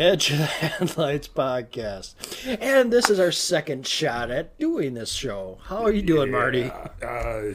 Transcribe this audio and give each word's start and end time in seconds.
Welcome 0.00 0.18
to 0.18 0.26
the 0.28 0.32
Edge 0.32 0.32
of 0.32 0.38
the 0.38 0.44
Headlights 0.46 1.28
podcast. 1.28 2.14
And 2.60 2.90
this 2.90 3.10
is 3.10 3.20
our 3.20 3.30
second 3.30 3.86
shot 3.86 4.30
at 4.30 4.58
doing 4.58 4.94
this 4.94 5.12
show. 5.12 5.58
How 5.64 5.84
are 5.84 5.92
you 5.92 6.00
doing, 6.00 6.30
Marty? 6.30 6.70
Uh, 7.02 7.54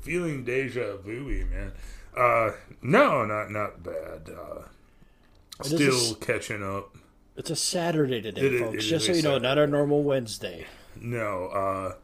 feeling 0.00 0.44
deja 0.44 0.98
vu, 0.98 1.46
man. 1.50 1.72
Uh, 2.16 2.52
no, 2.80 3.24
not 3.24 3.50
not 3.50 3.82
bad. 3.82 4.30
Uh, 4.30 4.62
is 5.64 5.72
a 5.72 5.76
still 5.76 6.14
catching 6.16 6.62
up. 6.62 6.96
It's 7.36 7.50
a 7.50 7.56
Saturday 7.56 8.22
today, 8.22 8.42
It 8.42 8.60
folks. 8.60 8.84
Just 8.86 9.06
so 9.06 9.12
you 9.12 9.22
know, 9.22 9.38
not 9.38 9.58
our 9.58 9.66
normal 9.66 10.04
Wednesday. 10.04 10.66
No, 10.94 11.46
uh, 11.46 11.94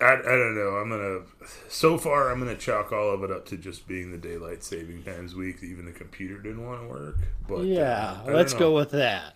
I, 0.00 0.14
I 0.14 0.22
don't 0.22 0.54
know. 0.54 0.76
I'm 0.76 0.88
gonna. 0.88 1.20
So 1.68 1.98
far, 1.98 2.30
I'm 2.30 2.38
gonna 2.38 2.56
chalk 2.56 2.92
all 2.92 3.10
of 3.10 3.22
it 3.22 3.30
up 3.30 3.46
to 3.46 3.56
just 3.56 3.86
being 3.86 4.10
the 4.10 4.18
daylight 4.18 4.64
saving 4.64 5.02
times 5.02 5.34
week. 5.34 5.60
That 5.60 5.66
even 5.66 5.84
the 5.84 5.92
computer 5.92 6.38
didn't 6.38 6.64
want 6.66 6.82
to 6.82 6.88
work. 6.88 7.16
But 7.46 7.64
Yeah, 7.64 8.20
uh, 8.26 8.32
let's 8.32 8.54
go 8.54 8.74
with 8.74 8.90
that. 8.92 9.34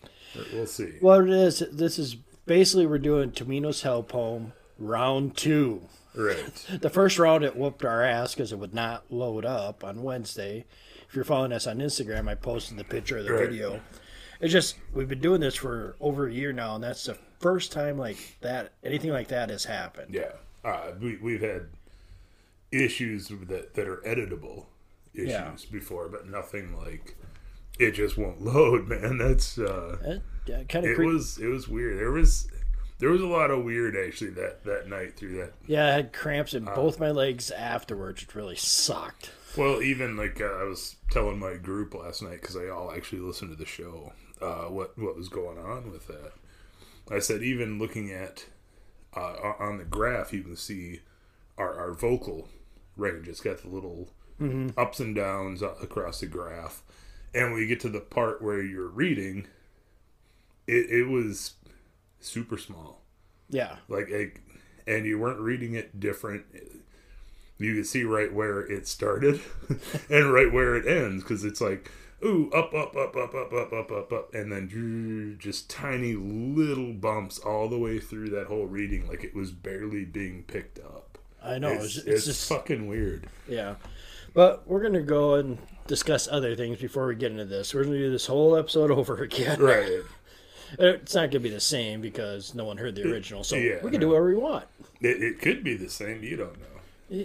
We'll 0.53 0.67
see. 0.67 0.95
What 1.01 1.23
it 1.25 1.31
is, 1.31 1.63
this 1.71 1.99
is 1.99 2.15
basically 2.47 2.87
we're 2.87 2.99
doing 2.99 3.31
Tomino's 3.31 3.83
Help 3.83 4.13
Home 4.13 4.53
round 4.79 5.37
two. 5.37 5.83
Right. 6.15 6.67
The 6.81 6.91
first 6.91 7.19
round 7.19 7.45
it 7.45 7.57
whooped 7.57 7.85
our 7.85 8.03
ass 8.03 8.35
because 8.35 8.53
it 8.53 8.59
would 8.59 8.75
not 8.75 9.05
load 9.11 9.45
up 9.45 9.85
on 9.85 10.03
Wednesday. 10.03 10.65
If 11.09 11.15
you're 11.15 11.25
following 11.25 11.53
us 11.53 11.67
on 11.67 11.79
Instagram, 11.79 12.29
I 12.29 12.35
posted 12.37 12.77
the 12.79 12.85
picture 12.85 13.19
of 13.19 13.25
the 13.27 13.33
Right. 13.33 13.49
video. 13.49 13.81
It's 14.41 14.53
just 14.53 14.77
we've 14.93 15.09
been 15.09 15.21
doing 15.21 15.41
this 15.41 15.55
for 15.55 15.95
over 16.01 16.27
a 16.27 16.33
year 16.33 16.53
now, 16.53 16.75
and 16.75 16.83
that's 16.85 17.05
the 17.05 17.17
first 17.41 17.71
time 17.73 17.99
like 17.99 18.37
that 18.41 18.73
anything 18.83 19.11
like 19.13 19.29
that 19.29 19.51
has 19.51 19.65
happened. 19.65 20.13
Yeah. 20.15 20.33
Uh, 20.65 20.93
we 21.01 21.17
we've 21.17 21.43
had 21.43 21.67
issues 22.73 23.29
that 23.29 23.75
that 23.75 23.87
are 23.87 23.99
editable 24.07 24.67
issues 25.15 25.31
Yeah. 25.31 25.53
before, 25.71 26.09
but 26.09 26.29
nothing 26.29 26.77
like 26.77 27.17
it 27.79 27.93
just 27.93 28.17
won't 28.17 28.43
load, 28.43 28.89
man. 28.89 29.19
That's 29.19 29.59
uh 29.59 29.99
It, 30.47 30.69
kind 30.69 30.85
of 30.85 30.93
it 30.93 30.97
creep. 30.97 31.13
was 31.13 31.39
it 31.39 31.47
was 31.49 31.69
weird. 31.69 31.99
There 31.99 32.11
was 32.11 32.49
there 32.99 33.11
was 33.11 33.21
a 33.21 33.27
lot 33.27 33.51
of 33.51 33.65
weird 33.65 33.97
actually 33.97 34.31
that 34.31 34.65
that 34.65 34.89
night 34.89 35.17
through 35.17 35.37
that. 35.37 35.53
yeah, 35.67 35.87
I 35.87 35.91
had 35.93 36.13
cramps 36.13 36.55
Uh. 36.55 36.59
in 36.59 36.65
both 36.65 36.99
my 36.99 37.11
legs 37.11 37.51
afterwards, 37.51 38.23
which 38.23 38.35
really 38.35 38.57
sucked. 38.57 39.31
Well, 39.57 39.83
even 39.83 40.17
like 40.17 40.41
uh, 40.41 40.47
I 40.47 40.65
was 40.65 40.97
telling 41.11 41.39
my 41.39 41.55
group 41.55 41.95
last 41.95 42.23
night 42.23 42.41
because 42.41 42.55
they 42.57 42.69
all 42.69 42.91
actually 42.91 43.21
listened 43.21 43.51
to 43.51 43.57
the 43.57 43.67
show. 43.67 44.13
Uh, 44.43 44.65
what 44.65 44.99
what 44.99 45.17
was 45.17 45.29
going 45.29 45.59
on 45.59 45.91
with 45.93 46.09
that? 46.09 46.33
I 47.11 47.19
said 47.21 47.43
even 47.43 47.79
looking 47.79 48.11
at 48.11 48.47
uh, 49.17 49.55
on 49.59 49.79
the 49.79 49.85
graph, 49.85 50.33
you 50.33 50.43
can 50.43 50.57
see 50.57 51.01
our 51.59 51.79
our 51.79 51.93
vocal 51.93 52.49
range. 52.97 53.29
It's 53.29 53.41
got 53.41 53.63
the 53.63 53.69
little 53.69 54.09
ups 54.77 55.01
and 55.01 55.15
downs 55.15 55.63
across 55.63 56.21
the 56.21 56.27
graph, 56.27 56.83
and 57.35 57.53
when 57.53 57.63
you 57.63 57.69
get 57.69 57.81
to 57.81 57.89
the 57.89 58.01
part 58.01 58.43
where 58.43 58.63
you're 58.63 58.89
reading, 58.89 59.47
it 60.67 60.91
it 60.91 61.09
was 61.09 61.55
super 62.21 62.59
small. 62.59 63.03
Yeah, 63.49 63.77
like, 63.89 64.11
like 64.11 64.41
and 64.87 65.07
you 65.07 65.19
weren't 65.19 65.41
reading 65.41 65.75
it 65.75 66.01
different 66.01 66.45
you 67.59 67.75
could 67.75 67.87
see 67.87 68.03
right 68.03 68.33
where 68.33 68.61
it 68.61 68.87
started 68.87 69.41
and 70.11 70.33
right 70.33 70.53
where 70.53 70.75
it 70.75 70.87
ends 70.87 71.23
because 71.23 71.45
it's 71.45 71.61
like 71.61 71.91
ooh 72.23 72.51
up 72.53 72.75
up 72.75 72.97
up 72.97 73.17
up 73.17 73.35
up 73.35 73.53
up 73.53 73.73
up 73.73 73.91
up 73.91 74.13
up 74.13 74.35
and 74.35 74.53
then 74.53 75.37
just 75.39 75.71
tiny 75.71 76.15
little 76.15 76.93
bumps 76.93 77.39
all 77.39 77.69
the 77.69 77.79
way 77.79 77.99
through 77.99 78.29
that 78.29 78.47
whole 78.47 78.67
reading 78.67 79.09
like 79.09 79.25
it 79.25 79.35
was 79.35 79.53
barely 79.53 80.05
being 80.05 80.43
picked 80.45 80.79
up 80.79 81.19
I 81.43 81.59
know. 81.59 81.69
it's, 81.69 81.97
It's, 81.97 82.07
it's, 82.07 82.25
just 82.27 82.49
fucking 82.49 82.87
weird 82.87 83.27
Yeah. 83.49 83.75
But 84.33 84.67
we're 84.67 84.81
going 84.81 84.95
to 84.95 85.03
go 85.03 85.35
and 85.35 85.59
discuss 85.87 86.27
other 86.29 86.57
things 86.57 86.79
before 86.79 87.07
we 87.07 87.15
get 87.15 87.31
into 87.31 87.45
this. 87.45 87.73
We're 87.73 87.85
going 87.85 87.95
to 87.95 88.01
do 88.01 88.11
this 88.11 88.27
whole 88.27 88.57
episode 88.57 88.91
over 88.91 89.23
again. 89.23 89.61
right 89.61 90.03
It's 90.79 91.15
not 91.15 91.21
going 91.21 91.31
to 91.31 91.39
be 91.41 91.51
the 91.51 91.61
same 91.61 92.01
because 92.01 92.53
no 92.53 92.65
one 92.65 92.79
heard 92.79 92.97
the 92.97 93.09
original. 93.09 93.45
So 93.45 93.55
yeah, 93.55 93.77
we 93.85 93.93
can 93.93 94.01
do 94.01 94.09
whatever 94.09 94.27
we 94.27 94.35
want. 94.35 94.65
it, 95.01 95.23
it 95.23 95.41
could 95.41 95.63
be 95.63 95.77
the 95.77 95.91
same 95.91 96.25
you 96.25 96.37
don't 96.37 96.59
know 96.59 96.67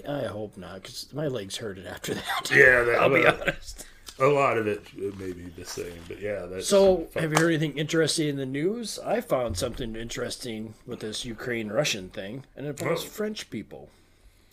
I 0.07 0.27
hope 0.27 0.57
not 0.57 0.75
because 0.75 1.11
my 1.13 1.27
legs 1.27 1.57
hurted 1.57 1.88
after 1.88 2.13
that. 2.13 2.51
yeah 2.51 2.83
that, 2.83 2.95
I'll 3.01 3.09
be 3.09 3.25
uh, 3.25 3.33
honest. 3.33 3.88
A 4.19 4.28
lot 4.28 4.57
of 4.57 4.68
it 4.68 4.84
may 5.18 5.31
be 5.31 5.44
the 5.57 5.66
same 5.66 5.94
but 6.07 6.19
yeah 6.22 6.46
that's 6.46 6.68
So, 6.68 7.07
have 7.16 7.31
you 7.31 7.38
heard 7.40 7.50
anything 7.50 7.78
interesting 7.78 8.28
in 8.30 8.35
the 8.38 8.46
news? 8.46 9.00
I 9.00 9.22
found 9.22 9.57
something 9.57 9.96
interesting 9.96 10.74
with 10.85 11.00
this 11.00 11.24
Ukraine 11.25 11.69
Russian 11.69 12.09
thing, 12.09 12.44
and 12.56 12.66
it 12.66 12.80
involves 12.80 13.06
Oh. 13.06 13.07
French 13.07 13.50
people, 13.50 13.90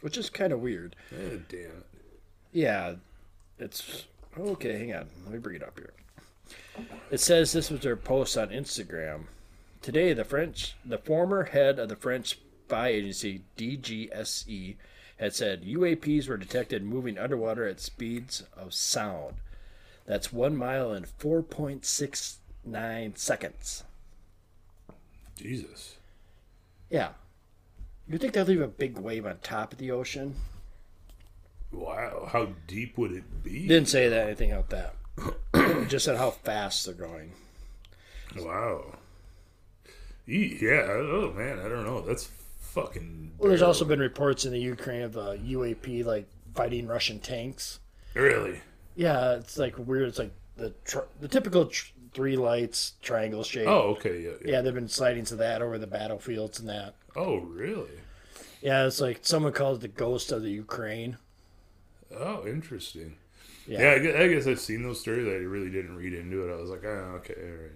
which 0.02 0.16
is 0.16 0.30
kind 0.30 0.52
of 0.52 0.60
weird. 0.60 0.94
Eh, 1.12 1.38
damn 1.48 1.60
it 1.60 1.86
Yeah, 2.52 2.94
it's 3.58 4.04
okay. 4.38 4.78
Hang 4.78 4.94
on, 4.94 5.06
let 5.24 5.32
me 5.32 5.38
bring 5.38 5.56
it 5.56 5.62
up 5.62 5.78
here. 5.78 5.92
It 7.10 7.20
says 7.20 7.52
this 7.52 7.70
was 7.70 7.80
their 7.80 7.96
post 7.96 8.36
on 8.38 8.50
Instagram 8.50 9.24
today. 9.82 10.12
The 10.12 10.24
French, 10.24 10.76
the 10.84 10.98
former 10.98 11.44
head 11.44 11.78
of 11.78 11.88
the 11.88 11.96
French 11.96 12.38
spy 12.66 12.88
agency 12.88 13.42
DGSE, 13.56 14.76
had 15.18 15.34
said 15.34 15.64
UAPs 15.64 16.28
were 16.28 16.36
detected 16.36 16.84
moving 16.84 17.16
underwater 17.18 17.66
at 17.66 17.80
speeds 17.80 18.42
of 18.56 18.74
sound. 18.74 19.36
That's 20.06 20.32
one 20.32 20.56
mile 20.56 20.92
in 20.92 21.04
four 21.04 21.42
point 21.42 21.84
six 21.84 22.38
nine 22.64 23.14
seconds. 23.16 23.84
jesus 25.36 25.96
Yeah, 26.90 27.10
you 28.08 28.18
think 28.18 28.32
they'll 28.32 28.44
leave 28.44 28.60
a 28.62 28.68
big 28.68 28.98
wave 28.98 29.26
on 29.26 29.38
top 29.42 29.72
of 29.72 29.78
the 29.78 29.90
ocean? 29.90 30.36
Wow, 31.72 32.28
how 32.30 32.48
deep 32.66 32.96
would 32.96 33.12
it 33.12 33.42
be? 33.42 33.66
Didn't 33.66 33.88
say 33.88 34.08
that 34.08 34.26
anything 34.26 34.52
about 34.52 34.70
that. 34.70 35.88
Just 35.88 36.04
said 36.04 36.16
how 36.16 36.30
fast 36.30 36.86
they're 36.86 36.94
going. 36.94 37.32
Wow. 38.38 38.96
Yeah. 40.26 40.86
Oh 40.88 41.32
man, 41.36 41.58
I 41.58 41.68
don't 41.68 41.84
know. 41.84 42.00
That's 42.02 42.28
fucking. 42.60 43.32
Well, 43.38 43.48
there's 43.48 43.62
also 43.62 43.84
been 43.84 44.00
reports 44.00 44.44
in 44.44 44.52
the 44.52 44.60
Ukraine 44.60 45.02
of 45.02 45.16
uh, 45.16 45.34
UAP 45.36 46.04
like 46.04 46.26
fighting 46.54 46.86
Russian 46.86 47.18
tanks. 47.18 47.80
really. 48.14 48.60
Yeah, 48.96 49.34
it's 49.36 49.58
like 49.58 49.74
weird. 49.78 50.08
It's 50.08 50.18
like 50.18 50.32
the 50.56 50.72
tr- 50.84 51.08
the 51.20 51.28
typical 51.28 51.66
tr- 51.66 51.92
three 52.12 52.36
lights 52.36 52.94
triangle 53.02 53.44
shape. 53.44 53.68
Oh, 53.68 53.90
okay. 53.96 54.22
Yeah. 54.22 54.30
yeah. 54.44 54.52
Yeah, 54.52 54.60
they've 54.62 54.74
been 54.74 54.88
sightings 54.88 55.32
of 55.32 55.38
that 55.38 55.62
over 55.62 55.78
the 55.78 55.86
battlefields 55.86 56.58
and 56.58 56.68
that. 56.68 56.94
Oh, 57.14 57.36
really? 57.38 57.90
Yeah, 58.62 58.86
it's 58.86 59.00
like 59.00 59.20
someone 59.22 59.52
calls 59.52 59.78
it 59.78 59.80
the 59.82 59.88
ghost 59.88 60.32
of 60.32 60.42
the 60.42 60.50
Ukraine. 60.50 61.18
Oh, 62.18 62.46
interesting. 62.46 63.16
Yeah. 63.66 63.80
Yeah, 63.80 63.90
I 63.92 63.98
guess, 63.98 64.14
I 64.16 64.28
guess 64.28 64.46
I've 64.46 64.60
seen 64.60 64.82
those 64.82 65.00
stories. 65.00 65.26
I 65.26 65.44
really 65.44 65.70
didn't 65.70 65.96
read 65.96 66.14
into 66.14 66.48
it. 66.48 66.52
I 66.52 66.56
was 66.56 66.70
like, 66.70 66.84
oh, 66.84 67.20
okay, 67.20 67.34
all 67.36 67.56
right. 67.62 67.72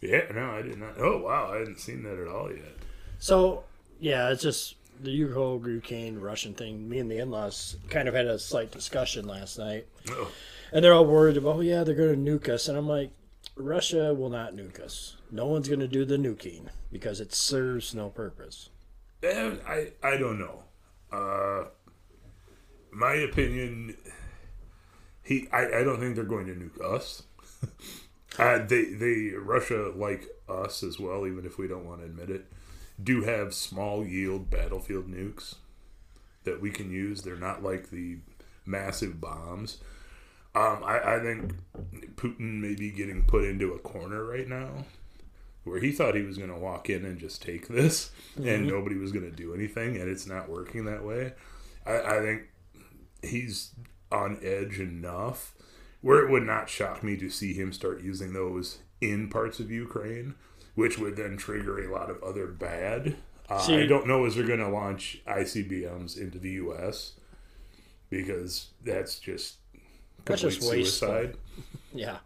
Yeah, 0.00 0.32
no, 0.34 0.50
I 0.50 0.62
did 0.62 0.78
not. 0.78 0.94
Oh, 0.98 1.18
wow, 1.18 1.52
I 1.52 1.58
hadn't 1.58 1.80
seen 1.80 2.02
that 2.04 2.18
at 2.18 2.28
all 2.28 2.50
yet. 2.50 2.76
So 3.18 3.64
yeah, 4.00 4.30
it's 4.30 4.42
just 4.42 4.76
the 5.00 5.30
whole 5.32 5.62
Ukraine 5.68 6.18
Russian 6.18 6.54
thing. 6.54 6.88
Me 6.88 6.98
and 6.98 7.10
the 7.10 7.18
in-laws 7.18 7.76
kind 7.90 8.08
of 8.08 8.14
had 8.14 8.26
a 8.26 8.38
slight 8.38 8.70
discussion 8.70 9.26
last 9.26 9.58
night, 9.58 9.86
Oh, 10.10 10.30
and 10.72 10.84
they're 10.84 10.94
all 10.94 11.06
worried 11.06 11.36
about, 11.36 11.56
oh 11.56 11.60
yeah, 11.60 11.84
they're 11.84 11.94
going 11.94 12.24
to 12.24 12.30
nuke 12.30 12.48
us, 12.48 12.68
and 12.68 12.76
I'm 12.76 12.88
like, 12.88 13.10
Russia 13.56 14.14
will 14.14 14.30
not 14.30 14.54
nuke 14.54 14.80
us. 14.80 15.16
No 15.30 15.46
one's 15.46 15.68
going 15.68 15.80
to 15.80 15.88
do 15.88 16.04
the 16.04 16.16
nuking 16.16 16.68
because 16.92 17.20
it 17.20 17.34
serves 17.34 17.94
no 17.94 18.08
purpose. 18.08 18.70
Eh, 19.22 19.56
I 19.66 19.92
I 20.02 20.16
don't 20.16 20.38
know. 20.38 20.62
Uh, 21.10 21.68
my 22.92 23.14
opinion, 23.14 23.96
he 25.22 25.48
I, 25.52 25.80
I 25.80 25.84
don't 25.84 25.98
think 26.00 26.14
they're 26.14 26.24
going 26.24 26.46
to 26.46 26.54
nuke 26.54 26.94
us. 26.94 27.24
uh, 28.38 28.64
they 28.64 28.84
they 28.84 29.32
Russia 29.36 29.92
like 29.94 30.26
us 30.48 30.82
as 30.82 30.98
well, 30.98 31.26
even 31.26 31.44
if 31.44 31.58
we 31.58 31.66
don't 31.66 31.84
want 31.84 32.00
to 32.00 32.06
admit 32.06 32.30
it, 32.30 32.46
do 33.02 33.22
have 33.22 33.54
small 33.54 34.04
yield 34.04 34.50
battlefield 34.50 35.08
nukes 35.08 35.56
that 36.44 36.60
we 36.60 36.70
can 36.70 36.90
use. 36.90 37.22
They're 37.22 37.36
not 37.36 37.62
like 37.62 37.90
the 37.90 38.18
massive 38.66 39.20
bombs. 39.20 39.78
Um, 40.54 40.82
I, 40.84 41.16
I 41.16 41.20
think 41.20 41.54
Putin 42.16 42.60
may 42.60 42.74
be 42.74 42.90
getting 42.90 43.24
put 43.24 43.44
into 43.44 43.72
a 43.74 43.78
corner 43.78 44.24
right 44.24 44.48
now 44.48 44.84
where 45.64 45.80
he 45.80 45.92
thought 45.92 46.14
he 46.14 46.22
was 46.22 46.38
going 46.38 46.50
to 46.50 46.56
walk 46.56 46.88
in 46.88 47.04
and 47.04 47.18
just 47.18 47.42
take 47.42 47.68
this 47.68 48.10
and 48.36 48.66
nobody 48.66 48.96
was 48.96 49.12
going 49.12 49.28
to 49.28 49.36
do 49.36 49.54
anything 49.54 49.96
and 49.96 50.10
it's 50.10 50.26
not 50.26 50.48
working 50.48 50.84
that 50.86 51.04
way 51.04 51.32
I, 51.86 52.00
I 52.00 52.20
think 52.20 52.42
he's 53.22 53.74
on 54.10 54.38
edge 54.42 54.80
enough 54.80 55.54
where 56.00 56.24
it 56.24 56.30
would 56.30 56.44
not 56.44 56.70
shock 56.70 57.02
me 57.02 57.16
to 57.18 57.28
see 57.28 57.52
him 57.52 57.72
start 57.72 58.02
using 58.02 58.32
those 58.32 58.78
in 59.00 59.28
parts 59.28 59.60
of 59.60 59.70
ukraine 59.70 60.34
which 60.78 60.98
would 60.98 61.16
then 61.16 61.36
trigger 61.36 61.78
a 61.84 61.92
lot 61.92 62.08
of 62.10 62.22
other 62.22 62.46
bad 62.46 63.16
uh, 63.50 63.66
i 63.68 63.84
don't 63.86 64.06
know 64.06 64.24
is 64.24 64.34
they're 64.36 64.46
going 64.46 64.58
to 64.58 64.68
launch 64.68 65.20
icbms 65.26 66.16
into 66.18 66.38
the 66.38 66.52
us 66.56 67.14
because 68.10 68.68
that's 68.84 69.18
just 69.18 69.56
That's 70.24 70.40
complete 70.42 70.58
just 70.60 70.70
wasteful. 70.70 71.08
suicide 71.08 71.36
Yeah. 71.92 72.18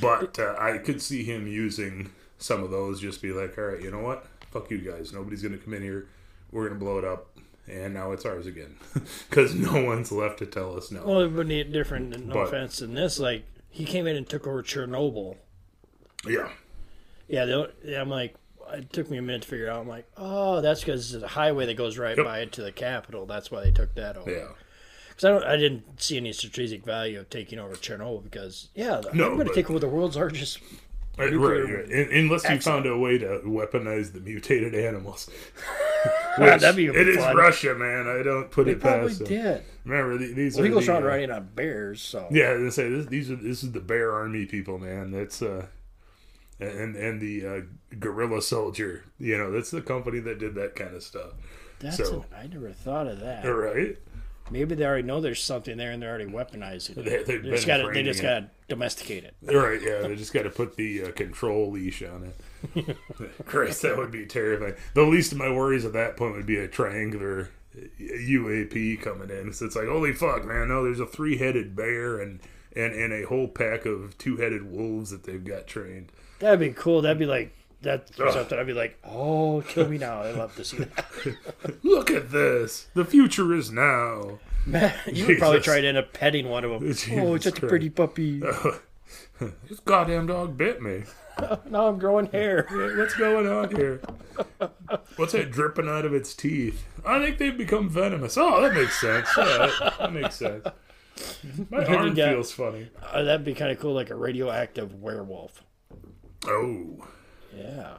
but 0.00 0.38
uh, 0.38 0.54
I 0.58 0.78
could 0.78 1.00
see 1.00 1.24
him 1.24 1.46
using 1.46 2.10
some 2.38 2.62
of 2.62 2.70
those. 2.70 3.00
Just 3.00 3.22
be 3.22 3.32
like, 3.32 3.56
all 3.58 3.64
right, 3.64 3.80
you 3.82 3.90
know 3.90 4.00
what? 4.00 4.26
Fuck 4.50 4.70
you 4.70 4.78
guys. 4.78 5.12
Nobody's 5.12 5.42
gonna 5.42 5.56
come 5.58 5.72
in 5.74 5.82
here. 5.82 6.08
We're 6.52 6.66
gonna 6.68 6.80
blow 6.80 6.98
it 6.98 7.04
up, 7.04 7.36
and 7.68 7.94
now 7.94 8.12
it's 8.12 8.24
ours 8.24 8.46
again 8.46 8.76
because 9.30 9.54
no 9.54 9.82
one's 9.84 10.10
left 10.12 10.38
to 10.40 10.46
tell 10.46 10.76
us 10.76 10.90
no. 10.90 11.04
Well, 11.06 11.20
it 11.20 11.28
would 11.28 11.48
be 11.48 11.62
different. 11.64 12.10
No 12.26 12.34
But- 12.34 12.48
offense 12.48 12.80
in 12.82 12.94
this, 12.94 13.18
like 13.18 13.44
he 13.70 13.84
came 13.84 14.06
in 14.06 14.16
and 14.16 14.28
took 14.28 14.46
over 14.46 14.62
Chernobyl. 14.62 15.36
Yeah. 16.26 16.48
Yeah, 17.28 17.44
they, 17.44 17.66
yeah, 17.84 18.00
I'm 18.00 18.10
like, 18.10 18.34
it 18.72 18.92
took 18.92 19.10
me 19.10 19.18
a 19.18 19.22
minute 19.22 19.42
to 19.42 19.48
figure 19.48 19.70
out. 19.70 19.80
I'm 19.80 19.88
like, 19.88 20.06
oh, 20.16 20.60
that's 20.60 20.80
because 20.80 21.14
it's 21.14 21.24
a 21.24 21.28
highway 21.28 21.66
that 21.66 21.76
goes 21.76 21.98
right 21.98 22.16
Yep. 22.16 22.26
by 22.26 22.38
it 22.40 22.52
to 22.52 22.62
the 22.62 22.72
capital. 22.72 23.26
That's 23.26 23.50
why 23.50 23.62
they 23.64 23.70
took 23.70 23.94
that 23.94 24.16
over. 24.16 24.30
Yeah. 24.30 24.48
Because 25.08 25.24
I 25.24 25.28
don't, 25.30 25.44
I 25.44 25.56
didn't 25.56 26.00
see 26.02 26.16
any 26.16 26.32
strategic 26.32 26.84
value 26.84 27.20
of 27.20 27.30
taking 27.30 27.58
over 27.58 27.74
Chernobyl. 27.74 28.22
Because 28.24 28.68
yeah, 28.74 29.00
No, 29.12 29.30
I'm 29.30 29.34
going 29.36 29.46
to 29.48 29.54
take 29.54 29.70
over 29.70 29.78
the 29.78 29.88
world's 29.88 30.16
largest. 30.16 30.58
Right, 31.16 31.32
right, 31.32 31.62
right. 31.62 31.84
Un- 31.92 32.08
Unless 32.12 32.50
you 32.50 32.60
found 32.60 32.86
a 32.86 32.98
way 32.98 33.18
to 33.18 33.40
weaponize 33.44 34.12
the 34.12 34.20
mutated 34.20 34.74
animals. 34.74 35.30
Yeah, 36.36 36.56
that'd 36.56 36.74
be 36.76 36.86
it 36.86 37.08
is 37.08 37.16
fun. 37.16 37.36
Russia, 37.36 37.74
man. 37.76 38.08
I 38.08 38.22
don't 38.24 38.50
put 38.50 38.66
They 38.66 38.72
it 38.72 38.80
probably 38.80 39.06
past 39.08 39.18
them. 39.20 39.28
did. 39.28 39.62
Remember, 39.84 40.18
these 40.18 40.56
Well, 40.56 40.66
are 40.66 40.68
goes 40.68 40.86
the, 40.86 40.92
around 40.92 41.04
uh, 41.04 41.06
riding 41.06 41.30
on 41.30 41.48
bears, 41.54 42.02
so 42.02 42.26
Yeah, 42.30 42.54
gonna 42.54 42.72
say 42.72 42.88
this, 42.90 43.06
these 43.06 43.30
are 43.30 43.36
this 43.36 43.62
is 43.62 43.70
the 43.70 43.80
bear 43.80 44.12
army 44.12 44.44
people, 44.44 44.78
man. 44.78 45.12
That's 45.12 45.40
uh, 45.40 45.66
and 46.60 46.96
and 46.96 47.20
the 47.20 47.46
uh, 47.46 47.60
guerrilla 47.98 48.42
soldier. 48.42 49.04
You 49.18 49.36
know, 49.38 49.50
that's 49.50 49.70
the 49.70 49.82
company 49.82 50.20
that 50.20 50.38
did 50.38 50.54
that 50.56 50.74
kind 50.76 50.94
of 50.94 51.02
stuff. 51.02 51.32
that's. 51.80 51.96
so- 51.96 52.24
an- 52.30 52.36
I 52.38 52.46
never 52.46 52.72
thought 52.72 53.06
of 53.06 53.20
that. 53.20 53.44
Right, 53.44 53.98
Maybe 54.50 54.74
they 54.74 54.84
already 54.84 55.04
know 55.04 55.22
there's 55.22 55.42
something 55.42 55.78
there 55.78 55.90
and 55.90 56.02
they're 56.02 56.10
already 56.10 56.26
weaponizing 56.26 56.98
it. 56.98 57.04
They- 57.04 57.22
they've 57.38 57.42
just 57.44 57.66
got 57.66 57.78
to. 57.78 57.90
They 57.90 58.02
just 58.02 58.20
got 58.22 58.40
to 58.40 58.50
domesticate 58.68 59.24
it. 59.24 59.34
right. 59.42 59.80
Yeah, 59.80 60.06
they 60.06 60.16
just 60.16 60.32
got 60.32 60.42
to 60.42 60.50
put 60.50 60.76
the 60.76 61.04
uh, 61.04 61.12
control 61.12 61.70
leash 61.70 62.02
on 62.02 62.32
it. 62.76 62.96
Christ, 63.46 63.82
that 63.82 63.96
would 63.96 64.10
be 64.10 64.24
terrifying. 64.26 64.74
The 64.94 65.02
least 65.02 65.32
of 65.32 65.38
my 65.38 65.50
worries 65.50 65.84
at 65.84 65.92
that 65.94 66.16
point 66.16 66.34
would 66.34 66.46
be 66.46 66.56
a 66.58 66.68
triangular 66.68 67.50
UAP 68.00 69.00
coming 69.02 69.30
in. 69.30 69.52
So 69.52 69.66
it's 69.66 69.76
like, 69.76 69.88
holy 69.88 70.12
fuck, 70.12 70.44
man! 70.44 70.68
No, 70.68 70.84
there's 70.84 71.00
a 71.00 71.06
three-headed 71.06 71.74
bear 71.76 72.18
and 72.20 72.40
and 72.76 72.94
and 72.94 73.12
a 73.12 73.26
whole 73.26 73.48
pack 73.48 73.86
of 73.86 74.16
two-headed 74.18 74.70
wolves 74.70 75.10
that 75.10 75.24
they've 75.24 75.44
got 75.44 75.66
trained. 75.66 76.10
That'd 76.44 76.60
be 76.60 76.74
cool. 76.74 77.00
That'd 77.00 77.18
be 77.18 77.24
like 77.24 77.56
that's 77.80 78.20
Ugh. 78.20 78.32
something. 78.34 78.58
I'd 78.58 78.66
be 78.66 78.74
like, 78.74 78.98
oh, 79.02 79.64
kill 79.66 79.88
me 79.88 79.96
now. 79.96 80.20
I'd 80.20 80.36
love 80.36 80.54
to 80.56 80.64
see 80.64 80.76
that. 80.76 81.06
Look 81.82 82.10
at 82.10 82.30
this. 82.30 82.88
The 82.92 83.06
future 83.06 83.54
is 83.54 83.70
now. 83.70 84.40
Man, 84.66 84.92
you 85.10 85.26
would 85.26 85.38
probably 85.38 85.60
try 85.60 85.80
to 85.80 85.86
end 85.88 85.96
up 85.96 86.12
petting 86.12 86.50
one 86.50 86.64
of 86.64 86.70
them. 86.70 86.86
Jesus 86.86 87.08
oh, 87.18 87.34
it's 87.34 87.44
such 87.44 87.62
a 87.62 87.66
pretty 87.66 87.88
puppy. 87.90 88.42
This 89.68 89.80
goddamn 89.80 90.28
dog 90.28 90.56
bit 90.56 90.80
me. 90.80 91.02
now 91.68 91.88
I'm 91.88 91.98
growing 91.98 92.26
hair. 92.26 92.66
What's 92.96 93.14
going 93.16 93.48
on 93.48 93.74
here? 93.74 94.00
What's 95.16 95.32
that 95.32 95.50
dripping 95.50 95.88
out 95.88 96.04
of 96.04 96.14
its 96.14 96.34
teeth? 96.34 96.84
I 97.04 97.18
think 97.18 97.38
they've 97.38 97.58
become 97.58 97.88
venomous. 97.88 98.38
Oh, 98.38 98.62
that 98.62 98.74
makes 98.74 99.00
sense. 99.00 99.28
Yeah, 99.36 99.70
that, 99.98 100.12
makes 100.12 100.36
sense. 100.36 100.64
My 101.68 101.84
arm 101.84 102.14
got- 102.14 102.30
feels 102.30 102.52
funny. 102.52 102.90
Uh, 103.02 103.22
that'd 103.24 103.44
be 103.44 103.54
kind 103.54 103.72
of 103.72 103.80
cool, 103.80 103.92
like 103.92 104.10
a 104.10 104.14
radioactive 104.14 105.02
werewolf. 105.02 105.63
Oh. 106.46 107.06
Yeah, 107.56 107.98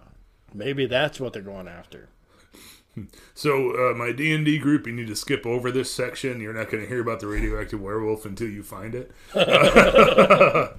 maybe 0.54 0.86
that's 0.86 1.20
what 1.20 1.34
they're 1.34 1.42
going 1.42 1.68
after. 1.68 2.10
So 3.34 3.92
uh, 3.92 3.94
my 3.94 4.14
D 4.14 4.34
and 4.34 4.46
D 4.46 4.58
group, 4.58 4.88
you 4.88 4.94
need 4.94 5.08
to 5.08 5.18
skip 5.18 5.46
over 5.46 5.70
this 5.70 5.92
section. 5.92 6.40
You're 6.40 6.54
not 6.54 6.70
going 6.72 6.82
to 6.82 6.88
hear 6.88 7.02
about 7.02 7.20
the 7.20 7.28
radioactive 7.28 7.82
werewolf 7.82 8.26
until 8.26 8.48
you 8.48 8.64
find 8.64 8.96
it. 8.96 9.12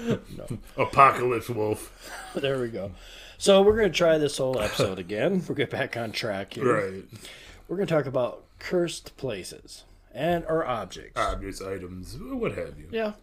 Apocalypse 0.76 1.48
wolf. 1.48 2.10
There 2.34 2.60
we 2.60 2.68
go. 2.68 2.90
So 3.38 3.62
we're 3.62 3.76
gonna 3.76 3.90
try 3.90 4.18
this 4.18 4.38
whole 4.38 4.60
episode 4.60 4.98
again. 4.98 5.42
We'll 5.48 5.56
get 5.56 5.70
back 5.70 5.96
on 5.96 6.12
track 6.12 6.54
here. 6.54 6.92
Right. 6.92 7.04
We're 7.66 7.76
gonna 7.76 7.86
talk 7.86 8.06
about 8.06 8.44
cursed 8.58 9.16
places 9.16 9.84
and 10.14 10.44
or 10.46 10.64
objects. 10.64 11.20
Objects, 11.20 11.60
items, 11.60 12.16
what 12.18 12.52
have 12.56 12.78
you. 12.78 12.88
Yeah. 12.92 13.14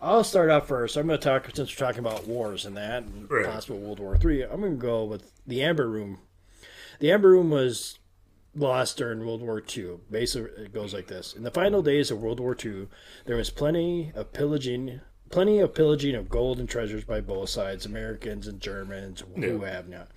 I'll 0.00 0.24
start 0.24 0.48
off 0.50 0.68
first. 0.68 0.96
I'm 0.96 1.06
going 1.06 1.18
to 1.18 1.24
talk 1.24 1.48
since 1.54 1.70
we're 1.78 1.86
talking 1.86 2.00
about 2.00 2.26
wars 2.26 2.64
and 2.64 2.76
that, 2.76 3.02
and 3.02 3.30
Right. 3.30 3.46
possible 3.46 3.78
World 3.78 3.98
War 4.00 4.16
Three. 4.16 4.42
I'm 4.42 4.60
going 4.60 4.76
to 4.76 4.82
go 4.82 5.04
with 5.04 5.32
the 5.46 5.62
Amber 5.62 5.88
Room. 5.88 6.20
The 7.00 7.10
Amber 7.10 7.30
Room 7.30 7.50
was 7.50 7.98
lost 8.54 8.96
during 8.96 9.20
World 9.26 9.42
War 9.42 9.60
II. 9.76 9.98
Basically, 10.10 10.64
it 10.64 10.72
goes 10.72 10.94
like 10.94 11.08
this: 11.08 11.34
In 11.34 11.42
the 11.42 11.50
final 11.50 11.82
days 11.82 12.10
of 12.10 12.20
World 12.20 12.38
War 12.40 12.56
II, 12.62 12.86
there 13.24 13.36
was 13.36 13.50
plenty 13.50 14.12
of 14.14 14.32
pillaging, 14.32 15.00
plenty 15.30 15.58
of 15.58 15.74
pillaging 15.74 16.14
of 16.14 16.28
gold 16.28 16.60
and 16.60 16.68
treasures 16.68 17.04
by 17.04 17.20
both 17.20 17.48
sides, 17.48 17.84
Americans 17.84 18.46
and 18.46 18.60
Germans, 18.60 19.24
who 19.34 19.60
Yeah. 19.62 19.70
have 19.70 19.88
not. 19.88 20.08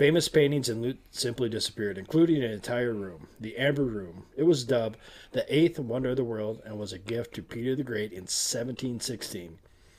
Famous 0.00 0.28
paintings 0.28 0.70
and 0.70 0.80
loot 0.80 0.98
simply 1.10 1.50
disappeared, 1.50 1.98
including 1.98 2.42
an 2.42 2.50
entire 2.50 2.94
room, 2.94 3.28
the 3.38 3.58
Amber 3.58 3.84
Room. 3.84 4.24
It 4.34 4.44
was 4.44 4.64
dubbed 4.64 4.96
the 5.32 5.44
eighth 5.54 5.78
wonder 5.78 6.08
of 6.08 6.16
the 6.16 6.24
world 6.24 6.62
and 6.64 6.78
was 6.78 6.94
a 6.94 6.98
gift 6.98 7.34
to 7.34 7.42
Peter 7.42 7.76
the 7.76 7.82
Great 7.82 8.10
in 8.12 8.22
1716, 8.22 9.58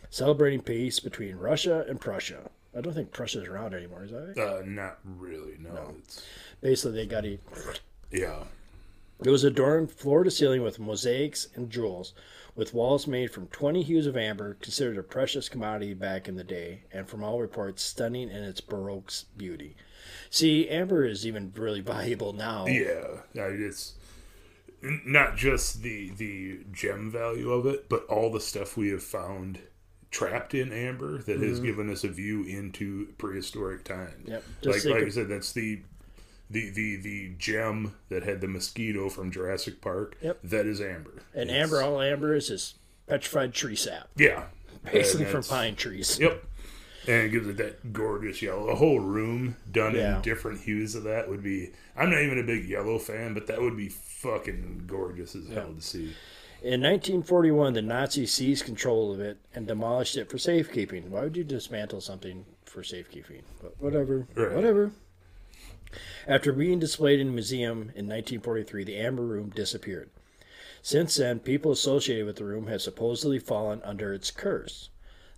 celebrating 0.09 0.63
peace 0.63 0.99
between 0.99 1.35
Russia 1.35 1.85
and 1.87 2.01
Prussia. 2.01 2.49
I 2.75 2.81
don't 2.81 2.93
think 2.93 3.11
Prussia's 3.11 3.47
around 3.47 3.75
anymore, 3.75 4.03
is 4.05 4.09
that? 4.09 4.39
Uh, 4.39 4.63
not 4.65 4.97
really. 5.05 5.57
No. 5.59 5.93
It's, 5.99 6.23
Basically, 6.61 6.93
they 6.93 7.05
got 7.05 7.25
a. 7.25 7.37
yeah. 8.09 8.45
It 9.23 9.29
was 9.29 9.43
adorned 9.43 9.91
floor 9.91 10.23
to 10.23 10.31
ceiling 10.31 10.63
with 10.63 10.79
mosaics 10.79 11.47
and 11.53 11.69
jewels, 11.69 12.15
with 12.55 12.73
walls 12.73 13.05
made 13.05 13.29
from 13.29 13.49
20 13.49 13.83
hues 13.83 14.07
of 14.07 14.17
amber, 14.17 14.55
considered 14.61 14.97
a 14.97 15.03
precious 15.03 15.47
commodity 15.47 15.93
back 15.93 16.27
in 16.27 16.37
the 16.37 16.43
day, 16.43 16.85
and 16.91 17.07
from 17.07 17.23
all 17.23 17.39
reports, 17.39 17.83
stunning 17.83 18.31
in 18.31 18.43
its 18.43 18.61
Baroque 18.61 19.13
beauty. 19.37 19.75
See, 20.31 20.69
amber 20.69 21.05
is 21.05 21.27
even 21.27 21.51
really 21.55 21.81
valuable 21.81 22.31
now. 22.31 22.65
Yeah, 22.65 23.17
it's 23.33 23.95
not 24.81 25.35
just 25.35 25.83
the 25.83 26.09
the 26.11 26.61
gem 26.71 27.11
value 27.11 27.51
of 27.51 27.65
it, 27.65 27.89
but 27.89 28.05
all 28.05 28.31
the 28.31 28.39
stuff 28.39 28.77
we 28.77 28.89
have 28.89 29.03
found 29.03 29.59
trapped 30.09 30.53
in 30.53 30.71
amber 30.71 31.17
that 31.19 31.41
has 31.41 31.57
mm-hmm. 31.57 31.65
given 31.65 31.89
us 31.89 32.05
a 32.05 32.07
view 32.07 32.43
into 32.43 33.07
prehistoric 33.17 33.83
times. 33.83 34.27
Yep, 34.27 34.43
Like 34.63 34.73
just 34.73 34.85
like 34.85 34.95
think 34.95 35.07
I 35.07 35.11
said, 35.11 35.27
that's 35.27 35.51
the 35.51 35.81
the 36.49 36.69
the 36.69 36.95
the 36.95 37.33
gem 37.37 37.95
that 38.07 38.23
had 38.23 38.39
the 38.39 38.47
mosquito 38.47 39.09
from 39.09 39.31
Jurassic 39.31 39.81
Park. 39.81 40.15
Yep. 40.21 40.39
that 40.45 40.65
is 40.65 40.79
amber. 40.79 41.23
And 41.33 41.49
It's- 41.49 41.61
amber, 41.61 41.81
all 41.81 42.01
amber 42.01 42.33
is 42.33 42.49
is 42.49 42.75
petrified 43.05 43.53
tree 43.53 43.75
sap, 43.75 44.07
Yeah, 44.15 44.45
basically 44.89 45.25
from 45.25 45.43
pine 45.43 45.75
trees. 45.75 46.17
Yep. 46.19 46.45
And 47.07 47.23
it 47.25 47.29
gives 47.31 47.47
it 47.47 47.57
that 47.57 47.93
gorgeous 47.93 48.41
yellow. 48.41 48.67
A 48.69 48.75
whole 48.75 48.99
room 48.99 49.55
done 49.71 49.95
Yeah. 49.95 50.17
in 50.17 50.21
different 50.21 50.61
hues 50.61 50.93
of 50.95 51.03
that 51.03 51.27
would 51.29 51.41
be. 51.43 51.71
I'm 51.95 52.11
not 52.11 52.21
even 52.21 52.37
a 52.39 52.43
big 52.43 52.67
yellow 52.69 52.99
fan, 52.99 53.33
but 53.33 53.47
that 53.47 53.59
would 53.61 53.75
be 53.75 53.89
fucking 53.89 54.83
gorgeous 54.85 55.35
as 55.35 55.47
hell 55.47 55.73
to 55.73 55.81
see. 55.81 56.13
In 56.61 56.79
1941, 56.81 57.73
the 57.73 57.81
Nazis 57.81 58.31
seized 58.31 58.65
control 58.65 59.11
of 59.11 59.19
it 59.19 59.37
and 59.55 59.65
demolished 59.65 60.15
it 60.15 60.29
for 60.29 60.37
safekeeping. 60.37 61.09
Why 61.09 61.21
would 61.21 61.35
you 61.35 61.43
dismantle 61.43 62.01
something 62.01 62.45
for 62.65 62.83
safekeeping? 62.83 63.41
But 63.59 63.81
whatever. 63.81 64.27
Right. 64.35 64.51
Whatever. 64.53 64.91
After 66.27 66.53
being 66.53 66.77
displayed 66.77 67.19
in 67.19 67.29
a 67.29 67.31
museum 67.31 67.79
in 67.95 68.07
1943, 68.07 68.83
the 68.83 68.97
Amber 68.97 69.23
Room 69.23 69.49
disappeared. 69.49 70.11
Since 70.83 71.15
then, 71.15 71.39
people 71.39 71.71
associated 71.71 72.27
with 72.27 72.35
the 72.35 72.45
room 72.45 72.67
have 72.67 72.81
supposedly 72.83 73.39
fallen 73.39 73.81
under 73.83 74.13
its 74.13 74.29
curse. 74.29 74.90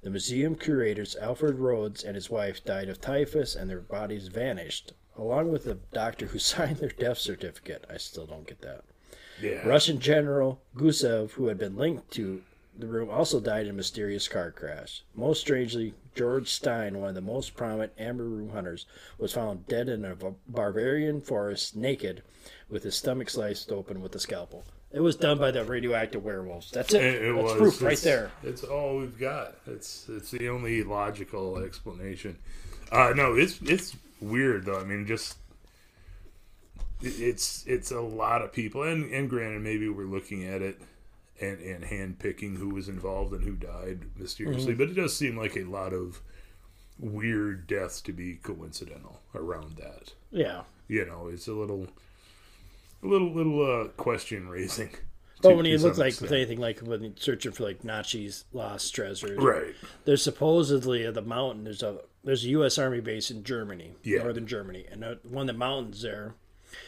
The 0.03 0.09
museum 0.09 0.55
curators 0.55 1.15
Alfred 1.15 1.59
Rhodes 1.59 2.03
and 2.03 2.15
his 2.15 2.29
wife 2.29 2.65
died 2.65 2.89
of 2.89 2.99
typhus 2.99 3.55
and 3.55 3.69
their 3.69 3.79
bodies 3.79 4.27
vanished, 4.27 4.91
along 5.15 5.49
with 5.49 5.63
the 5.63 5.77
doctor 5.93 6.25
who 6.25 6.39
signed 6.53 6.77
their 6.77 6.89
death 6.89 7.19
certificate. 7.19 7.85
I 7.89 7.95
still 7.95 8.25
don't 8.25 8.45
get 8.45 8.59
that. 8.61 8.83
Yeah. 9.41 9.65
Russian 9.65 9.99
General 9.99 10.61
Gusev, 10.75 11.31
who 11.31 11.47
had 11.47 11.57
been 11.57 11.77
linked 11.77 12.11
to 12.11 12.43
the 12.77 12.85
room, 12.85 13.09
also 13.09 13.39
died 13.39 13.65
in 13.65 13.69
a 13.69 13.73
mysterious 13.73 14.27
car 14.27 14.51
crash. 14.51 15.05
Most 15.15 15.39
strangely, 15.39 15.93
George 16.15 16.49
Stein, 16.49 16.99
one 16.99 17.09
of 17.09 17.15
the 17.15 17.21
most 17.21 17.55
prominent 17.55 17.93
Amber 17.97 18.25
Room 18.25 18.49
hunters, 18.49 18.85
was 19.17 19.31
found 19.31 19.67
dead 19.67 19.87
in 19.87 20.03
a 20.03 20.17
Bavarian 20.49 21.21
forest, 21.21 21.77
naked, 21.77 22.23
with 22.69 22.83
his 22.83 22.95
stomach 22.95 23.29
sliced 23.29 23.71
open 23.71 24.01
with 24.01 24.13
a 24.15 24.19
scalpel. 24.19 24.65
It 24.93 24.99
was 25.01 25.15
done 25.15 25.39
by 25.39 25.49
the 25.51 25.65
radioactive 25.65 26.23
werewolves. 26.23 26.69
That's 26.71 26.93
it. 26.93 27.03
It, 27.03 27.21
it 27.23 27.33
That's 27.33 27.43
was 27.43 27.53
proof 27.57 27.81
right 27.81 27.93
It's- 27.93 28.03
there. 28.03 28.31
It's 28.43 28.63
all 28.63 28.99
we've 28.99 29.17
got. 29.17 29.55
It's 29.65 30.07
it's 30.07 30.29
the 30.31 30.49
only 30.49 30.83
logical 30.83 31.57
explanation. 31.57 32.37
Uh, 32.91 33.11
no, 33.15 33.33
it's 33.35 33.59
it's 33.63 33.95
weird 34.21 34.65
though. 34.65 34.79
I 34.79 34.83
mean, 34.83 35.07
just 35.07 35.37
it- 37.01 37.19
it's 37.19 37.63
it's 37.65 37.91
a 37.91 38.01
lot 38.01 38.41
of 38.43 38.53
people, 38.53 38.83
and 38.83 39.11
and 39.11 39.29
granted, 39.29 39.61
maybe 39.63 39.89
we're 39.89 40.05
looking 40.05 40.45
at 40.45 40.61
it 40.61 40.79
and 41.41 41.59
and 41.59 41.83
hand 41.85 42.19
picking 42.19 42.55
who 42.57 42.69
was 42.69 42.87
involved 42.87 43.33
and 43.33 43.43
who 43.43 43.53
died 43.53 44.01
mysteriously, 44.15 44.75
but 44.75 44.89
it 44.89 44.93
does 44.93 45.15
seem 45.17 45.35
like 45.35 45.57
a 45.57 45.63
lot 45.63 45.91
of 45.93 46.21
weird 46.99 47.65
deaths 47.65 47.99
to 48.01 48.13
be 48.13 48.35
coincidental 48.35 49.19
around 49.33 49.75
that. 49.77 50.13
Yeah. 50.29 50.61
You 50.87 51.05
know, 51.05 51.29
it's 51.33 51.47
a 51.47 51.53
little. 51.53 51.87
A 53.03 53.07
little, 53.07 53.33
little 53.33 53.81
uh, 53.81 53.87
question 53.89 54.47
raising. 54.49 54.89
But 55.41 55.57
when 55.57 55.65
you 55.65 55.77
look 55.77 55.97
like 55.97 56.21
with 56.21 56.31
anything 56.31 56.61
like 56.61 56.79
when 56.79 57.03
you're 57.03 57.11
searching 57.17 57.51
for 57.51 57.63
like 57.63 57.83
Nazis 57.83 58.45
lost 58.53 58.95
treasures, 58.95 59.37
right, 59.37 59.75
there's 60.05 60.23
supposedly 60.23 61.05
at 61.05 61.15
the 61.15 61.21
mountain 61.21 61.65
there's 61.65 61.83
a 61.83 61.97
there's 62.23 62.45
a 62.45 62.49
U.S. 62.49 62.77
Army 62.77 63.01
base 63.01 63.29
in 63.29 63.43
Germany, 63.43 63.91
Yeah. 64.03 64.19
northern 64.23 64.47
Germany, 64.47 64.85
and 64.89 65.03
one 65.23 65.49
of 65.49 65.53
the 65.53 65.59
mountains 65.59 66.01
there 66.01 66.35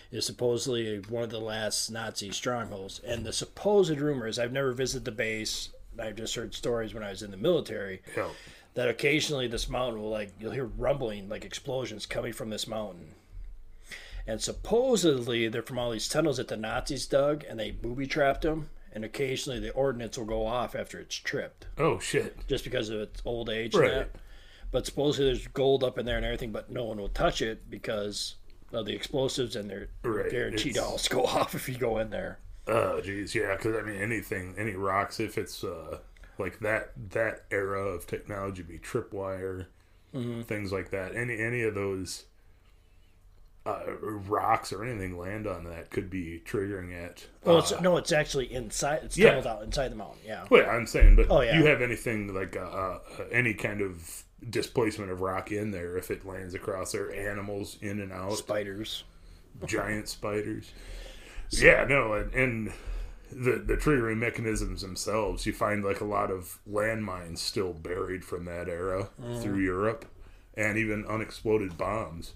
is 0.10 0.26
supposedly 0.26 1.00
one 1.10 1.24
of 1.24 1.32
the 1.32 1.42
last 1.42 1.90
Nazi 1.90 2.32
strongholds. 2.32 3.02
And 3.06 3.26
the 3.26 3.34
supposed 3.34 4.00
rumor 4.00 4.26
is 4.26 4.40
I've 4.40 4.54
never 4.54 4.72
visited 4.72 5.04
the 5.04 5.12
base, 5.12 5.72
I've 6.00 6.16
just 6.16 6.34
heard 6.36 6.54
stories 6.56 6.94
when 6.94 7.04
I 7.04 7.10
was 7.10 7.24
in 7.24 7.32
the 7.32 7.38
military 7.38 8.02
Yeah. 8.16 8.30
that 8.76 8.88
occasionally 8.88 9.50
this 9.50 9.68
mountain 9.68 10.02
will 10.02 10.12
like 10.12 10.32
you'll 10.40 10.54
hear 10.54 10.64
rumbling 10.78 11.28
like 11.28 11.44
explosions 11.44 12.06
coming 12.06 12.32
from 12.32 12.52
this 12.52 12.68
mountain. 12.68 13.16
And 14.28 14.42
supposedly 14.42 15.48
they're 15.48 15.62
from 15.62 15.78
all 15.80 15.92
these 15.92 16.10
tunnels 16.10 16.38
that 16.38 16.48
the 16.48 16.58
Nazis 16.58 17.06
dug 17.06 17.44
and 17.48 17.60
they 17.60 17.72
booby 17.72 18.08
trapped 18.08 18.42
them. 18.42 18.70
And 18.92 19.04
occasionally 19.04 19.60
the 19.60 19.72
ordnance 19.72 20.18
will 20.18 20.26
go 20.26 20.46
off 20.46 20.74
after 20.74 21.00
it's 21.00 21.16
tripped, 21.16 21.68
Oh 21.78 22.00
shit. 22.00 22.38
just 22.48 22.64
because 22.64 22.90
of 22.90 23.02
its 23.02 23.22
old 23.26 23.50
age 23.50 23.76
Right. 23.76 23.90
and 23.92 24.00
that. 24.02 24.10
But 24.72 24.86
supposedly 24.86 25.28
there's 25.32 25.48
gold 25.48 25.84
up 25.84 25.98
in 26.00 26.06
there 26.06 26.16
and 26.18 26.26
everything, 26.26 26.52
but 26.52 26.70
no 26.72 26.86
one 26.86 26.98
will 26.98 27.10
touch 27.10 27.42
it 27.42 27.70
because 27.70 28.36
of 28.72 28.86
the 28.86 28.96
explosives 28.96 29.56
and 29.58 29.70
they're 29.70 29.90
Right, 30.04 30.32
guaranteed 30.32 30.76
to 30.76 30.80
it's- 30.82 31.12
all 31.12 31.22
go 31.24 31.26
off 31.40 31.56
if 31.56 31.68
you 31.68 31.78
go 31.78 31.98
in 32.00 32.10
there. 32.10 32.40
Oh 32.68 33.00
geez, 33.02 33.36
yeah. 33.36 33.56
Because 33.56 33.76
I 33.76 33.82
mean, 33.82 33.98
anything, 33.98 34.56
any 34.58 34.76
rocks, 34.76 35.20
if 35.20 35.38
it's 35.38 35.64
uh, 35.64 36.00
like 36.40 36.60
that 36.62 36.94
that 37.12 37.44
era 37.52 37.82
of 37.86 38.08
technology, 38.08 38.64
be 38.64 38.80
tripwire, 38.80 39.68
things 40.14 40.72
like 40.72 40.90
that. 40.92 41.16
Any 41.16 41.38
any 41.38 41.62
of 41.64 41.76
those 41.76 42.26
uh, 43.66 43.80
rocks 44.02 44.72
or 44.72 44.84
anything 44.84 45.18
land 45.18 45.48
on 45.48 45.64
that 45.64 45.90
could 45.90 46.10
be 46.10 46.42
triggering 46.46 46.92
it. 46.92 47.28
Well, 47.44 47.56
Uh, 47.58 47.60
it's, 47.60 47.82
no, 47.82 47.98
it's 47.98 48.12
actually 48.12 48.54
inside. 48.54 49.02
It's 49.04 49.18
Yeah. 49.18 49.30
tunneled 49.30 49.48
out 49.48 49.64
inside 49.64 49.90
the 49.92 49.96
mountain. 49.96 50.20
Yeah. 50.26 50.46
Well, 50.50 50.62
yeah, 50.62 50.70
I'm 50.70 50.86
saying, 50.86 51.16
but 51.16 51.28
Oh, 51.32 51.42
yeah. 51.42 51.58
you 51.58 51.66
have 51.66 51.82
anything 51.82 52.34
like 52.34 52.56
uh, 52.56 52.60
uh, 52.60 53.00
any 53.32 53.54
kind 53.56 53.82
of 53.82 54.24
displacement 54.48 55.10
of 55.12 55.22
rock 55.22 55.52
in 55.52 55.72
there 55.72 55.98
if 55.98 56.12
it 56.12 56.26
lands 56.26 56.54
across 56.54 56.92
there, 56.92 57.12
animals 57.12 57.78
in 57.82 58.00
and 58.00 58.12
out, 58.12 58.34
Spiders. 58.38 59.04
giant 59.66 60.08
spiders. 60.10 60.72
Yeah, 61.50 61.86
no, 61.88 62.14
and, 62.14 62.34
and 62.34 62.74
the 63.32 63.54
the 63.58 63.78
triggering 63.78 64.18
mechanisms 64.18 64.82
themselves, 64.82 65.46
you 65.48 65.54
find 65.54 65.84
like 65.84 66.02
a 66.02 66.06
lot 66.06 66.30
of 66.30 66.60
landmines 66.70 67.40
still 67.40 67.74
buried 67.74 68.24
from 68.24 68.46
that 68.46 68.68
era 68.70 69.10
through 69.42 69.58
Europe, 69.60 70.06
and 70.56 70.78
even 70.78 71.06
unexploded 71.08 71.78
bombs. 71.78 72.34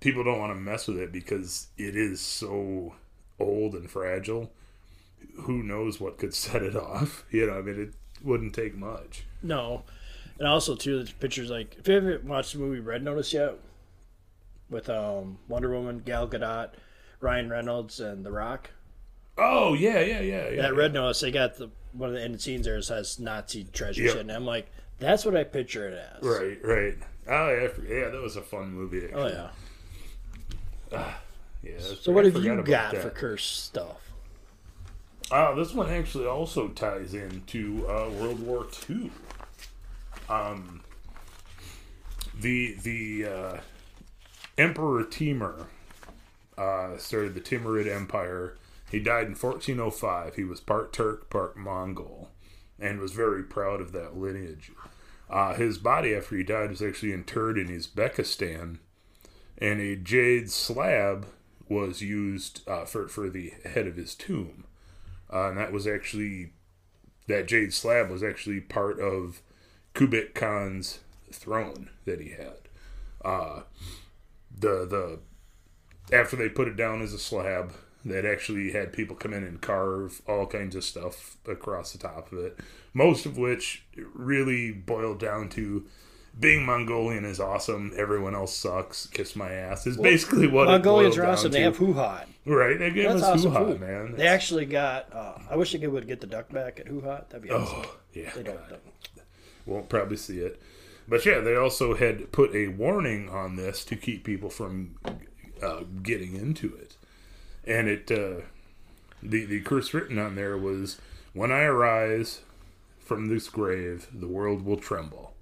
People 0.00 0.24
don't 0.24 0.38
want 0.38 0.52
to 0.52 0.60
mess 0.60 0.86
with 0.86 0.98
it 0.98 1.10
because 1.12 1.68
it 1.78 1.96
is 1.96 2.20
so 2.20 2.94
old 3.40 3.74
and 3.74 3.90
fragile. 3.90 4.52
Who 5.40 5.62
knows 5.62 6.00
what 6.00 6.18
could 6.18 6.34
set 6.44 6.62
it 6.62 6.76
off? 6.76 7.24
You 7.30 7.46
know, 7.46 7.58
I 7.58 7.62
mean, 7.62 7.80
it 7.80 7.94
wouldn't 8.22 8.54
take 8.54 8.76
much. 8.76 9.24
No, 9.42 9.82
and 10.38 10.46
also 10.46 10.74
too, 10.76 11.02
the 11.04 11.12
pictures 11.14 11.50
like 11.50 11.76
if 11.78 11.88
you 11.88 11.94
haven't 11.94 12.24
watched 12.24 12.52
the 12.52 12.58
movie 12.58 12.80
Red 12.80 13.02
Notice 13.02 13.32
yet, 13.32 13.54
with 14.70 14.88
um 14.90 15.38
Wonder 15.48 15.70
Woman, 15.70 16.02
Gal 16.04 16.28
Gadot, 16.28 16.70
Ryan 17.20 17.48
Reynolds, 17.48 18.00
and 18.00 18.24
The 18.24 18.32
Rock. 18.32 18.70
Oh 19.38 19.74
yeah, 19.74 20.00
yeah, 20.00 20.20
yeah, 20.20 20.48
yeah. 20.50 20.62
That 20.62 20.76
Red 20.76 20.92
Notice, 20.92 21.20
they 21.20 21.30
got 21.30 21.56
the 21.56 21.70
one 21.92 22.10
of 22.10 22.14
the 22.14 22.22
end 22.22 22.40
scenes 22.40 22.66
there 22.66 22.80
says 22.82 23.18
Nazi 23.18 23.64
treasure 23.64 24.02
Yep. 24.02 24.12
shit, 24.12 24.20
and 24.20 24.32
I'm 24.32 24.44
like, 24.44 24.66
that's 24.98 25.24
what 25.24 25.34
I 25.36 25.44
picture 25.44 25.88
it 25.88 25.98
as. 26.16 26.22
Right, 26.22 26.58
right. 26.62 26.94
Oh 27.28 27.48
yeah, 27.50 27.68
yeah, 27.88 28.08
that 28.10 28.20
was 28.22 28.36
a 28.36 28.42
fun 28.42 28.72
movie. 28.72 29.04
Actually. 29.04 29.22
Oh 29.22 29.26
yeah. 29.28 29.48
Yeah. 30.92 31.78
So 32.00 32.12
what 32.12 32.24
I 32.24 32.30
have 32.30 32.42
you 32.42 32.62
got 32.62 32.92
that. 32.92 33.02
for 33.02 33.10
cursed 33.10 33.64
stuff? 33.64 34.12
Uh, 35.30 35.54
this 35.54 35.74
one 35.74 35.90
actually 35.90 36.26
also 36.26 36.68
ties 36.68 37.12
into 37.12 37.84
uh, 37.88 38.08
World 38.10 38.40
War 38.40 38.66
II. 38.88 39.10
Um, 40.28 40.82
the 42.38 42.76
the 42.82 43.26
uh, 43.26 43.60
Emperor 44.56 45.04
Timur 45.04 45.66
uh, 46.56 46.96
started 46.98 47.34
the 47.34 47.40
Timurid 47.40 47.92
Empire. 47.92 48.56
He 48.90 49.00
died 49.00 49.26
in 49.26 49.34
1405. 49.34 50.36
He 50.36 50.44
was 50.44 50.60
part 50.60 50.92
Turk, 50.92 51.28
part 51.28 51.56
Mongol, 51.56 52.30
and 52.78 53.00
was 53.00 53.12
very 53.12 53.42
proud 53.42 53.80
of 53.80 53.92
that 53.92 54.16
lineage. 54.16 54.70
Uh, 55.28 55.54
his 55.54 55.78
body, 55.78 56.14
after 56.14 56.36
he 56.36 56.44
died, 56.44 56.70
was 56.70 56.82
actually 56.82 57.12
interred 57.12 57.58
in 57.58 57.66
Uzbekistan, 57.66 58.78
and 59.58 59.80
a 59.80 59.96
jade 59.96 60.50
slab 60.50 61.26
was 61.68 62.02
used 62.02 62.66
uh, 62.68 62.84
for 62.84 63.08
for 63.08 63.28
the 63.28 63.52
head 63.64 63.86
of 63.86 63.96
his 63.96 64.14
tomb 64.14 64.64
uh, 65.32 65.48
and 65.48 65.58
that 65.58 65.72
was 65.72 65.86
actually 65.86 66.50
that 67.26 67.48
jade 67.48 67.72
slab 67.72 68.08
was 68.08 68.22
actually 68.22 68.60
part 68.60 69.00
of 69.00 69.42
Kubik 69.94 70.34
Khan's 70.34 71.00
throne 71.32 71.90
that 72.04 72.20
he 72.20 72.30
had. 72.30 72.58
Uh, 73.24 73.62
the 74.56 74.86
the 74.86 75.20
after 76.16 76.36
they 76.36 76.48
put 76.48 76.68
it 76.68 76.76
down 76.76 77.02
as 77.02 77.12
a 77.12 77.18
slab, 77.18 77.72
that 78.04 78.24
actually 78.24 78.72
had 78.72 78.92
people 78.92 79.16
come 79.16 79.32
in 79.32 79.42
and 79.42 79.60
carve 79.60 80.22
all 80.28 80.46
kinds 80.46 80.76
of 80.76 80.84
stuff 80.84 81.36
across 81.48 81.92
the 81.92 81.98
top 81.98 82.30
of 82.30 82.38
it. 82.38 82.58
Most 82.94 83.26
of 83.26 83.36
which 83.36 83.84
really 84.14 84.70
boiled 84.70 85.18
down 85.18 85.48
to 85.50 85.86
being 86.38 86.66
Mongolian 86.66 87.24
is 87.24 87.40
awesome. 87.40 87.92
Everyone 87.96 88.34
else 88.34 88.54
sucks. 88.54 89.06
Kiss 89.06 89.36
my 89.36 89.50
ass. 89.50 89.86
Is 89.86 89.96
basically 89.96 90.46
what 90.46 90.66
Mongolians 90.66 91.16
are 91.16 91.26
awesome. 91.26 91.52
They 91.52 91.62
have 91.62 91.76
hoo 91.76 91.94
ha. 91.94 92.24
right. 92.44 92.78
They 92.78 92.90
gave 92.90 93.08
That's 93.08 93.22
us 93.22 93.28
awesome 93.38 93.52
hoo-ha, 93.52 93.64
food. 93.64 93.80
man. 93.80 94.14
They 94.16 94.26
actually 94.26 94.66
got. 94.66 95.12
Uh, 95.12 95.38
I 95.50 95.56
wish 95.56 95.72
they 95.72 95.86
would 95.86 96.06
get 96.06 96.20
the 96.20 96.26
duck 96.26 96.50
back 96.52 96.78
at 96.80 96.88
hoo 96.88 97.00
ha. 97.00 97.22
That'd 97.28 97.42
be 97.42 97.50
awesome. 97.50 97.82
Oh, 97.84 97.96
yeah. 98.12 98.30
they 98.34 98.42
don't. 98.42 98.60
Won't 99.64 99.88
probably 99.88 100.16
see 100.16 100.38
it. 100.40 100.60
But 101.08 101.24
yeah, 101.24 101.40
they 101.40 101.56
also 101.56 101.94
had 101.94 102.32
put 102.32 102.54
a 102.54 102.68
warning 102.68 103.28
on 103.28 103.56
this 103.56 103.84
to 103.86 103.96
keep 103.96 104.24
people 104.24 104.50
from 104.50 104.96
uh, 105.62 105.80
getting 106.02 106.34
into 106.34 106.74
it. 106.74 106.96
And 107.66 107.88
it, 107.88 108.10
uh, 108.10 108.42
the, 109.22 109.44
the 109.44 109.60
curse 109.60 109.94
written 109.94 110.18
on 110.18 110.34
there 110.34 110.56
was, 110.58 110.98
When 111.32 111.50
I 111.50 111.62
arise 111.62 112.42
from 112.98 113.28
this 113.28 113.48
grave, 113.48 114.08
the 114.12 114.28
world 114.28 114.64
will 114.64 114.76
tremble. 114.76 115.32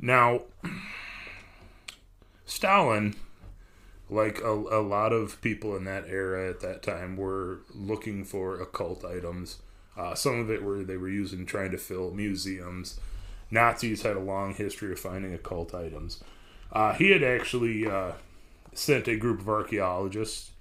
Now, 0.00 0.42
Stalin, 2.44 3.16
like 4.08 4.40
a, 4.40 4.52
a 4.52 4.82
lot 4.82 5.12
of 5.12 5.40
people 5.40 5.76
in 5.76 5.84
that 5.84 6.04
era 6.08 6.48
at 6.48 6.60
that 6.60 6.82
time, 6.82 7.16
were 7.16 7.60
looking 7.74 8.24
for 8.24 8.60
occult 8.60 9.04
items. 9.04 9.58
Uh, 9.96 10.14
some 10.14 10.38
of 10.38 10.50
it 10.50 10.62
were 10.62 10.84
they 10.84 10.96
were 10.96 11.08
using 11.08 11.44
trying 11.44 11.72
to 11.72 11.78
fill 11.78 12.12
museums. 12.12 13.00
Nazis 13.50 14.02
had 14.02 14.16
a 14.16 14.20
long 14.20 14.54
history 14.54 14.92
of 14.92 15.00
finding 15.00 15.34
occult 15.34 15.74
items. 15.74 16.22
Uh, 16.72 16.92
he 16.92 17.10
had 17.10 17.22
actually 17.22 17.86
uh, 17.86 18.12
sent 18.74 19.08
a 19.08 19.16
group 19.16 19.40
of 19.40 19.48
archaeologists 19.48 20.52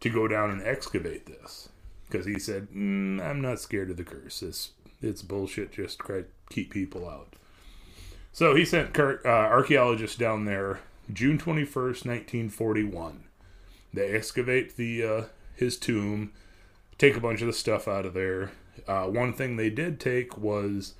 to 0.00 0.10
go 0.10 0.28
down 0.28 0.50
and 0.50 0.62
excavate 0.62 1.26
this 1.26 1.68
because 2.06 2.26
he 2.26 2.38
said, 2.38 2.68
mm, 2.70 3.20
"I'm 3.20 3.40
not 3.40 3.58
scared 3.58 3.90
of 3.90 3.96
the 3.96 4.04
curse. 4.04 4.42
It's 4.42 4.70
it's 5.02 5.22
bullshit. 5.22 5.72
Just 5.72 6.00
keep 6.50 6.70
people 6.70 7.08
out." 7.08 7.34
So 8.34 8.56
he 8.56 8.64
sent 8.64 8.98
uh, 8.98 9.28
archaeologists 9.28 10.16
down 10.16 10.44
there, 10.44 10.80
June 11.10 11.38
twenty 11.38 11.64
first, 11.64 12.04
nineteen 12.04 12.48
forty 12.48 12.82
one. 12.82 13.26
They 13.92 14.08
excavate 14.10 14.74
the 14.74 15.04
uh, 15.04 15.22
his 15.54 15.78
tomb, 15.78 16.32
take 16.98 17.16
a 17.16 17.20
bunch 17.20 17.42
of 17.42 17.46
the 17.46 17.52
stuff 17.52 17.86
out 17.86 18.04
of 18.04 18.12
there. 18.12 18.50
Uh, 18.88 19.04
one 19.04 19.34
thing 19.34 19.54
they 19.54 19.70
did 19.70 20.00
take 20.00 20.36
was 20.36 20.94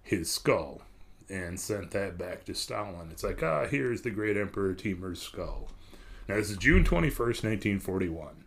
his 0.00 0.30
skull 0.30 0.82
and 1.28 1.58
sent 1.58 1.90
that 1.90 2.16
back 2.16 2.44
to 2.44 2.54
Stalin. 2.54 3.08
It's 3.10 3.24
like, 3.24 3.42
ah, 3.42 3.66
here's 3.66 4.02
the 4.02 4.10
great 4.12 4.36
Emperor 4.36 4.72
Timur's 4.72 5.20
skull. 5.20 5.68
Now, 6.28 6.36
this 6.36 6.50
is 6.50 6.56
June 6.56 6.84
21st, 6.84 7.42
1941. 7.42 8.44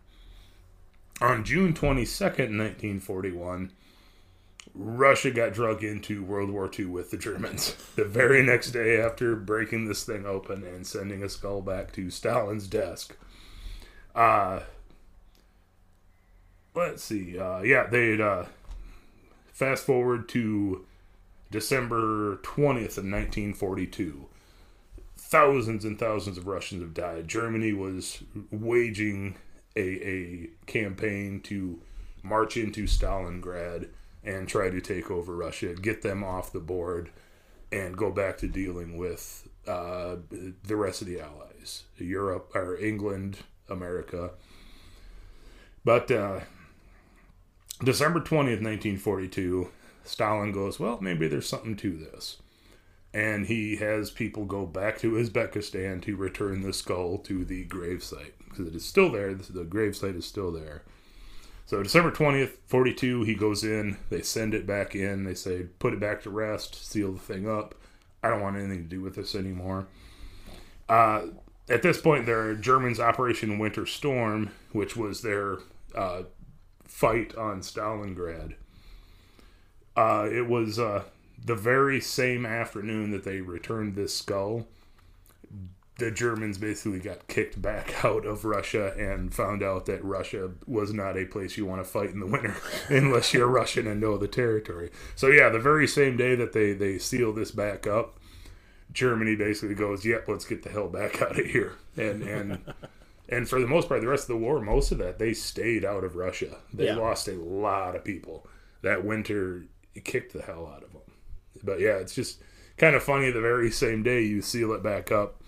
On 1.20 1.44
June 1.44 1.74
22nd, 1.74 2.56
1941, 2.56 3.72
Russia 4.74 5.30
got 5.30 5.52
drug 5.52 5.82
into 5.82 6.22
World 6.22 6.50
War 6.50 6.70
II 6.76 6.86
with 6.86 7.10
the 7.10 7.16
Germans. 7.16 7.76
The 7.96 8.04
very 8.04 8.42
next 8.42 8.70
day 8.70 9.00
after 9.00 9.36
breaking 9.36 9.86
this 9.86 10.04
thing 10.04 10.24
open 10.24 10.64
and 10.64 10.86
sending 10.86 11.22
a 11.22 11.28
skull 11.28 11.60
back 11.60 11.92
to 11.92 12.08
Stalin's 12.10 12.66
desk. 12.66 13.16
Uh, 14.14 14.60
let's 16.74 17.02
see. 17.02 17.38
Uh, 17.38 17.60
yeah, 17.60 17.86
they'd 17.86 18.20
uh, 18.20 18.44
fast 19.52 19.84
forward 19.84 20.28
to 20.30 20.86
December 21.50 22.36
20th 22.36 22.96
of 22.96 23.04
1942. 23.04 24.26
Thousands 25.18 25.84
and 25.84 25.98
thousands 25.98 26.38
of 26.38 26.46
Russians 26.46 26.82
have 26.82 26.94
died. 26.94 27.28
Germany 27.28 27.72
was 27.72 28.22
waging 28.50 29.36
a, 29.76 29.80
a 29.80 30.50
campaign 30.66 31.40
to 31.42 31.80
march 32.22 32.56
into 32.56 32.84
Stalingrad 32.84 33.88
and 34.24 34.48
try 34.48 34.68
to 34.70 34.80
take 34.80 35.10
over 35.10 35.34
Russia, 35.34 35.74
get 35.74 36.02
them 36.02 36.22
off 36.22 36.52
the 36.52 36.60
board, 36.60 37.10
and 37.72 37.96
go 37.96 38.10
back 38.10 38.38
to 38.38 38.48
dealing 38.48 38.96
with 38.96 39.48
uh, 39.66 40.16
the 40.64 40.76
rest 40.76 41.00
of 41.00 41.08
the 41.08 41.20
Allies, 41.20 41.84
Europe 41.96 42.50
or 42.54 42.76
England, 42.76 43.38
America. 43.68 44.30
But 45.84 46.10
uh, 46.10 46.40
December 47.82 48.20
20th, 48.20 48.62
1942, 48.62 49.70
Stalin 50.04 50.52
goes, 50.52 50.78
Well, 50.78 50.98
maybe 51.00 51.28
there's 51.28 51.48
something 51.48 51.76
to 51.76 51.96
this. 51.96 52.38
And 53.12 53.46
he 53.46 53.76
has 53.76 54.10
people 54.10 54.44
go 54.44 54.66
back 54.66 54.98
to 54.98 55.12
Uzbekistan 55.12 56.00
to 56.02 56.14
return 56.14 56.62
the 56.62 56.72
skull 56.72 57.18
to 57.18 57.44
the 57.44 57.66
gravesite 57.66 58.32
because 58.48 58.68
it 58.68 58.74
is 58.74 58.84
still 58.84 59.10
there. 59.10 59.34
The 59.34 59.64
gravesite 59.64 60.16
is 60.16 60.26
still 60.26 60.52
there. 60.52 60.82
So 61.70 61.84
December 61.84 62.10
20th, 62.10 62.56
42, 62.66 63.22
he 63.22 63.34
goes 63.36 63.62
in. 63.62 63.96
They 64.08 64.22
send 64.22 64.54
it 64.54 64.66
back 64.66 64.96
in. 64.96 65.22
They 65.22 65.34
say, 65.34 65.66
put 65.78 65.92
it 65.92 66.00
back 66.00 66.20
to 66.24 66.28
rest, 66.28 66.74
seal 66.74 67.12
the 67.12 67.20
thing 67.20 67.48
up. 67.48 67.76
I 68.24 68.28
don't 68.28 68.40
want 68.40 68.56
anything 68.56 68.82
to 68.82 68.88
do 68.88 69.00
with 69.00 69.14
this 69.14 69.36
anymore. 69.36 69.86
Uh, 70.88 71.26
at 71.68 71.82
this 71.82 72.00
point, 72.00 72.26
there 72.26 72.40
are 72.40 72.56
Germans 72.56 72.98
Operation 72.98 73.60
Winter 73.60 73.86
Storm, 73.86 74.50
which 74.72 74.96
was 74.96 75.22
their 75.22 75.58
uh, 75.94 76.24
fight 76.88 77.36
on 77.36 77.60
Stalingrad. 77.60 78.54
Uh, 79.94 80.28
it 80.28 80.48
was 80.48 80.80
uh, 80.80 81.04
the 81.44 81.54
very 81.54 82.00
same 82.00 82.44
afternoon 82.44 83.12
that 83.12 83.22
they 83.22 83.42
returned 83.42 83.94
this 83.94 84.12
skull. 84.12 84.66
The 86.00 86.10
Germans 86.10 86.58
basically 86.58 86.98
got 86.98 87.28
kicked 87.28 87.60
back 87.62 88.04
out 88.04 88.26
of 88.26 88.44
Russia 88.44 88.92
and 88.98 89.32
found 89.32 89.62
out 89.62 89.86
that 89.86 90.02
Russia 90.04 90.50
was 90.66 90.92
not 90.92 91.16
a 91.16 91.24
place 91.24 91.56
you 91.56 91.66
want 91.66 91.82
to 91.84 91.88
fight 91.88 92.10
in 92.10 92.20
the 92.20 92.26
winter 92.26 92.56
unless 92.88 93.32
you're 93.32 93.46
Russian 93.46 93.86
and 93.86 94.00
know 94.00 94.16
the 94.18 94.28
territory. 94.28 94.90
So 95.14 95.28
yeah, 95.28 95.48
the 95.48 95.58
very 95.60 95.86
same 95.86 96.16
day 96.16 96.34
that 96.34 96.52
they 96.52 96.72
they 96.72 96.98
seal 96.98 97.32
this 97.32 97.50
back 97.52 97.86
up, 97.86 98.18
Germany 98.92 99.36
basically 99.36 99.74
goes, 99.74 100.04
"Yep, 100.04 100.26
let's 100.28 100.44
get 100.44 100.62
the 100.62 100.70
hell 100.70 100.88
back 100.88 101.22
out 101.22 101.38
of 101.38 101.46
here." 101.46 101.74
And 101.96 102.22
and 102.22 102.58
and 103.28 103.48
for 103.48 103.60
the 103.60 103.66
most 103.68 103.88
part, 103.88 104.00
the 104.00 104.08
rest 104.08 104.24
of 104.24 104.28
the 104.28 104.44
war, 104.44 104.60
most 104.60 104.90
of 104.92 104.98
that 104.98 105.18
they 105.18 105.32
stayed 105.34 105.84
out 105.84 106.02
of 106.04 106.16
Russia. 106.16 106.56
They 106.74 106.86
Yeah. 106.86 106.96
lost 106.96 107.28
a 107.28 107.34
lot 107.34 107.94
of 107.94 108.04
people 108.04 108.46
that 108.82 109.04
winter. 109.04 109.64
It 109.94 110.04
kicked 110.04 110.32
the 110.32 110.42
hell 110.42 110.66
out 110.74 110.82
of 110.84 110.92
them. 110.92 111.02
But 111.62 111.80
yeah, 111.80 111.96
it's 111.96 112.14
just 112.14 112.40
kind 112.78 112.96
of 112.96 113.02
funny. 113.02 113.30
The 113.30 113.40
very 113.40 113.70
same 113.70 114.02
day 114.02 114.22
you 114.22 114.40
seal 114.40 114.72
it 114.72 114.82
back 114.82 115.10
up, 115.12 115.39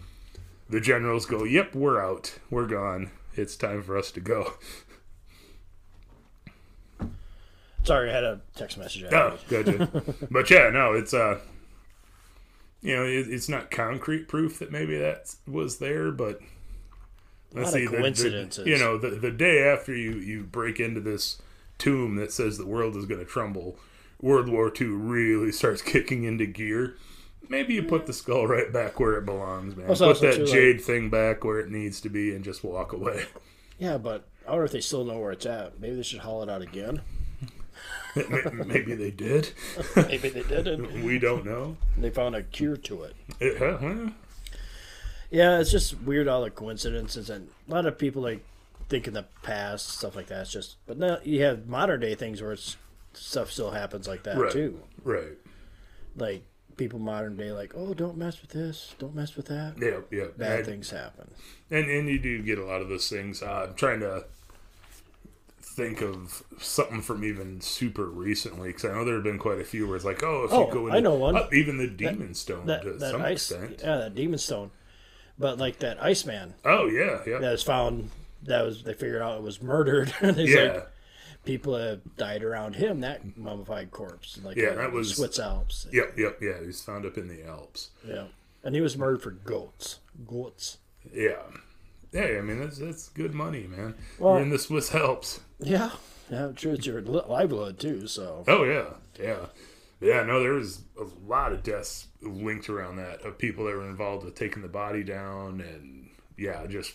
the 0.68 0.80
generals 0.80 1.26
go, 1.26 1.44
"Yep, 1.44 1.74
we're 1.74 2.00
out. 2.00 2.38
We're 2.50 2.66
gone. 2.66 3.10
It's 3.34 3.56
time 3.56 3.82
for 3.82 3.96
us 3.96 4.10
to 4.12 4.20
go." 4.20 4.54
Sorry, 7.84 8.10
I 8.10 8.14
had 8.14 8.24
a 8.24 8.40
text 8.54 8.78
message. 8.78 9.04
Oh, 9.12 9.36
gotcha. 9.48 9.90
but 10.30 10.48
yeah, 10.50 10.70
no, 10.70 10.92
it's 10.92 11.12
uh, 11.12 11.38
you 12.80 12.94
know, 12.94 13.04
it, 13.04 13.28
it's 13.28 13.48
not 13.48 13.70
concrete 13.70 14.28
proof 14.28 14.58
that 14.60 14.70
maybe 14.70 14.96
that 14.98 15.34
was 15.48 15.78
there, 15.78 16.12
but 16.12 16.40
let's 17.52 17.72
see, 17.72 17.86
the- 17.86 17.90
the- 17.92 17.96
coincidences. 17.98 18.66
you 18.66 18.78
know, 18.78 18.98
the 18.98 19.10
the 19.10 19.30
day 19.32 19.62
after 19.64 19.94
you 19.94 20.12
you 20.12 20.44
break 20.44 20.78
into 20.78 21.00
this 21.00 21.42
tomb 21.78 22.14
that 22.16 22.32
says 22.32 22.56
the 22.56 22.66
world 22.66 22.96
is 22.96 23.04
going 23.06 23.20
to 23.20 23.26
crumble, 23.26 23.76
World 24.20 24.48
War 24.48 24.72
II 24.80 24.86
really 24.86 25.50
starts 25.50 25.82
kicking 25.92 26.22
into 26.22 26.46
gear. 26.46 26.94
Maybe 27.48 27.74
you 27.74 27.82
put 27.82 28.06
the 28.06 28.12
skull 28.12 28.46
right 28.46 28.72
back 28.72 28.98
where 29.00 29.16
it 29.18 29.26
belongs, 29.26 29.76
man. 29.76 29.86
Well, 29.88 29.96
put 29.96 30.20
that 30.20 30.34
too, 30.36 30.44
like- 30.44 30.52
jade 30.52 30.80
thing 30.80 31.10
back 31.10 31.44
where 31.44 31.60
it 31.60 31.70
needs 31.70 32.00
to 32.02 32.08
be, 32.08 32.34
and 32.34 32.44
just 32.44 32.64
walk 32.64 32.92
away. 32.92 33.26
Yeah, 33.78 33.98
but 33.98 34.26
I 34.46 34.50
wonder 34.50 34.64
if 34.64 34.72
they 34.72 34.80
still 34.80 35.04
know 35.04 35.18
where 35.18 35.32
it's 35.32 35.44
at. 35.46 35.80
Maybe 35.80 35.96
they 35.96 36.02
should 36.02 36.20
haul 36.20 36.42
it 36.42 36.48
out 36.48 36.62
again. 36.62 37.02
Maybe 38.14 38.94
they 38.94 39.10
did. 39.10 39.50
Maybe 39.96 40.28
they 40.28 40.42
didn't. 40.42 41.02
we 41.04 41.18
don't 41.18 41.44
know. 41.44 41.76
They 41.96 42.10
found 42.10 42.34
a 42.36 42.42
cure 42.42 42.76
to 42.76 43.04
it. 43.04 43.16
Huh? 43.58 44.10
Yeah, 45.30 45.58
it's 45.58 45.70
just 45.70 46.00
weird 46.02 46.28
all 46.28 46.42
the 46.42 46.50
coincidences 46.50 47.30
and 47.30 47.48
a 47.68 47.70
lot 47.72 47.86
of 47.86 47.96
people 47.98 48.20
like 48.22 48.44
think 48.90 49.08
in 49.08 49.14
the 49.14 49.24
past 49.42 49.88
stuff 49.88 50.14
like 50.14 50.26
that. 50.26 50.42
It's 50.42 50.52
just, 50.52 50.76
but 50.86 50.98
now 50.98 51.18
you 51.24 51.42
have 51.42 51.66
modern 51.66 52.00
day 52.00 52.14
things 52.14 52.42
where 52.42 52.52
it's 52.52 52.76
stuff 53.14 53.50
still 53.50 53.70
happens 53.70 54.06
like 54.06 54.24
that 54.24 54.36
Right. 54.36 54.52
too. 54.52 54.78
Right. 55.02 55.38
Like 56.16 56.44
people 56.76 56.98
modern 56.98 57.36
day, 57.36 57.52
like, 57.52 57.72
oh, 57.76 57.94
don't 57.94 58.16
mess 58.16 58.40
with 58.40 58.50
this, 58.50 58.94
don't 58.98 59.14
mess 59.14 59.36
with 59.36 59.46
that. 59.46 59.74
Yeah. 59.80 60.00
Yeah. 60.10 60.28
Bad 60.36 60.60
I- 60.60 60.62
things 60.64 60.90
happen. 60.90 61.30
And 61.70 61.88
and 61.90 62.08
you 62.08 62.18
do 62.18 62.42
get 62.42 62.58
a 62.58 62.64
lot 62.64 62.80
of 62.82 62.88
those 62.88 63.08
things. 63.08 63.42
Uh, 63.42 63.66
I'm 63.68 63.74
trying 63.74 64.00
to 64.00 64.24
think 65.60 66.02
of 66.02 66.42
something 66.58 67.00
from 67.00 67.24
even 67.24 67.60
super 67.60 68.04
recently 68.04 68.68
because 68.68 68.84
I 68.84 68.88
know 68.92 69.04
there 69.06 69.14
have 69.14 69.24
been 69.24 69.38
quite 69.38 69.58
a 69.58 69.64
few 69.64 69.86
where 69.86 69.96
it's 69.96 70.04
like, 70.04 70.22
oh, 70.22 70.44
if 70.44 70.52
Oh, 70.52 70.66
you 70.66 70.72
go 70.72 70.90
I 70.90 71.00
know 71.00 71.14
one. 71.14 71.36
uh, 71.36 71.48
even 71.52 71.78
the 71.78 71.86
Demon 71.86 72.34
Stone 72.34 72.66
That 72.66 72.82
to 72.82 72.92
that 72.94 73.10
some 73.12 73.22
ice, 73.22 73.50
extent. 73.50 73.80
yeah, 73.82 73.96
that 73.96 74.14
demon 74.14 74.38
stone. 74.38 74.70
But 75.38 75.58
like 75.58 75.78
that 75.78 76.02
Iceman 76.02 76.54
Oh 76.64 76.86
yeah, 76.88 77.20
yeah, 77.26 77.38
that 77.38 77.52
was 77.52 77.62
found, 77.62 78.10
that 78.42 78.62
was 78.66 78.82
they 78.82 78.92
figured 78.92 79.22
out 79.22 79.38
it 79.38 79.42
was 79.42 79.62
murdered. 79.62 80.12
and 80.20 80.36
yeah. 80.36 80.60
like 80.62 80.88
people 81.44 81.76
have 81.76 82.00
died 82.16 82.42
around 82.42 82.76
him. 82.76 83.00
That 83.00 83.36
mummified 83.36 83.90
corpse, 83.90 84.38
like 84.42 84.56
Yeah, 84.56 84.68
uh, 84.70 84.74
that 84.76 84.92
was- 84.92 85.14
Swiss 85.16 85.38
Alps. 85.38 85.86
Yep, 85.92 86.18
yep, 86.18 86.38
yeah. 86.40 86.60
he's 86.64 86.82
found 86.82 87.04
up 87.06 87.16
in 87.18 87.28
the 87.28 87.44
Alps. 87.46 87.90
Yeah, 88.06 88.26
and 88.62 88.74
he 88.74 88.80
was 88.80 88.96
murdered 88.96 89.22
for 89.22 89.30
goats. 89.30 89.98
Goats. 90.26 90.78
Yeah, 91.12 91.42
yeah. 92.12 92.38
I 92.38 92.40
mean, 92.42 92.60
that's 92.60 92.78
that's 92.78 93.08
good 93.10 93.34
money, 93.34 93.66
man. 93.66 93.94
Well- 94.18 94.34
You're 94.34 94.42
in 94.42 94.50
the 94.50 94.58
Swiss 94.58 94.94
Alps. 94.94 95.40
Yeah, 95.58 95.90
yeah, 96.30 96.52
true. 96.54 96.72
It's 96.72 96.86
your 96.86 97.00
li- 97.02 97.22
livelihood 97.28 97.78
too. 97.78 98.06
So 98.06 98.44
Oh 98.46 98.64
yeah, 98.64 98.90
yeah, 99.20 99.46
yeah. 100.00 100.22
No, 100.22 100.40
there 100.40 100.52
was 100.54 100.82
a 100.98 101.04
lot 101.28 101.52
of 101.52 101.62
deaths 101.62 102.06
linked 102.20 102.68
around 102.70 102.96
that 102.96 103.22
of 103.22 103.36
people 103.38 103.64
that 103.64 103.74
were 103.74 103.88
involved 103.88 104.24
with 104.24 104.34
taking 104.36 104.62
the 104.62 104.68
body 104.68 105.02
down, 105.02 105.60
and 105.60 106.08
yeah, 106.36 106.66
just. 106.66 106.94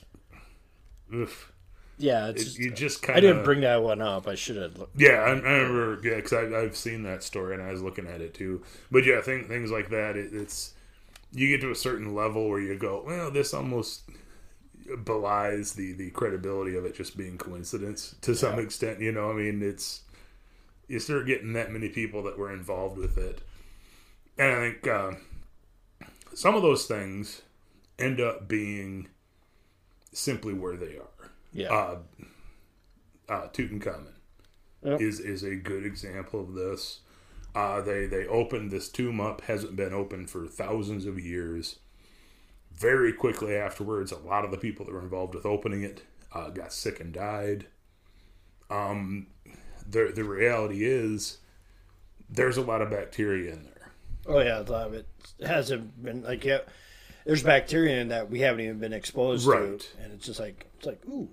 Oof. 1.14 1.52
Yeah, 1.98 2.28
it's 2.30 2.42
It, 2.42 2.46
just, 2.46 2.60
you 2.60 2.72
just 2.72 3.02
kind 3.02 3.18
I 3.18 3.22
didn't 3.22 3.44
bring 3.44 3.62
that 3.62 3.82
one 3.84 4.02
up. 4.02 4.28
I 4.28 4.36
should 4.36 4.56
have. 4.58 4.78
looked- 4.78 5.00
Yeah, 5.00 5.20
I, 5.22 5.30
I 5.30 5.32
remember. 5.34 6.00
Yeah, 6.04 6.16
because 6.18 6.54
I've 6.54 6.76
seen 6.78 7.04
that 7.04 7.24
story 7.24 7.54
and 7.56 7.64
I 7.64 7.72
was 7.72 7.82
looking 7.82 8.08
at 8.08 8.22
it 8.22 8.34
too. 8.34 8.64
But 8.92 9.06
yeah, 9.06 9.22
thing, 9.22 9.48
things 9.48 9.72
like 9.72 9.90
that. 9.90 10.16
It, 10.16 10.34
it's 10.34 10.74
you 11.32 11.48
get 11.50 11.62
to 11.62 11.72
a 11.72 11.76
certain 11.76 12.14
level 12.16 12.50
where 12.50 12.60
you 12.60 12.78
go, 12.78 13.04
well, 13.06 13.32
this 13.32 13.54
almost 13.54 14.02
belies 15.04 15.74
the 15.74 15.94
the 15.94 16.10
credibility 16.12 16.78
of 16.78 16.86
it 16.86 16.96
just 16.96 17.18
being 17.18 17.38
coincidence 17.38 18.16
to 18.22 18.36
some 18.36 18.60
extent. 18.60 19.02
You 19.02 19.12
know, 19.12 19.30
I 19.32 19.34
mean, 19.34 19.62
it's 19.62 20.02
you 20.88 21.00
start 21.00 21.26
getting 21.26 21.54
that 21.54 21.72
many 21.72 21.90
people 21.90 22.24
that 22.24 22.38
were 22.38 22.54
involved 22.54 22.98
with 22.98 23.18
it, 23.18 23.42
and 24.38 24.52
I 24.52 24.60
think 24.72 24.88
uh, 24.88 25.12
some 26.34 26.56
of 26.56 26.62
those 26.62 26.86
things 26.86 27.42
end 28.00 28.22
up 28.22 28.48
being 28.48 29.08
simply 30.14 30.54
where 30.54 30.78
they 30.78 30.96
are. 30.98 31.17
Yeah, 31.58 31.74
Uh, 31.74 31.98
uh, 33.30 33.48
Tutankhamun 33.50 34.14
Yep. 34.84 35.02
is 35.02 35.20
is 35.20 35.44
a 35.44 35.56
good 35.56 35.86
example 35.86 36.40
of 36.40 36.54
this. 36.54 37.00
Uh, 37.56 37.82
they 37.82 38.06
they 38.06 38.28
opened 38.28 38.70
this 38.72 38.90
tomb 38.90 39.20
up, 39.20 39.42
hasn't 39.42 39.76
been 39.76 39.94
opened 39.94 40.30
for 40.30 40.46
thousands 40.48 41.06
of 41.06 41.20
years. 41.20 41.80
Very 42.72 43.12
quickly 43.12 43.56
afterwards, 43.56 44.12
a 44.12 44.18
lot 44.20 44.46
of 44.46 44.52
the 44.52 44.58
people 44.58 44.86
that 44.86 44.92
were 44.92 45.02
involved 45.02 45.34
with 45.34 45.46
opening 45.48 45.82
it 45.82 46.04
uh, 46.32 46.50
got 46.52 46.72
sick 46.72 47.00
and 47.00 47.12
died. 47.12 47.66
Um, 48.70 49.28
the 49.90 50.12
the 50.14 50.24
reality 50.24 50.86
is, 50.86 51.40
there's 52.30 52.58
a 52.58 52.62
lot 52.62 52.82
of 52.84 52.92
bacteria 52.92 53.54
in 53.54 53.64
there. 53.64 53.92
oh 54.28 54.40
yeah, 54.40 54.60
a 54.60 54.62
lot 54.62 54.88
of 54.88 54.94
it 54.94 55.08
hasn't 55.46 56.04
been 56.04 56.22
like 56.24 56.46
yeah. 56.46 56.60
There's 57.26 57.44
bacteria 57.44 58.00
in 58.00 58.08
that 58.10 58.30
we 58.30 58.40
haven't 58.40 58.62
even 58.62 58.80
been 58.80 58.94
exposed 58.94 59.46
Right. 59.46 59.80
to, 59.80 59.88
and 60.02 60.14
it's 60.14 60.26
just 60.26 60.40
like 60.40 60.66
it's 60.78 60.86
like 60.86 61.04
ooh, 61.08 61.28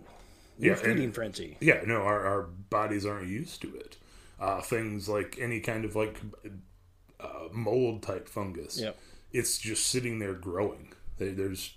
Yeah, 0.58 0.74
feeding 0.74 1.04
and- 1.04 1.14
frenzy. 1.14 1.56
Yeah, 1.60 1.82
no, 1.86 2.02
our, 2.02 2.24
our 2.26 2.42
bodies 2.42 3.04
aren't 3.06 3.28
used 3.28 3.60
to 3.62 3.74
it. 3.76 3.96
Uh, 4.40 4.60
things 4.60 5.08
like 5.08 5.36
any 5.40 5.60
kind 5.60 5.84
of 5.84 5.94
like 5.96 6.20
uh, 7.20 7.48
mold 7.52 8.02
type 8.02 8.28
fungus. 8.28 8.78
Yep. 8.80 8.96
It's 9.32 9.58
just 9.58 9.86
sitting 9.86 10.18
there 10.18 10.34
growing. 10.34 10.92
There's 11.18 11.74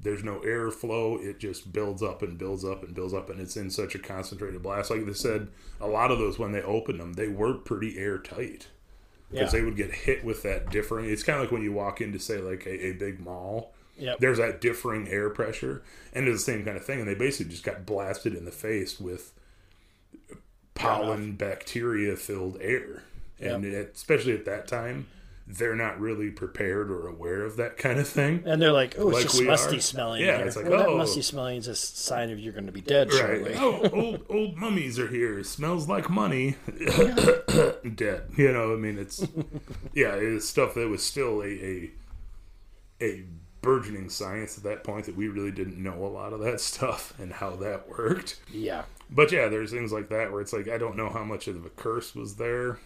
there's 0.00 0.24
no 0.24 0.40
airflow. 0.40 1.22
It 1.24 1.38
just 1.38 1.72
builds 1.72 2.02
up 2.02 2.22
and 2.22 2.36
builds 2.36 2.64
up 2.64 2.82
and 2.82 2.94
builds 2.94 3.14
up, 3.14 3.30
and 3.30 3.40
it's 3.40 3.56
in 3.56 3.70
such 3.70 3.94
a 3.94 3.98
concentrated 3.98 4.62
blast. 4.62 4.90
Like 4.90 5.06
they 5.06 5.12
said, 5.12 5.48
a 5.80 5.86
lot 5.86 6.10
of 6.10 6.18
those 6.18 6.38
when 6.38 6.52
they 6.52 6.62
opened 6.62 6.98
them, 7.00 7.12
they 7.14 7.28
were 7.28 7.54
pretty 7.54 7.98
airtight 7.98 8.68
because 9.30 9.52
Yeah. 9.52 9.60
they 9.60 9.64
would 9.64 9.76
get 9.76 9.92
hit 9.92 10.24
with 10.24 10.42
that 10.42 10.70
differing. 10.70 11.08
It's 11.08 11.22
kind 11.22 11.36
of 11.38 11.44
like 11.44 11.52
when 11.52 11.62
you 11.62 11.72
walk 11.72 12.00
into 12.00 12.18
say 12.18 12.38
like 12.38 12.66
a, 12.66 12.86
a 12.88 12.92
big 12.92 13.20
mall 13.20 13.74
Yep. 14.02 14.18
there's 14.18 14.38
that 14.38 14.60
differing 14.60 15.06
air 15.08 15.30
pressure 15.30 15.82
and 16.12 16.26
it's 16.28 16.44
the 16.44 16.52
same 16.52 16.64
kind 16.64 16.76
of 16.76 16.84
thing 16.84 16.98
and 17.00 17.08
they 17.08 17.14
basically 17.14 17.50
just 17.52 17.64
got 17.64 17.86
blasted 17.86 18.34
in 18.34 18.44
the 18.44 18.50
face 18.50 18.98
with 19.00 19.32
pollen 20.74 21.32
bacteria 21.36 22.16
filled 22.16 22.56
air 22.60 23.02
and 23.40 23.64
it, 23.64 23.92
especially 23.94 24.32
at 24.34 24.44
that 24.44 24.66
time 24.66 25.06
they're 25.46 25.74
not 25.74 26.00
really 26.00 26.30
prepared 26.30 26.88
or 26.90 27.08
aware 27.08 27.44
of 27.44 27.56
that 27.56 27.76
kind 27.76 27.98
of 27.98 28.06
thing 28.08 28.42
And 28.46 28.62
they're 28.62 28.72
like, 28.72 28.94
oh, 28.96 29.08
it's 29.08 29.16
Like 29.18 29.24
just 29.24 29.42
musty 29.42 29.78
are. 29.78 29.80
smelling. 29.80 30.22
Yeah, 30.24 30.38
it's 30.38 30.54
like, 30.54 30.66
well, 30.68 30.82
oh. 30.86 30.90
that 30.92 30.96
musty 30.98 31.20
smelling 31.20 31.58
is 31.58 31.66
a 31.66 31.74
sign 31.74 32.30
of 32.30 32.38
you're 32.38 32.52
going 32.52 32.66
to 32.66 32.72
be 32.72 32.80
dead 32.80 33.12
right 33.12 33.18
shortly. 33.42 33.54
oh 33.58 33.88
old 33.92 34.24
old 34.30 34.56
mummies 34.56 35.00
are 35.00 35.08
here 35.08 35.40
It 35.40 35.46
smells 35.46 35.88
like 35.88 36.08
money 36.08 36.56
dead 37.94 38.22
you 38.36 38.52
know 38.52 38.72
i 38.72 38.76
mean 38.76 38.96
it's 38.98 39.26
yeah 39.94 40.14
it's 40.14 40.48
stuff 40.48 40.74
that 40.74 40.88
was 40.88 41.02
still 41.02 41.42
a 41.42 41.46
a, 41.48 41.90
a 43.00 43.24
burgeoning 43.62 44.10
science 44.10 44.58
at 44.58 44.64
that 44.64 44.84
point 44.84 45.06
that 45.06 45.16
we 45.16 45.28
really 45.28 45.52
didn't 45.52 45.80
know 45.80 46.04
a 46.04 46.08
lot 46.08 46.32
of 46.32 46.40
that 46.40 46.60
stuff 46.60 47.14
and 47.18 47.32
how 47.32 47.50
that 47.56 47.88
worked 47.88 48.40
Yeah, 48.52 48.82
But 49.08 49.32
yeah, 49.32 49.48
there's 49.48 49.70
things 49.70 49.92
like 49.92 50.08
that 50.10 50.30
where 50.32 50.40
it's 50.40 50.52
like 50.52 50.68
I 50.68 50.78
don't 50.78 50.96
know 50.96 51.08
how 51.08 51.24
much 51.24 51.48
of 51.48 51.64
a 51.64 51.70
curse 51.70 52.14
was 52.14 52.36
there, 52.36 52.78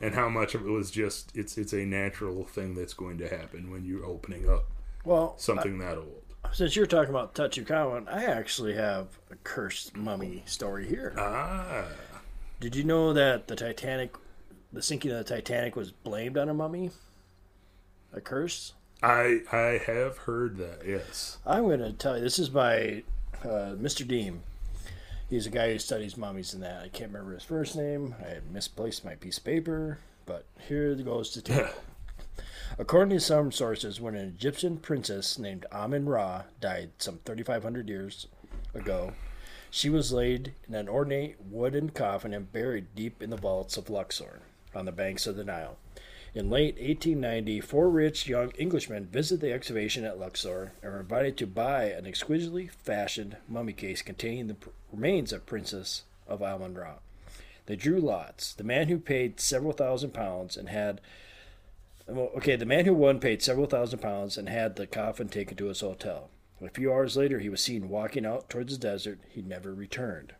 and 0.00 0.14
how 0.14 0.28
much 0.28 0.54
of 0.54 0.66
it 0.66 0.70
was 0.70 0.90
just 0.90 1.34
it's 1.36 1.56
it's 1.56 1.72
a 1.72 1.84
natural 1.86 2.44
thing 2.44 2.74
that's 2.74 2.94
going 2.94 3.18
to 3.18 3.28
happen 3.28 3.70
when 3.70 3.84
you're 3.84 4.04
opening 4.04 4.48
up 4.50 4.64
well, 5.04 5.34
something 5.38 5.78
that 5.78 5.96
old. 5.96 6.22
since 6.52 6.76
you're 6.76 6.86
talking 6.86 7.10
about 7.10 7.34
Tutankhamun, 7.34 8.12
I 8.12 8.24
actually 8.24 8.74
have 8.74 9.06
a 9.30 9.36
cursed 9.44 9.96
mummy 9.96 10.42
story 10.46 10.86
here. 10.88 11.14
Ah, 11.16 11.84
Did 12.60 12.76
you 12.76 12.84
know 12.84 13.12
that 13.12 13.48
the 13.48 13.56
Titanic, 13.56 14.14
the 14.72 14.82
sinking 14.82 15.10
of 15.12 15.18
the 15.18 15.24
Titanic, 15.24 15.76
was 15.76 15.90
blamed 15.92 16.36
on 16.36 16.48
a 16.48 16.54
mummy? 16.54 16.90
A 18.12 18.20
curse? 18.20 18.74
I 19.02 19.42
I 19.50 19.80
have 19.86 20.18
heard 20.18 20.58
that. 20.58 20.82
Yes. 20.86 21.38
I'm 21.46 21.64
going 21.64 21.80
to 21.80 21.92
tell 21.92 22.16
you. 22.16 22.22
This 22.22 22.38
is 22.38 22.48
by 22.48 23.02
uh, 23.42 23.74
Mr. 23.80 24.06
Deem. 24.06 24.42
He's 25.28 25.46
a 25.46 25.50
guy 25.50 25.72
who 25.72 25.78
studies 25.78 26.16
mummies 26.16 26.54
and 26.54 26.62
that. 26.62 26.82
I 26.82 26.88
can't 26.88 27.12
remember 27.12 27.34
his 27.34 27.44
first 27.44 27.76
name. 27.76 28.14
I 28.20 28.38
misplaced 28.52 29.04
my 29.04 29.14
piece 29.14 29.38
of 29.38 29.44
paper, 29.44 29.98
but 30.26 30.44
here 30.68 30.90
it 30.90 31.04
goes 31.04 31.30
to 31.30 31.42
tell. 31.42 31.70
According 32.78 33.16
to 33.16 33.20
some 33.20 33.52
sources, 33.52 34.00
when 34.00 34.16
an 34.16 34.26
Egyptian 34.26 34.76
princess 34.78 35.38
named 35.38 35.66
Amun 35.70 36.06
Ra 36.06 36.42
died 36.60 36.90
some 36.98 37.20
3,500 37.24 37.88
years 37.88 38.26
ago, 38.74 39.12
she 39.70 39.88
was 39.88 40.12
laid 40.12 40.52
in 40.68 40.74
an 40.74 40.88
ornate 40.88 41.36
wooden 41.40 41.90
coffin 41.90 42.34
and 42.34 42.52
buried 42.52 42.94
deep 42.96 43.22
in 43.22 43.30
the 43.30 43.36
vaults 43.36 43.76
of 43.76 43.88
Luxor 43.88 44.40
on 44.74 44.84
the 44.84 44.92
banks 44.92 45.26
of 45.26 45.36
the 45.36 45.44
Nile. 45.44 45.76
In 46.32 46.48
late 46.48 46.76
1890, 46.76 47.60
four 47.60 47.90
rich 47.90 48.28
young 48.28 48.52
Englishmen 48.56 49.06
visited 49.06 49.40
the 49.40 49.52
excavation 49.52 50.04
at 50.04 50.18
Luxor 50.18 50.72
and 50.80 50.92
were 50.92 51.00
invited 51.00 51.36
to 51.38 51.46
buy 51.46 51.86
an 51.86 52.06
exquisitely 52.06 52.68
fashioned 52.68 53.36
mummy 53.48 53.72
case 53.72 54.00
containing 54.00 54.46
the 54.46 54.56
remains 54.92 55.32
of 55.32 55.44
Princess 55.44 56.04
of 56.28 56.40
Amun. 56.40 56.78
They 57.66 57.74
drew 57.74 57.98
lots. 57.98 58.54
The 58.54 58.62
man 58.62 58.86
who 58.86 58.98
paid 58.98 59.40
several 59.40 59.72
thousand 59.72 60.14
pounds 60.14 60.56
and 60.56 60.68
had 60.68 61.00
okay, 62.08 62.54
the 62.54 62.64
man 62.64 62.86
who 62.86 62.94
won 62.94 63.18
paid 63.18 63.42
several 63.42 63.66
thousand 63.66 63.98
pounds 63.98 64.38
and 64.38 64.48
had 64.48 64.76
the 64.76 64.86
coffin 64.86 65.28
taken 65.28 65.56
to 65.56 65.66
his 65.66 65.80
hotel. 65.80 66.30
A 66.62 66.68
few 66.68 66.92
hours 66.92 67.16
later, 67.16 67.40
he 67.40 67.48
was 67.48 67.60
seen 67.60 67.88
walking 67.88 68.26
out 68.26 68.48
towards 68.48 68.72
the 68.72 68.80
desert. 68.80 69.18
He 69.28 69.42
never 69.42 69.74
returned. 69.74 70.34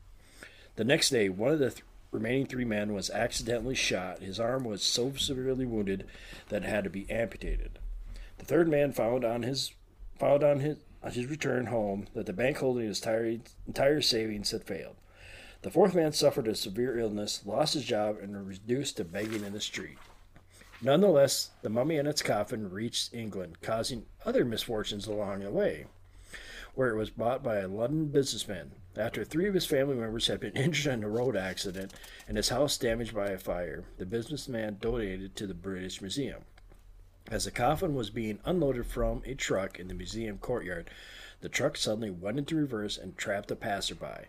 The 0.77 0.85
next 0.85 1.11
day, 1.11 1.29
one 1.29 1.53
of 1.53 1.59
the 1.59 1.71
th- 1.71 1.83
remaining 2.11 2.47
three 2.47 2.65
men 2.65 2.93
was 2.93 3.11
accidentally 3.11 3.75
shot. 3.75 4.21
His 4.21 4.41
arm 4.41 4.65
was 4.65 4.83
so 4.83 5.13
severely 5.15 5.67
wounded 5.67 6.07
that 6.49 6.65
it 6.65 6.69
had 6.69 6.85
to 6.85 6.91
be 6.91 7.11
amputated. 7.11 7.79
The 8.39 8.45
third 8.45 8.69
man 8.69 8.93
found 8.93 9.25
on 9.25 9.43
his 9.43 9.73
found 10.19 10.43
on 10.43 10.61
his 10.61 10.79
on 11.03 11.13
his 11.13 11.27
return 11.27 11.67
home 11.67 12.07
that 12.15 12.27
the 12.27 12.33
bank 12.33 12.59
holding 12.59 12.87
his 12.87 13.01
entire, 13.01 13.37
entire 13.67 14.01
savings 14.01 14.51
had 14.51 14.65
failed. 14.65 14.97
The 15.63 15.71
fourth 15.71 15.95
man 15.95 16.13
suffered 16.13 16.49
a 16.49 16.55
severe 16.55 16.99
illness, 16.99 17.43
lost 17.45 17.75
his 17.75 17.85
job, 17.85 18.19
and 18.21 18.33
was 18.33 18.59
reduced 18.59 18.97
to 18.97 19.05
begging 19.05 19.45
in 19.45 19.53
the 19.53 19.61
street. 19.61 19.99
Nonetheless, 20.83 21.51
the 21.61 21.69
mummy 21.69 21.99
and 21.99 22.09
its 22.09 22.23
coffin 22.23 22.71
reached 22.71 23.13
England, 23.13 23.59
causing 23.61 24.07
other 24.25 24.45
misfortunes 24.45 25.07
along 25.07 25.41
the 25.41 25.51
way, 25.51 25.85
where 26.75 26.89
it 26.89 26.97
was 26.97 27.11
bought 27.11 27.43
by 27.43 27.57
a 27.57 27.69
London 27.69 28.07
businessman. 28.07 28.73
After 29.01 29.25
three 29.25 29.49
of 29.49 29.55
his 29.55 29.65
family 29.65 29.95
members 29.95 30.27
had 30.27 30.41
been 30.41 30.53
injured 30.57 30.93
in 30.93 31.05
a 31.05 31.09
road 31.09 31.35
accident 31.35 31.95
and 32.29 32.37
his 32.37 32.51
house 32.51 32.77
damaged 32.77 33.15
by 33.15 33.31
a 33.31 33.39
fire, 33.39 33.85
the 33.97 34.05
businessman 34.05 34.77
donated 34.79 35.35
to 35.37 35.47
the 35.47 35.55
British 35.55 36.03
Museum. 36.03 36.43
As 37.31 37.47
the 37.47 37.51
coffin 37.51 37.95
was 37.95 38.11
being 38.11 38.41
unloaded 38.45 38.87
from 38.87 39.23
a 39.25 39.35
truck 39.35 39.81
in 39.81 39.89
the 39.89 39.95
museum 39.95 40.37
courtyard, 40.37 40.91
the 41.41 41.49
truck 41.49 41.79
suddenly 41.79 42.11
went 42.11 42.39
into 42.39 42.57
reverse 42.57 42.99
and 42.99 43.17
trapped 43.17 43.51
a 43.51 43.57
passerby. 43.57 44.27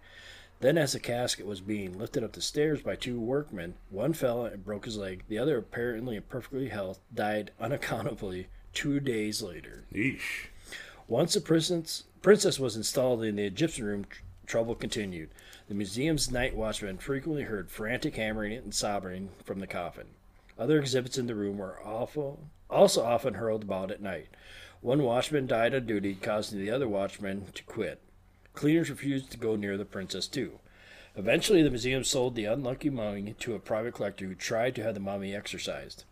Then, 0.62 0.78
as 0.78 0.94
the 0.94 1.00
casket 1.02 1.46
was 1.46 1.60
being 1.60 1.98
lifted 1.98 2.24
up 2.24 2.32
the 2.32 2.42
stairs 2.42 2.82
by 2.82 2.96
two 2.96 3.20
workmen, 3.20 3.74
one 3.90 4.14
fell 4.14 4.46
and 4.46 4.64
broke 4.64 4.86
his 4.86 4.96
leg. 4.96 5.24
The 5.28 5.38
other, 5.38 5.58
apparently 5.58 6.16
in 6.16 6.22
perfectly 6.24 6.70
health, 6.70 7.00
died 7.14 7.52
unaccountably 7.60 8.48
two 8.74 9.02
days 9.02 9.42
later. 9.42 9.84
Yeesh. 9.94 10.48
Once 11.10 11.34
the 11.34 11.42
princess, 11.42 12.04
princess 12.22 12.58
was 12.58 12.78
installed 12.78 13.24
in 13.24 13.36
the 13.36 13.44
Egyptian 13.44 13.86
room, 13.86 14.06
trouble 14.52 14.76
continued. 14.76 15.30
The 15.70 15.74
museum's 15.74 16.30
night 16.30 16.54
watchman 16.54 16.98
frequently 16.98 17.44
heard 17.44 17.72
frantic 17.72 18.18
hammering 18.18 18.52
and 18.52 18.76
sobbing 18.76 19.30
from 19.46 19.62
the 19.62 19.66
coffin. 19.66 20.08
Other 20.60 20.78
exhibits 20.78 21.18
in 21.18 21.28
the 21.28 21.36
room 21.36 21.58
were 21.58 21.80
awful, 21.86 22.50
also 22.70 23.02
often 23.02 23.36
hurled 23.36 23.64
about 23.64 23.92
at 23.92 24.02
night. 24.02 24.28
One 24.82 25.04
watchman 25.04 25.48
died 25.48 25.74
on 25.74 25.86
duty, 25.86 26.16
causing 26.16 26.60
the 26.60 26.70
other 26.70 26.90
watchman 26.90 27.46
to 27.54 27.64
quit. 27.64 28.02
Cleaners 28.54 28.90
refused 28.90 29.32
to 29.32 29.38
go 29.38 29.56
near 29.56 29.78
the 29.78 29.86
princess, 29.86 30.28
too. 30.28 30.60
Eventually, 31.16 31.64
the 31.64 31.70
museum 31.70 32.04
sold 32.04 32.36
the 32.36 32.44
unlucky 32.44 32.90
mummy 32.90 33.34
to 33.40 33.56
a 33.56 33.60
private 33.60 33.94
collector 33.94 34.26
who 34.26 34.36
tried 34.36 34.76
to 34.76 34.84
have 34.84 34.96
the 34.96 35.00
mummy 35.00 35.34
exorcised. 35.34 36.04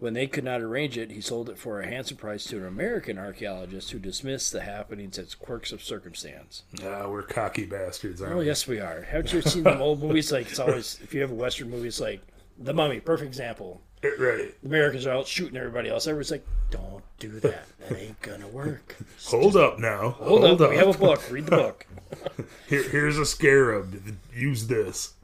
When 0.00 0.12
they 0.14 0.26
could 0.26 0.44
not 0.44 0.60
arrange 0.60 0.98
it, 0.98 1.10
he 1.12 1.20
sold 1.20 1.48
it 1.48 1.56
for 1.58 1.80
a 1.80 1.86
handsome 1.86 2.16
price 2.16 2.44
to 2.46 2.58
an 2.58 2.66
American 2.66 3.16
archaeologist 3.16 3.90
who 3.92 3.98
dismissed 3.98 4.52
the 4.52 4.60
happenings 4.62 5.18
as 5.18 5.34
quirks 5.34 5.72
of 5.72 5.82
circumstance. 5.82 6.64
Ah, 6.84 7.08
we're 7.08 7.22
cocky 7.22 7.64
bastards, 7.64 8.20
aren't 8.20 8.34
Oh, 8.34 8.38
we? 8.38 8.46
yes, 8.46 8.66
we 8.66 8.80
are. 8.80 9.02
Haven't 9.02 9.32
you 9.32 9.40
seen 9.40 9.62
the 9.62 9.78
old 9.78 10.02
movies? 10.02 10.30
Like, 10.32 10.50
it's 10.50 10.58
always, 10.58 10.98
if 11.02 11.14
you 11.14 11.20
have 11.22 11.30
a 11.30 11.34
Western 11.34 11.70
movie, 11.70 11.88
it's 11.88 12.00
like 12.00 12.20
The 12.58 12.74
Mummy, 12.74 13.00
perfect 13.00 13.28
example. 13.28 13.80
Right. 14.02 14.54
The 14.62 14.68
Americans 14.68 15.06
are 15.06 15.12
out 15.14 15.26
shooting 15.26 15.56
everybody 15.56 15.88
else. 15.88 16.06
Everyone's 16.06 16.30
like, 16.32 16.46
don't 16.70 17.02
do 17.18 17.40
that. 17.40 17.64
That 17.88 17.98
ain't 17.98 18.20
gonna 18.20 18.48
work. 18.48 18.96
Hold 19.26 19.56
up 19.56 19.78
now. 19.78 20.10
Hold, 20.10 20.60
up. 20.60 20.70
We 20.70 20.76
have 20.76 20.94
a 20.94 20.98
book. 20.98 21.22
Read 21.30 21.46
the 21.46 21.50
book. 21.52 21.86
Here, 22.68 22.82
here's 22.90 23.16
a 23.16 23.24
scarab. 23.24 24.18
Use 24.34 24.66
this. 24.66 25.14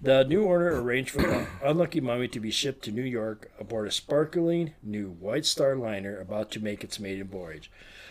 The 0.00 0.24
new 0.24 0.44
order 0.44 0.76
arranged 0.76 1.10
for 1.10 1.22
the 1.22 1.46
unlucky 1.64 2.00
mummy 2.00 2.28
to 2.28 2.40
be 2.40 2.50
shipped 2.50 2.84
to 2.84 2.92
New 2.92 3.02
York 3.02 3.50
aboard 3.58 3.88
a 3.88 3.90
sparkling 3.90 4.74
new 4.82 5.10
White 5.10 5.46
Star 5.46 5.76
liner 5.76 6.18
about 6.18 6.50
to 6.52 6.60
make 6.60 6.84
its 6.84 7.00
maiden 7.00 7.28
voyage. 7.28 7.70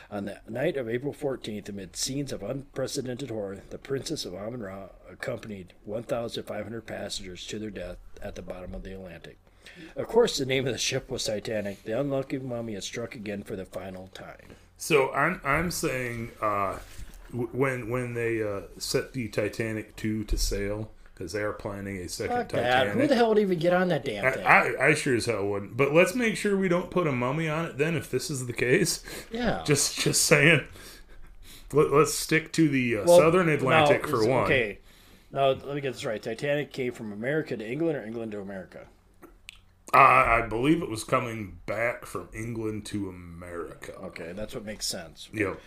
On 0.10 0.26
the 0.26 0.40
night 0.48 0.78
of 0.78 0.88
April 0.88 1.14
14th, 1.14 1.68
amid 1.68 1.96
scenes 1.98 2.32
of 2.32 2.42
unprecedented 2.42 3.30
horror, 3.30 3.62
the 3.70 3.78
Princess 3.78 4.24
of 4.24 4.34
Amun 4.34 4.62
Ra 4.62 4.88
accompanied 5.10 5.74
1,500 5.84 6.86
passengers 6.86 7.46
to 7.48 7.60
their 7.60 7.70
death 7.70 7.98
at 8.22 8.36
the 8.36 8.42
bottom 8.42 8.74
of 8.74 8.84
the 8.84 8.94
Atlantic. 8.94 9.38
Of 9.98 10.08
course, 10.08 10.38
the 10.38 10.46
name 10.46 10.66
of 10.66 10.72
the 10.72 10.80
ship 10.80 11.12
was 11.12 11.26
Titanic. 11.26 11.84
The 11.84 12.00
unlucky 12.00 12.40
mummy 12.40 12.74
had 12.76 12.84
struck 12.84 13.16
again 13.16 13.44
for 13.44 13.58
the 13.58 13.66
final 13.66 14.08
time. 14.14 14.56
So 14.78 15.12
I'm 15.12 15.42
I'm 15.44 15.72
saying 15.72 16.32
uh, 16.42 16.78
when 17.34 17.90
when 17.90 18.14
they 18.14 18.42
uh, 18.42 18.62
set 18.78 19.14
the 19.14 19.28
Titanic 19.28 19.96
two 19.96 20.24
to 20.26 20.38
sail 20.38 20.92
because 21.18 21.32
they 21.32 21.42
are 21.42 21.54
planning 21.54 21.98
a 21.98 22.08
second 22.10 22.36
Fuck 22.36 22.50
that. 22.50 22.90
Who 22.90 23.08
the 23.08 23.16
hell 23.16 23.30
would 23.30 23.40
even 23.40 23.58
get 23.58 23.74
on 23.74 23.88
that 23.88 24.06
damn 24.06 24.26
I, 24.26 24.32
thing? 24.32 24.46
I, 24.46 24.88
I 24.90 24.94
sure 24.94 25.16
as 25.16 25.26
hell 25.26 25.48
wouldn't. 25.48 25.76
But 25.76 25.94
let's 25.94 26.14
make 26.14 26.38
sure 26.38 26.56
we 26.56 26.68
don't 26.68 26.92
put 26.92 27.08
a 27.08 27.12
mummy 27.12 27.50
on 27.50 27.66
it 27.66 27.78
then 27.78 27.96
if 27.96 28.12
this 28.12 28.30
is 28.30 28.46
the 28.46 28.54
case. 28.54 29.04
yeah. 29.32 29.64
Just 29.66 30.00
just 30.00 30.24
saying. 30.24 30.68
Let, 31.74 31.92
let's 31.92 32.14
stick 32.14 32.54
to 32.54 32.70
the 32.70 32.98
uh, 32.98 33.06
Well, 33.06 33.18
Southern 33.18 33.50
Atlantic 33.50 34.04
now, 34.04 34.10
for 34.10 34.26
one. 34.26 34.44
Okay. 34.44 34.80
Now, 35.32 35.48
let 35.50 35.76
me 35.76 35.82
get 35.82 35.94
this 35.94 36.06
right. 36.06 36.22
Titanic 36.22 36.72
came 36.72 36.94
from 36.94 37.12
America 37.12 37.58
to 37.58 37.70
England 37.70 37.98
or 37.98 38.06
England 38.06 38.32
to 38.32 38.40
America? 38.40 38.86
Uh, 39.94 39.98
I 39.98 40.46
believe 40.48 40.82
it 40.82 40.90
was 40.90 41.04
coming 41.04 41.60
back 41.66 42.06
from 42.06 42.30
England 42.34 42.86
to 42.88 43.10
America. 43.10 43.94
Okay, 43.96 44.32
that's 44.34 44.54
what 44.54 44.64
makes 44.64 44.86
sense. 44.86 45.30
Yep. 45.34 45.60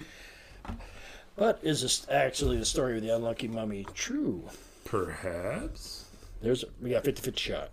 But 1.36 1.58
is 1.62 1.82
this 1.82 2.06
actually 2.10 2.56
the 2.56 2.64
story 2.64 2.96
of 2.96 3.02
the 3.02 3.14
unlucky 3.14 3.48
mummy 3.48 3.86
true? 3.92 4.48
Perhaps. 4.90 6.07
There's 6.42 6.64
we 6.83 6.90
got 6.90 7.05
50 7.05 7.22
50 7.22 7.40
shot. 7.40 7.70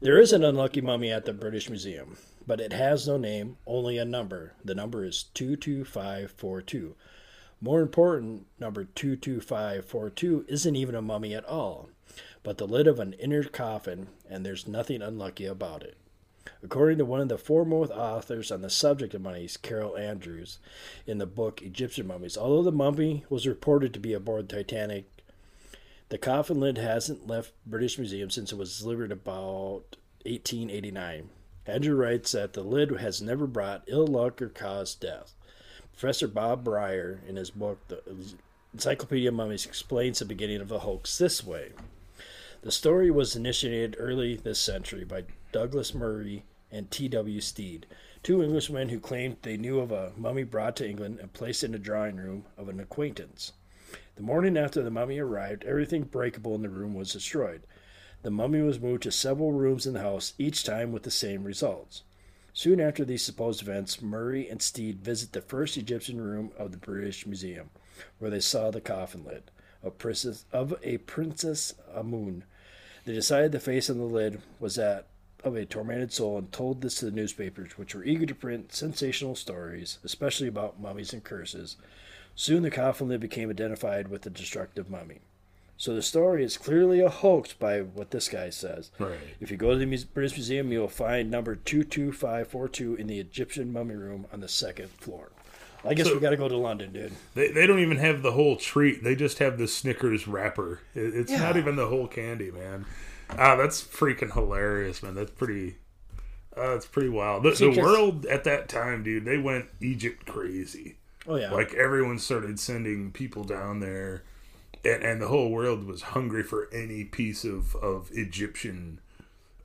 There 0.00 0.16
is 0.16 0.32
an 0.32 0.44
unlucky 0.44 0.80
mummy 0.80 1.10
at 1.10 1.24
the 1.24 1.32
British 1.32 1.68
Museum, 1.68 2.18
but 2.46 2.60
it 2.60 2.72
has 2.72 3.08
no 3.08 3.16
name, 3.16 3.56
only 3.66 3.98
a 3.98 4.04
number. 4.04 4.52
The 4.64 4.76
number 4.76 5.04
is 5.04 5.24
22542. 5.34 6.94
More 7.60 7.80
important, 7.80 8.46
number 8.60 8.84
22542 8.84 10.44
isn't 10.46 10.76
even 10.76 10.94
a 10.94 11.02
mummy 11.02 11.34
at 11.34 11.44
all, 11.46 11.88
but 12.44 12.58
the 12.58 12.66
lid 12.68 12.86
of 12.86 13.00
an 13.00 13.14
inner 13.14 13.42
coffin, 13.42 14.06
and 14.30 14.46
there's 14.46 14.68
nothing 14.68 15.02
unlucky 15.02 15.46
about 15.46 15.82
it. 15.82 15.96
According 16.62 16.98
to 16.98 17.04
one 17.04 17.20
of 17.20 17.28
the 17.28 17.38
foremost 17.38 17.90
authors 17.90 18.52
on 18.52 18.62
the 18.62 18.70
subject 18.70 19.14
of 19.14 19.22
mummies, 19.22 19.56
Carol 19.56 19.96
Andrews, 19.96 20.60
in 21.08 21.18
the 21.18 21.26
book 21.26 21.60
Egyptian 21.60 22.06
Mummies, 22.06 22.36
although 22.36 22.62
the 22.62 22.70
mummy 22.70 23.24
was 23.28 23.48
reported 23.48 23.92
to 23.94 24.00
be 24.00 24.12
aboard 24.12 24.48
Titanic, 24.48 25.08
the 26.12 26.18
coffin 26.18 26.60
lid 26.60 26.76
hasn't 26.76 27.26
left 27.26 27.54
British 27.64 27.96
Museum 27.96 28.28
since 28.28 28.52
it 28.52 28.58
was 28.58 28.78
delivered 28.78 29.10
about 29.10 29.96
1889. 30.26 31.30
Andrew 31.64 31.96
writes 31.96 32.32
that 32.32 32.52
the 32.52 32.62
lid 32.62 32.90
has 32.90 33.22
never 33.22 33.46
brought 33.46 33.84
ill 33.86 34.06
luck 34.06 34.42
or 34.42 34.50
caused 34.50 35.00
death. 35.00 35.34
Professor 35.90 36.28
Bob 36.28 36.64
Brier, 36.64 37.22
in 37.26 37.36
his 37.36 37.50
book 37.50 37.78
The 37.88 38.02
Encyclopedia 38.74 39.30
of 39.30 39.34
Mummies, 39.34 39.64
explains 39.64 40.18
the 40.18 40.26
beginning 40.26 40.60
of 40.60 40.68
the 40.68 40.80
hoax 40.80 41.16
this 41.16 41.42
way. 41.42 41.70
The 42.60 42.70
story 42.70 43.10
was 43.10 43.34
initiated 43.34 43.96
early 43.98 44.36
this 44.36 44.60
century 44.60 45.04
by 45.06 45.24
Douglas 45.50 45.94
Murray 45.94 46.44
and 46.70 46.90
T.W. 46.90 47.40
Steed, 47.40 47.86
two 48.22 48.42
Englishmen 48.42 48.90
who 48.90 49.00
claimed 49.00 49.38
they 49.40 49.56
knew 49.56 49.80
of 49.80 49.90
a 49.90 50.12
mummy 50.18 50.44
brought 50.44 50.76
to 50.76 50.86
England 50.86 51.20
and 51.20 51.32
placed 51.32 51.64
in 51.64 51.72
the 51.72 51.78
drawing 51.78 52.16
room 52.16 52.44
of 52.58 52.68
an 52.68 52.80
acquaintance. 52.80 53.52
The 54.16 54.22
morning 54.22 54.56
after 54.56 54.82
the 54.82 54.90
mummy 54.90 55.18
arrived, 55.18 55.64
everything 55.64 56.04
breakable 56.04 56.54
in 56.54 56.62
the 56.62 56.68
room 56.68 56.94
was 56.94 57.12
destroyed. 57.12 57.62
The 58.22 58.30
mummy 58.30 58.60
was 58.60 58.78
moved 58.78 59.02
to 59.04 59.10
several 59.10 59.52
rooms 59.52 59.86
in 59.86 59.94
the 59.94 60.00
house, 60.00 60.34
each 60.38 60.64
time 60.64 60.92
with 60.92 61.02
the 61.02 61.10
same 61.10 61.44
results. 61.44 62.02
Soon 62.52 62.80
after 62.80 63.04
these 63.04 63.22
supposed 63.22 63.62
events, 63.62 64.02
Murray 64.02 64.48
and 64.48 64.60
Steed 64.60 65.00
visit 65.00 65.32
the 65.32 65.40
first 65.40 65.78
Egyptian 65.78 66.20
room 66.20 66.52
of 66.58 66.70
the 66.70 66.76
British 66.76 67.26
Museum, 67.26 67.70
where 68.18 68.30
they 68.30 68.40
saw 68.40 68.70
the 68.70 68.80
coffin 68.80 69.24
lid 69.24 69.50
of, 69.82 69.96
princess, 69.98 70.44
of 70.52 70.74
a 70.82 70.98
Princess 70.98 71.74
Amun. 71.94 72.44
They 73.04 73.14
decided 73.14 73.52
the 73.52 73.60
face 73.60 73.88
on 73.88 73.98
the 73.98 74.04
lid 74.04 74.42
was 74.60 74.74
that 74.74 75.06
of 75.42 75.56
a 75.56 75.64
tormented 75.64 76.12
soul 76.12 76.38
and 76.38 76.52
told 76.52 76.80
this 76.80 76.96
to 76.96 77.06
the 77.06 77.10
newspapers, 77.10 77.76
which 77.76 77.94
were 77.94 78.04
eager 78.04 78.26
to 78.26 78.34
print 78.34 78.72
sensational 78.72 79.34
stories, 79.34 79.98
especially 80.04 80.46
about 80.46 80.80
mummies 80.80 81.12
and 81.12 81.24
curses. 81.24 81.76
Soon 82.34 82.62
the 82.62 82.70
coffin 82.70 83.08
lid 83.08 83.20
became 83.20 83.50
identified 83.50 84.08
with 84.08 84.22
the 84.22 84.30
destructive 84.30 84.88
mummy. 84.90 85.20
So 85.76 85.94
the 85.94 86.02
story 86.02 86.44
is 86.44 86.56
clearly 86.56 87.00
a 87.00 87.08
hoax 87.08 87.52
by 87.52 87.80
what 87.80 88.10
this 88.12 88.28
guy 88.28 88.50
says. 88.50 88.90
Right. 88.98 89.18
If 89.40 89.50
you 89.50 89.56
go 89.56 89.72
to 89.72 89.76
the 89.84 90.04
British 90.14 90.36
Museum, 90.36 90.70
you'll 90.70 90.88
find 90.88 91.30
number 91.30 91.56
22542 91.56 92.94
in 92.94 93.06
the 93.08 93.18
Egyptian 93.18 93.72
mummy 93.72 93.94
room 93.96 94.26
on 94.32 94.40
the 94.40 94.48
second 94.48 94.90
floor. 94.90 95.32
I 95.84 95.94
guess 95.94 96.06
So- 96.06 96.14
we 96.14 96.20
got 96.20 96.30
to 96.30 96.36
go 96.36 96.48
to 96.48 96.56
London, 96.56 96.92
dude. 96.92 97.12
They, 97.34 97.50
they 97.50 97.66
don't 97.66 97.80
even 97.80 97.96
have 97.96 98.22
the 98.22 98.32
whole 98.32 98.56
treat. 98.56 99.02
They 99.02 99.16
just 99.16 99.38
have 99.40 99.58
the 99.58 99.66
Snickers 99.66 100.28
wrapper. 100.28 100.80
It, 100.94 101.14
it's 101.14 101.32
not 101.32 101.56
even 101.56 101.74
the 101.76 101.88
whole 101.88 102.06
candy, 102.06 102.50
man. 102.52 102.86
Ah, 103.30 103.56
that's 103.56 103.82
freaking 103.82 104.32
hilarious, 104.32 105.02
man. 105.02 105.14
That's 105.14 105.30
pretty. 105.32 105.76
Uh, 106.56 106.74
that's 106.74 106.86
pretty 106.86 107.08
wild. 107.08 107.42
The, 107.42 107.56
See, 107.56 107.72
the 107.74 107.80
world 107.80 108.26
at 108.26 108.44
that 108.44 108.68
time, 108.68 109.02
dude, 109.02 109.24
they 109.24 109.38
went 109.38 109.66
Egypt 109.80 110.26
crazy. 110.26 110.98
Oh, 111.26 111.36
yeah. 111.36 111.52
Like 111.52 111.74
everyone 111.74 112.18
started 112.18 112.58
sending 112.58 113.12
people 113.12 113.44
down 113.44 113.80
there, 113.80 114.24
and, 114.84 115.02
and 115.02 115.22
the 115.22 115.28
whole 115.28 115.50
world 115.50 115.84
was 115.84 116.02
hungry 116.02 116.42
for 116.42 116.68
any 116.72 117.04
piece 117.04 117.44
of, 117.44 117.76
of 117.76 118.10
Egyptian 118.12 119.00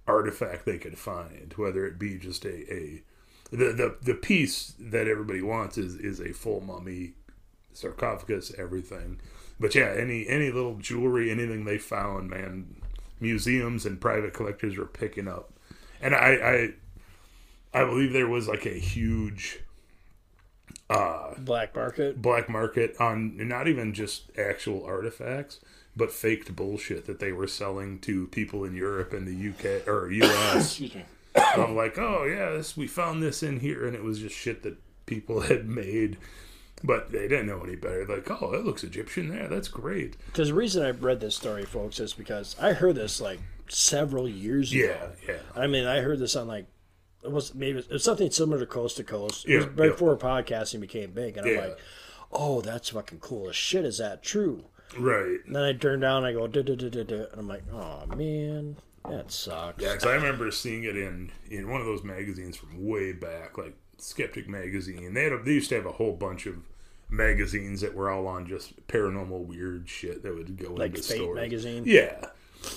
artifact 0.08 0.66
they 0.66 0.78
could 0.78 0.98
find, 0.98 1.54
whether 1.58 1.86
it 1.86 2.00
be 2.00 2.18
just 2.18 2.46
a, 2.46 2.74
a 2.74 3.02
the, 3.52 3.74
the 3.74 3.98
the 4.02 4.14
piece 4.14 4.74
that 4.80 5.08
everybody 5.08 5.42
wants 5.42 5.78
is 5.78 5.96
is 5.96 6.20
a 6.20 6.34
full 6.34 6.62
mummy 6.62 7.14
sarcophagus, 7.74 8.52
everything. 8.58 9.20
But 9.60 9.74
yeah, 9.74 9.94
any 9.98 10.28
any 10.28 10.52
little 10.52 10.76
jewelry, 10.76 11.32
anything 11.32 11.66
they 11.66 11.78
found, 11.78 12.30
man, 12.30 12.82
museums 13.20 13.86
and 13.86 14.00
private 14.00 14.34
collectors 14.34 14.78
were 14.78 14.86
picking 14.86 15.28
up, 15.28 15.52
and 16.02 16.14
I 16.14 16.74
I, 17.74 17.82
I 17.82 17.86
believe 17.86 18.14
there 18.14 18.28
was 18.28 18.48
like 18.48 18.66
a 18.66 18.78
huge 18.78 19.60
Uh, 20.90 21.34
black 21.40 21.76
market. 21.76 22.22
black 22.22 22.48
market 22.48 22.96
on 23.00 23.36
not 23.48 23.68
even 23.68 23.94
just 23.94 24.32
actual 24.38 24.86
artifacts, 24.86 25.60
but 25.98 26.12
faked 26.12 26.56
bullshit 26.56 27.06
that 27.06 27.20
they 27.20 27.32
were 27.32 27.48
selling 27.48 28.00
to 28.00 28.28
people 28.28 28.64
in 28.64 28.74
Europe 28.76 29.12
and 29.12 29.28
the 29.28 29.50
UK 29.50 29.88
or 29.88 30.10
US. 30.12 30.56
Excuse 30.56 30.96
me. 30.96 31.06
I'm 31.36 31.76
like, 31.76 31.98
oh 31.98 32.24
yeah, 32.24 32.52
this 32.52 32.78
we 32.78 32.88
found 32.88 33.22
this 33.22 33.44
in 33.44 33.60
here, 33.60 33.86
and 33.86 33.96
it 33.96 34.04
was 34.04 34.20
just 34.20 34.36
shit 34.36 34.64
that 34.64 34.78
people 35.06 35.42
had 35.52 35.68
made, 35.68 36.18
but 36.84 37.12
they 37.12 37.28
didn't 37.28 37.48
know 37.48 37.62
any 37.64 37.76
better. 37.76 38.06
Like, 38.06 38.30
oh, 38.42 38.52
that 38.52 38.66
looks 38.66 38.84
Egyptian. 38.84 39.34
Yeah, 39.34 39.48
that's 39.48 39.68
great. 39.68 40.16
Because 40.28 40.50
the 40.50 40.54
reason 40.54 40.86
I 40.86 40.92
read 40.92 41.20
this 41.20 41.36
story, 41.36 41.66
folks, 41.66 42.00
is 42.00 42.14
because 42.14 42.56
I 42.62 42.74
heard 42.74 42.96
this 42.96 43.20
like 43.20 43.40
several 43.68 44.30
years 44.30 44.72
ago. 44.72 44.86
Yeah, 45.26 45.34
yeah. 45.34 45.62
I 45.62 45.68
mean, 45.68 45.86
I 45.86 46.00
heard 46.00 46.20
this 46.20 46.36
on 46.36 46.48
like 46.48 46.66
it 47.28 47.32
was 47.34 47.54
maybe 47.54 47.80
it 47.80 47.90
was 47.90 48.04
something 48.04 48.32
similar 48.32 48.60
to 48.60 48.66
Coast 48.66 48.98
to 48.98 49.04
Coast. 49.04 49.46
It 49.46 49.52
Yeah, 49.52 49.58
was 49.58 49.66
right 49.68 49.86
yeah. 49.86 49.92
before 49.92 50.18
podcasting 50.18 50.80
became 50.82 51.12
big, 51.12 51.38
and 51.38 51.48
I'm 51.48 51.58
like, 51.58 51.80
"Oh, 52.32 52.62
that's 52.62 52.90
fucking 52.90 53.20
cool 53.20 53.50
as 53.50 53.56
shit." 53.56 53.86
Is 53.86 53.98
that 54.00 54.24
true? 54.24 54.66
Right. 54.98 55.40
And 55.46 55.56
then 55.56 55.64
I 55.64 55.74
turn 55.74 56.00
down, 56.00 56.24
I 56.24 56.32
go, 56.32 56.48
duh, 56.48 56.62
duh, 56.62 56.76
duh, 56.76 56.90
and 57.04 57.28
I'm 57.38 57.48
like, 57.48 57.64
"Oh 57.74 58.06
man, 58.16 58.78
that 59.10 59.32
sucks." 59.32 59.84
Yeah, 59.84 59.94
because 59.94 60.08
I 60.08 60.16
remember 60.16 60.50
seeing 60.52 60.84
it 60.86 60.96
in 60.96 61.32
in 61.50 61.70
one 61.70 61.82
of 61.82 61.88
those 61.88 62.04
magazines 62.04 62.56
from 62.58 62.86
way 62.88 63.12
back, 63.12 63.58
like 63.58 63.76
Skeptic 63.98 64.48
magazine. 64.48 65.14
They 65.14 65.24
had 65.26 65.34
a, 65.34 65.44
they 65.44 65.52
used 65.54 65.70
to 65.70 65.76
have 65.76 65.86
a 65.86 65.92
whole 65.92 66.14
bunch 66.14 66.46
of 66.46 66.56
magazines 67.10 67.82
that 67.82 67.94
were 67.96 68.10
all 68.10 68.28
on 68.28 68.48
just 68.48 68.86
paranormal 68.88 69.46
weird 69.46 69.88
shit 69.90 70.24
that 70.24 70.36
would 70.36 70.58
go 70.58 70.74
Like 70.74 70.92
into 70.96 71.02
Fate 71.04 71.18
stories. 71.18 71.36
magazine? 71.36 71.84
Yeah, 71.86 72.26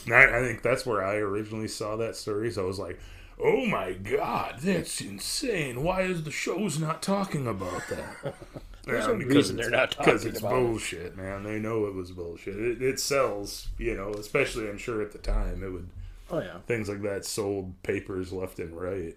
and 0.05 0.15
I, 0.15 0.39
I 0.39 0.43
think 0.43 0.63
that's 0.63 0.87
where 0.87 1.05
I 1.05 1.17
originally 1.17 1.69
saw 1.69 1.97
that 1.97 2.17
story. 2.17 2.51
So 2.51 2.63
I 2.63 2.67
was 2.67 2.79
like, 2.79 2.99
"Oh 3.43 3.67
my 3.67 3.93
god, 3.93 4.57
that's 4.61 5.01
insane! 5.01 5.83
Why 5.83 6.03
is 6.03 6.23
the 6.25 6.31
show's 6.31 6.79
not 6.79 7.03
talking 7.03 7.47
about 7.47 7.83
that?" 7.89 8.35
There's 8.85 9.07
Yeah, 9.07 9.13
no 9.13 9.19
because 9.19 9.35
reason 9.37 9.59
it's- 9.59 9.71
they're 9.71 9.79
not 9.81 9.91
because 9.91 10.07
talking 10.23 10.29
it's 10.31 10.39
about 10.41 10.53
it. 10.53 10.55
bullshit, 10.55 11.17
man. 11.17 11.43
They 11.45 11.59
know 11.59 11.87
it 11.87 11.95
was 11.95 12.11
bullshit. 12.13 12.57
It, 12.59 12.83
it 12.83 12.99
sells, 13.01 13.69
you 13.79 13.95
know. 13.95 14.11
Especially, 14.15 14.69
I'm 14.69 14.79
sure 14.79 15.03
at 15.03 15.13
the 15.13 15.19
time 15.19 15.63
it 15.63 15.69
would 15.71 15.89
Oh 16.31 16.39
yeah. 16.41 16.59
things 16.67 16.89
like 16.89 17.03
that 17.03 17.25
sold 17.27 17.81
papers 17.83 18.33
left 18.33 18.59
and 18.59 18.75
right. 18.79 19.17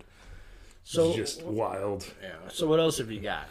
So 0.83 1.07
It's 1.07 1.15
just 1.15 1.43
wild. 1.43 2.05
yeah. 2.21 2.31
So 2.49 2.67
what 2.67 2.79
else 2.79 2.97
have 2.97 3.09
you 3.09 3.21
got? 3.21 3.45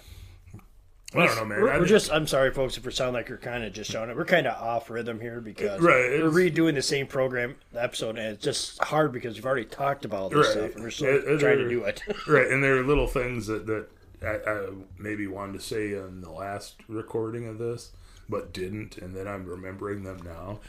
I 1.14 1.26
don't 1.26 1.36
know, 1.36 1.44
man. 1.44 1.60
We're, 1.62 1.78
we're 1.80 1.86
just. 1.86 2.10
I'm 2.10 2.26
sorry, 2.26 2.52
folks, 2.52 2.76
if 2.76 2.86
we 2.86 2.92
sound 2.92 3.12
like 3.12 3.28
we're 3.28 3.36
kind 3.36 3.64
of 3.64 3.72
just 3.72 3.90
showing 3.90 4.08
it. 4.10 4.16
We're 4.16 4.24
kind 4.24 4.46
of 4.46 4.54
off 4.62 4.88
rhythm 4.90 5.20
here 5.20 5.40
because 5.40 5.80
Right, 5.80 6.22
we're 6.22 6.30
redoing 6.30 6.74
the 6.74 6.82
same 6.82 7.06
program 7.06 7.56
episode, 7.74 8.16
and 8.18 8.28
it's 8.34 8.42
just 8.44 8.82
hard 8.82 9.12
because 9.12 9.34
we've 9.34 9.44
already 9.46 9.64
talked 9.66 10.04
about 10.04 10.22
all 10.22 10.28
this 10.30 10.46
Right. 10.46 10.52
stuff, 10.52 10.74
and 10.74 10.84
we're 10.84 10.90
still 10.90 11.08
It- 11.14 11.24
it- 11.24 11.40
trying 11.40 11.58
to 11.58 11.68
do 11.68 11.84
it. 11.84 12.02
right, 12.28 12.46
and 12.48 12.62
there 12.64 12.76
are 12.78 12.82
little 12.84 13.06
things 13.08 13.46
that 13.48 13.66
that 13.66 13.88
I, 14.22 14.50
I 14.50 14.68
maybe 14.98 15.26
wanted 15.26 15.54
to 15.54 15.60
say 15.60 15.92
in 15.92 16.20
the 16.22 16.30
last 16.30 16.76
recording 16.88 17.46
of 17.46 17.58
this, 17.58 17.90
but 18.28 18.52
didn't, 18.52 18.96
and 18.98 19.14
then 19.14 19.26
I'm 19.28 19.44
remembering 19.46 20.04
them 20.04 20.20
now. 20.24 20.60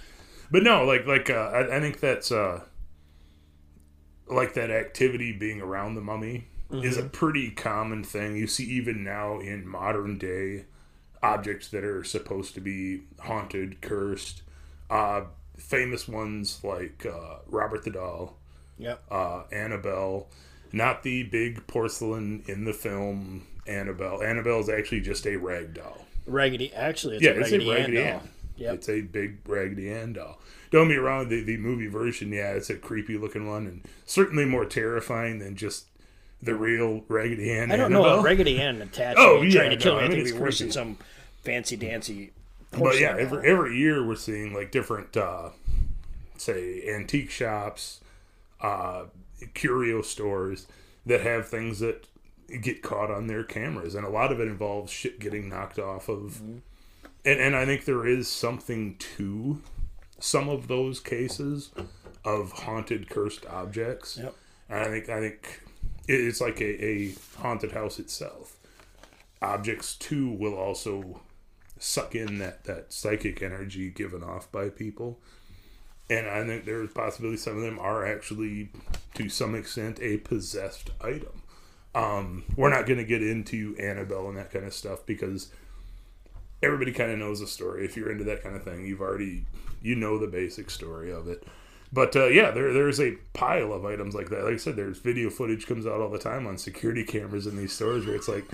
But 0.51 0.63
no, 0.63 0.83
like 0.83 1.05
like 1.07 1.29
uh, 1.29 1.33
I, 1.53 1.77
I 1.77 1.79
think 1.79 1.99
that's 1.99 2.31
uh, 2.31 2.61
like 4.27 4.53
that 4.55 4.71
activity 4.71 5.31
being 5.31 5.61
around 5.61 5.95
the 5.95 6.01
mummy 6.01 6.47
is 6.73 6.97
a 6.97 7.03
pretty 7.03 7.51
common 7.51 8.03
thing. 8.03 8.35
You 8.35 8.47
see 8.47 8.65
even 8.65 9.03
now 9.03 9.39
in 9.39 9.67
modern 9.67 10.17
day 10.17 10.65
objects 11.21 11.67
that 11.69 11.83
are 11.83 12.03
supposed 12.03 12.53
to 12.55 12.61
be 12.61 13.01
haunted, 13.19 13.81
cursed. 13.81 14.41
Uh, 14.89 15.23
famous 15.57 16.07
ones 16.07 16.59
like 16.63 17.05
uh, 17.05 17.35
Robert 17.47 17.83
the 17.83 17.91
Doll, 17.91 18.35
yep. 18.77 19.01
uh, 19.09 19.43
Annabelle, 19.51 20.27
not 20.71 21.03
the 21.03 21.23
big 21.23 21.65
porcelain 21.67 22.43
in 22.47 22.65
the 22.65 22.73
film 22.73 23.47
Annabelle. 23.67 24.21
Annabelle 24.21 24.59
is 24.59 24.69
actually 24.69 25.01
just 25.01 25.25
a 25.25 25.35
rag 25.37 25.73
doll. 25.75 26.05
Raggedy. 26.25 26.73
Actually, 26.73 27.15
it's 27.15 27.23
Yeah, 27.23 27.31
a 27.31 27.39
it's 27.39 27.51
Raggedy, 27.51 27.69
a 27.69 27.73
Raggedy 27.73 27.97
Ann 27.99 28.07
Ann. 28.07 28.13
doll. 28.19 28.27
Yep. 28.57 28.73
It's 28.75 28.89
a 28.89 29.01
big 29.01 29.37
Raggedy 29.47 29.91
Ann 29.91 30.13
doll. 30.13 30.39
Don't 30.71 30.89
be 30.89 30.97
wrong, 30.97 31.29
the, 31.29 31.43
the 31.43 31.57
movie 31.57 31.87
version, 31.87 32.31
yeah, 32.31 32.51
it's 32.51 32.69
a 32.69 32.75
creepy 32.75 33.17
looking 33.17 33.47
one 33.47 33.67
and 33.67 33.83
certainly 34.05 34.45
more 34.45 34.65
terrifying 34.65 35.39
than 35.39 35.55
just 35.55 35.85
the 36.43 36.55
real 36.55 37.03
Raggedy 37.07 37.51
Ann. 37.51 37.71
I 37.71 37.77
don't 37.77 37.91
know 37.91 38.03
Annabelle. 38.05 38.23
Raggedy 38.23 38.61
Ann 38.61 38.81
attached 38.81 39.19
Oh, 39.19 39.41
yeah, 39.41 39.61
trying 39.61 39.69
to 39.71 39.77
kill 39.77 39.93
no, 39.93 39.99
me. 39.99 40.03
I 40.03 40.07
I 40.07 40.09
think 40.09 40.19
it's 40.21 40.29
it'd 40.29 40.39
be 40.39 40.43
worse 40.43 40.59
than 40.59 40.71
some 40.71 40.97
fancy 41.43 41.75
dancy. 41.75 42.31
But 42.71 42.99
yeah, 42.99 43.15
every 43.17 43.47
every 43.49 43.77
year 43.77 44.05
we're 44.05 44.15
seeing 44.15 44.53
like 44.53 44.71
different, 44.71 45.15
uh, 45.15 45.49
say, 46.37 46.83
antique 46.89 47.29
shops, 47.29 48.01
uh, 48.61 49.05
curio 49.53 50.01
stores 50.01 50.67
that 51.05 51.21
have 51.21 51.47
things 51.47 51.79
that 51.79 52.07
get 52.61 52.81
caught 52.81 53.11
on 53.11 53.27
their 53.27 53.43
cameras, 53.43 53.95
and 53.95 54.05
a 54.05 54.09
lot 54.09 54.31
of 54.31 54.39
it 54.39 54.47
involves 54.47 54.91
shit 54.91 55.19
getting 55.19 55.49
knocked 55.49 55.79
off 55.79 56.09
of. 56.09 56.41
Mm-hmm. 56.41 56.57
And 57.25 57.39
and 57.39 57.55
I 57.55 57.65
think 57.65 57.85
there 57.85 58.05
is 58.05 58.27
something 58.27 58.95
to 59.17 59.61
some 60.19 60.49
of 60.49 60.67
those 60.67 60.99
cases 60.99 61.71
of 62.25 62.51
haunted, 62.51 63.09
cursed 63.09 63.45
objects. 63.45 64.17
Yep. 64.17 64.35
And 64.69 64.79
I 64.79 64.85
think 64.85 65.09
I 65.09 65.19
think 65.19 65.62
it's 66.07 66.41
like 66.41 66.59
a, 66.61 66.85
a 66.85 67.15
haunted 67.37 67.71
house 67.71 67.99
itself. 67.99 68.57
Objects 69.41 69.95
too 69.95 70.31
will 70.31 70.55
also 70.55 71.21
suck 71.79 72.15
in 72.15 72.39
that, 72.39 72.63
that 72.63 72.93
psychic 72.93 73.41
energy 73.41 73.89
given 73.89 74.23
off 74.23 74.51
by 74.51 74.69
people. 74.69 75.19
And 76.09 76.27
I 76.27 76.45
think 76.45 76.65
there's 76.65 76.91
possibility 76.91 77.37
some 77.37 77.57
of 77.57 77.63
them 77.63 77.79
are 77.79 78.05
actually, 78.05 78.69
to 79.15 79.29
some 79.29 79.55
extent, 79.55 79.99
a 80.01 80.17
possessed 80.17 80.91
item. 81.01 81.41
Um, 81.95 82.43
we're 82.55 82.69
not 82.69 82.85
going 82.85 82.97
to 82.97 83.05
get 83.05 83.21
into 83.21 83.75
Annabelle 83.79 84.27
and 84.27 84.37
that 84.37 84.51
kind 84.51 84.65
of 84.65 84.73
stuff 84.73 85.05
because 85.05 85.51
everybody 86.61 86.91
kind 86.91 87.11
of 87.11 87.19
knows 87.19 87.39
the 87.39 87.47
story. 87.47 87.85
If 87.85 87.95
you're 87.95 88.11
into 88.11 88.23
that 88.25 88.43
kind 88.43 88.55
of 88.55 88.63
thing, 88.63 88.85
you've 88.85 89.01
already 89.01 89.45
you 89.81 89.95
know 89.95 90.17
the 90.17 90.27
basic 90.27 90.69
story 90.69 91.11
of 91.11 91.27
it. 91.27 91.45
But 91.93 92.15
uh, 92.15 92.25
yeah, 92.27 92.49
there 92.51 92.73
there's 92.73 92.99
a 92.99 93.11
pile 93.33 93.71
of 93.71 93.85
items 93.85 94.15
like 94.15 94.29
that. 94.29 94.43
Like 94.43 94.55
I 94.55 94.57
said, 94.57 94.75
there's 94.75 94.97
video 94.97 95.29
footage 95.29 95.67
comes 95.67 95.85
out 95.85 96.01
all 96.01 96.09
the 96.09 96.17
time 96.17 96.47
on 96.47 96.57
security 96.57 97.03
cameras 97.03 97.45
in 97.45 97.55
these 97.55 97.71
stores 97.71 98.05
where 98.07 98.15
it's 98.15 98.27
like 98.27 98.45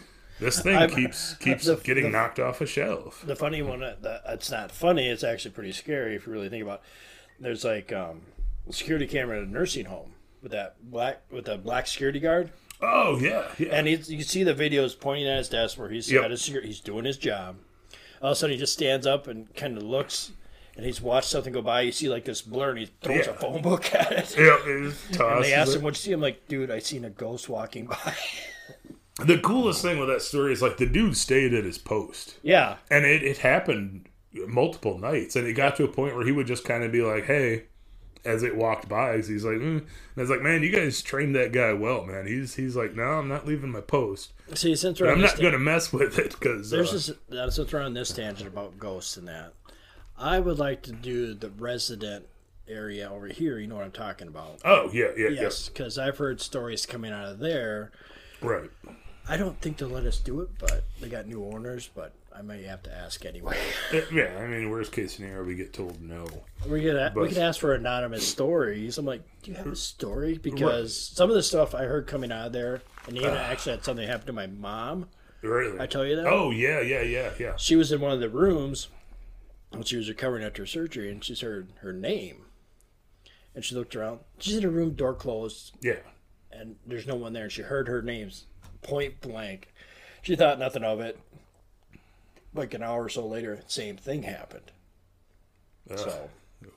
this 0.41 0.62
thing 0.62 0.75
I'm- 0.75 0.89
keeps 0.89 1.36
keeps 1.36 1.65
the- 1.65 1.78
getting 1.78 2.04
the- 2.06 2.10
knocked 2.10 2.39
off 2.39 2.60
a 2.60 2.65
shelf. 2.65 3.23
The 3.25 3.38
funny 3.38 3.62
one, 3.62 3.82
uh, 3.82 3.95
that 4.02 4.23
it's 4.28 4.52
not 4.52 4.71
funny. 4.73 5.08
It's 5.08 5.23
actually 5.23 5.52
pretty 5.52 5.71
scary 5.71 6.15
if 6.15 6.28
you 6.28 6.34
really 6.34 6.49
think 6.49 6.63
about. 6.63 6.82
it. 7.38 7.41
There's 7.43 7.63
like 7.63 7.93
um, 7.93 8.23
a 8.67 8.73
security 8.73 9.08
camera 9.08 9.38
at 9.38 9.43
a 9.43 9.49
nursing 9.49 9.86
home 9.86 10.12
with 10.43 10.52
that 10.52 10.75
black 10.91 11.21
with 11.32 11.47
a 11.47 11.58
black 11.58 11.88
security 11.88 12.19
guard, 12.19 12.52
Oh 12.82 13.17
yeah, 13.21 13.47
yeah. 13.58 13.69
and 13.71 13.88
he's, 13.88 14.12
you 14.12 14.21
see 14.23 14.43
the 14.43 14.54
videos 14.54 14.99
pointing 14.99 15.28
at 15.28 15.38
his 15.38 15.47
desk 15.49 15.78
where 15.80 15.89
he's 15.89 16.12
Yep. 16.12 16.21
got 16.23 16.32
his 16.32 16.45
he's 16.45 16.82
doing 16.82 17.06
his 17.06 17.17
job. 17.17 17.56
All 18.21 18.32
of 18.32 18.34
a 18.34 18.36
sudden, 18.36 18.54
he 18.56 18.60
just 18.60 18.73
stands 18.73 19.08
up 19.08 19.28
and 19.28 19.54
kind 19.56 19.78
of 19.78 19.84
looks, 19.84 20.32
and 20.75 20.86
he's 20.86 21.01
watched 21.01 21.29
something 21.29 21.53
go 21.53 21.62
by. 21.62 21.82
You 21.82 21.91
see 21.91 22.10
like 22.10 22.25
this 22.25 22.41
blur, 22.41 22.71
and 22.71 22.79
he 22.79 22.86
throws 23.01 23.25
Yeah. 23.25 23.32
a 23.32 23.36
phone 23.36 23.62
book 23.62 23.93
at 23.95 24.12
it. 24.12 24.36
Yeah, 24.38 24.58
it 24.65 24.95
And 25.19 25.43
they 25.43 25.53
asked 25.53 25.75
him, 25.75 25.82
"What'd 25.82 25.97
you 25.97 26.01
see?" 26.10 26.12
I'm 26.13 26.21
like, 26.21 26.47
"Dude, 26.47 26.71
I 26.71 26.79
seen 26.79 27.05
a 27.05 27.10
ghost 27.10 27.49
walking 27.49 27.86
by." 27.88 28.15
The 29.25 29.38
coolest 29.38 29.82
thing 29.82 29.99
with 29.99 30.08
that 30.08 30.21
story 30.21 30.53
is 30.53 30.62
like 30.62 30.77
the 30.77 30.86
dude 30.86 31.17
stayed 31.17 31.53
at 31.53 31.65
his 31.65 31.77
post. 31.77 32.38
yeah, 32.41 32.77
And 32.89 33.05
it, 33.05 33.21
it 33.21 33.39
happened 33.39 34.08
multiple 34.47 34.97
nights. 34.97 35.36
And 35.36 35.45
it 35.45 35.53
got 35.53 35.75
to 35.75 35.84
a 35.84 35.89
point 35.89 36.15
where 36.15 36.25
he 36.25 36.32
would 36.32 36.47
just 36.47 36.63
kind 36.63 36.86
of 36.86 36.91
be 36.93 37.01
like, 37.01 37.25
hey, 37.25 37.63
as 38.23 38.43
it 38.43 38.55
walked 38.55 38.88
by, 38.88 39.17
he's 39.17 39.43
like, 39.43 39.55
mm. 39.58 39.79
and 39.79 39.88
I 40.15 40.21
was 40.21 40.29
like, 40.29 40.41
man, 40.41 40.63
you 40.63 40.69
guys 40.69 41.01
trained 41.01 41.36
that 41.36 41.51
guy 41.51 41.73
well, 41.73 42.05
man. 42.05 42.27
He's 42.27 42.55
he's 42.55 42.77
like, 42.77 42.95
no, 42.95 43.03
I'm 43.03 43.27
not 43.27 43.45
leaving 43.45 43.71
my 43.71 43.82
post. 43.82 44.32
see, 44.53 44.73
since 44.75 45.01
I'm 45.01 45.19
not 45.19 45.38
going 45.38 45.51
to 45.51 45.60
mess 45.60 45.91
with 45.91 46.17
it 46.17 46.32
because. 46.32 46.69
there's 46.69 46.89
Uh, 46.91 46.93
this. 46.93 47.12
That's 47.27 47.55
since 47.58 47.73
we're 47.73 47.82
on 47.82 47.93
this 47.93 48.12
tangent 48.13 48.47
about 48.47 48.79
ghosts 48.79 49.17
and 49.17 49.27
that. 49.27 49.51
I 50.19 50.39
would 50.39 50.60
like 50.60 50.82
to 50.84 50.91
do 50.91 51.34
the 51.34 51.49
resident 51.49 52.25
area 52.67 53.10
over 53.10 53.27
here. 53.27 53.58
You 53.58 53.67
know 53.67 53.75
what 53.75 53.86
I'm 53.86 53.91
talking 53.91 54.27
about? 54.27 54.60
oh, 54.65 54.89
yeah, 54.93 55.08
yeah, 55.17 55.29
Yes, 55.29 55.69
because 55.69 55.97
I've 55.97 56.17
heard 56.17 56.41
stories 56.41 56.86
coming 56.86 57.12
out 57.12 57.25
of 57.25 57.39
there. 57.39 57.91
Right. 58.41 58.69
I 59.27 59.38
don't 59.38 59.60
think 59.62 59.77
they'll 59.77 59.89
let 59.89 60.05
us 60.05 60.17
do 60.19 60.41
it, 60.41 60.49
but 60.60 60.84
they 60.99 61.08
got 61.08 61.27
new 61.27 61.45
owners. 61.45 61.89
But 61.93 62.13
I 62.36 62.41
might 62.41 62.63
have 62.65 62.82
to 62.84 62.93
ask 62.95 63.25
anyway. 63.25 63.58
Uh, 63.93 64.01
Yeah, 64.12 64.38
I 64.39 64.45
mean, 64.47 64.69
worst 64.69 64.91
case 64.91 65.15
scenario, 65.15 65.43
we 65.43 65.55
get 65.55 65.73
told 65.73 66.01
no. 66.01 66.27
We 66.67 66.82
could 66.84 66.95
a- 66.95 67.12
we 67.15 67.27
could 67.29 67.38
ask 67.38 67.60
for 67.60 67.73
anonymous 67.73 68.27
stories. 68.27 68.97
I'm 68.97 69.05
like, 69.05 69.21
do 69.41 69.51
you 69.51 69.58
have 69.58 69.67
a 69.67 69.75
story? 69.75 70.38
Because 70.38 70.95
some 70.95 71.29
of 71.29 71.36
the 71.36 71.41
stuff 71.43 71.73
I 71.73 71.86
heard 71.86 72.05
coming 72.08 72.32
out 72.32 72.47
of 72.47 72.53
there, 72.53 72.82
and 73.08 73.17
even 73.17 73.34
actually 73.34 73.71
had 73.73 73.84
something 73.86 74.08
happen 74.08 74.27
to 74.27 74.34
my 74.34 74.47
mom. 74.47 75.08
Really? 75.41 75.79
I 75.79 75.86
tell 75.88 76.05
you 76.05 76.17
that. 76.17 76.27
Oh, 76.27 76.51
yeah, 76.51 76.82
yeah, 76.82 77.01
yeah, 77.01 77.32
yeah. 77.39 77.53
She 77.58 77.75
was 77.75 77.91
in 77.91 78.01
one 78.01 78.12
of 78.12 78.19
the 78.19 78.29
rooms 78.29 78.89
when 79.71 79.84
she 79.84 79.97
was 79.97 80.10
recovering 80.10 80.43
after 80.43 80.65
surgery, 80.65 81.12
and 81.12 81.23
she 81.23 81.36
heard 81.36 81.69
her 81.82 81.93
name, 81.93 82.45
and 83.55 83.63
she 83.63 83.75
looked 83.75 83.95
around. 83.95 84.19
She's 84.39 84.58
in 84.58 84.65
a 84.65 84.69
room, 84.69 84.93
door 84.95 85.13
closed, 85.13 85.73
Yeah. 85.82 85.99
and 86.51 86.75
there's 86.86 87.08
no 87.08 87.15
one 87.15 87.34
there. 87.34 87.43
And 87.43 87.51
she 87.51 87.62
heard 87.62 87.88
her 87.88 88.01
names 88.01 88.45
point 88.82 89.21
blank. 89.21 89.73
She 90.21 90.36
thought 90.36 90.60
nothing 90.60 90.84
of 90.84 90.99
it. 90.99 91.19
Like 92.53 92.73
an 92.73 92.82
hour 92.84 93.03
or 93.05 93.10
so 93.10 93.25
later, 93.27 93.60
same 93.67 93.95
thing 93.97 94.23
happened. 94.23 94.71
Ugh, 95.91 95.97
So 95.99 96.29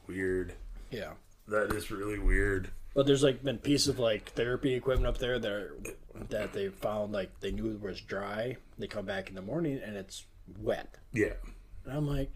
weird. 0.06 0.54
yeah. 0.90 1.12
That 1.48 1.72
is 1.72 1.90
really 1.90 2.18
weird. 2.18 2.70
But 2.94 3.06
there's 3.06 3.22
like 3.22 3.42
been 3.42 3.58
pieces 3.58 3.88
of 3.88 3.98
like 3.98 4.30
therapy 4.32 4.74
equipment 4.74 5.06
up 5.06 5.18
there 5.18 5.38
that 5.38 5.50
are, 5.50 5.76
that 6.28 6.52
they 6.52 6.68
found 6.68 7.12
like 7.12 7.40
they 7.40 7.50
knew 7.50 7.70
it 7.72 7.80
was 7.80 8.00
dry. 8.02 8.58
They 8.78 8.86
come 8.86 9.06
back 9.06 9.28
in 9.30 9.34
the 9.34 9.42
morning 9.42 9.80
and 9.82 9.96
it's 9.96 10.26
wet. 10.60 10.98
Yeah. 11.12 11.32
And 11.84 11.94
I'm 11.96 12.06
like, 12.06 12.30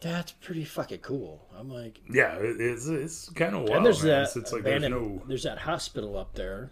that's 0.00 0.32
pretty 0.32 0.64
fucking 0.64 0.98
cool. 1.00 1.46
I'm 1.58 1.68
like, 1.68 2.00
Yeah, 2.10 2.36
it's 2.40 2.86
it's 2.86 3.28
kind 3.30 3.54
of 3.54 3.62
wild. 3.62 3.76
and 3.78 3.86
there's 3.86 4.02
man. 4.02 4.22
that 4.24 4.36
It's, 4.36 4.52
like 4.52 4.62
there's 4.62 4.82
abandoned, 4.84 5.16
no. 5.16 5.22
there's 5.26 5.42
that 5.44 5.58
hospital 5.58 6.16
up 6.16 6.34
there 6.34 6.70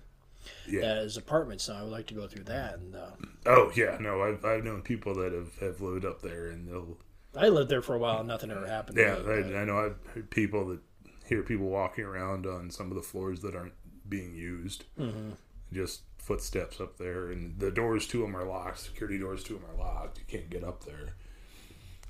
Yeah. 0.68 0.80
that 0.82 0.98
is 0.98 1.16
apartments. 1.16 1.68
Now 1.68 1.76
I 1.78 1.82
would 1.82 1.92
like 1.92 2.06
to 2.08 2.14
go 2.14 2.26
through 2.28 2.44
that. 2.44 2.74
And 2.78 2.94
uh, 2.94 3.10
Oh 3.46 3.72
yeah, 3.74 3.96
no, 4.00 4.22
I've 4.22 4.44
I've 4.44 4.64
known 4.64 4.82
people 4.82 5.14
that 5.16 5.32
have, 5.32 5.58
have 5.58 5.80
lived 5.80 6.04
up 6.04 6.22
there, 6.22 6.48
and 6.50 6.68
they'll 6.68 6.98
I 7.36 7.48
lived 7.48 7.68
there 7.68 7.82
for 7.82 7.94
a 7.94 7.98
while. 7.98 8.18
and 8.20 8.28
Nothing 8.28 8.50
ever 8.50 8.66
happened. 8.66 8.96
yeah, 8.98 9.16
I, 9.26 9.60
I 9.60 9.64
know 9.64 9.78
I've 9.78 9.98
heard 10.14 10.30
people 10.30 10.68
that 10.68 10.78
hear 11.26 11.42
people 11.42 11.66
walking 11.66 12.04
around 12.04 12.46
on 12.46 12.70
some 12.70 12.90
of 12.90 12.94
the 12.96 13.02
floors 13.02 13.40
that 13.40 13.54
aren't 13.56 13.74
being 14.08 14.34
used, 14.34 14.84
Mm-hmm. 14.98 15.30
just 15.72 16.02
footsteps 16.18 16.80
up 16.80 16.96
there, 16.98 17.30
and 17.30 17.58
the 17.58 17.70
doors 17.70 18.06
to 18.08 18.20
them 18.22 18.36
are 18.36 18.44
locked. 18.44 18.78
Security 18.80 19.18
doors 19.18 19.42
to 19.44 19.54
them 19.54 19.62
are 19.70 19.76
locked. 19.78 20.18
You 20.18 20.24
can't 20.28 20.48
get 20.50 20.62
up 20.64 20.84
there. 20.84 21.14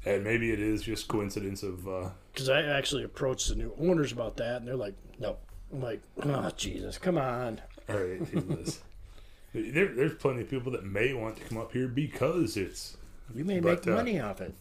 And 0.06 0.22
maybe 0.22 0.52
it 0.52 0.60
is 0.60 0.82
just 0.82 1.08
coincidence 1.08 1.64
of 1.64 1.86
uh, 1.88 2.10
Because 2.32 2.48
I 2.48 2.62
actually 2.62 3.02
approached 3.02 3.48
the 3.48 3.56
new 3.56 3.74
owners 3.78 4.12
about 4.12 4.36
that, 4.36 4.58
and 4.58 4.68
they're 4.68 4.76
like, 4.76 4.94
"No." 5.18 5.36
I'm 5.72 5.82
like, 5.82 6.00
"Oh 6.22 6.48
Jesus, 6.56 6.96
come 6.96 7.18
on!" 7.18 7.60
all 7.88 7.96
right, 7.96 8.32
Jesus. 8.32 8.80
there, 9.52 9.88
there's 9.88 10.14
plenty 10.14 10.42
of 10.42 10.48
people 10.48 10.70
that 10.72 10.84
may 10.84 11.12
want 11.12 11.36
to 11.36 11.42
come 11.42 11.58
up 11.58 11.72
here 11.72 11.88
because 11.88 12.56
it's 12.56 12.96
You 13.34 13.44
may 13.44 13.58
But, 13.58 13.84
make 13.84 13.94
uh, 13.94 13.96
money 13.96 14.20
off 14.20 14.40
it. 14.40 14.54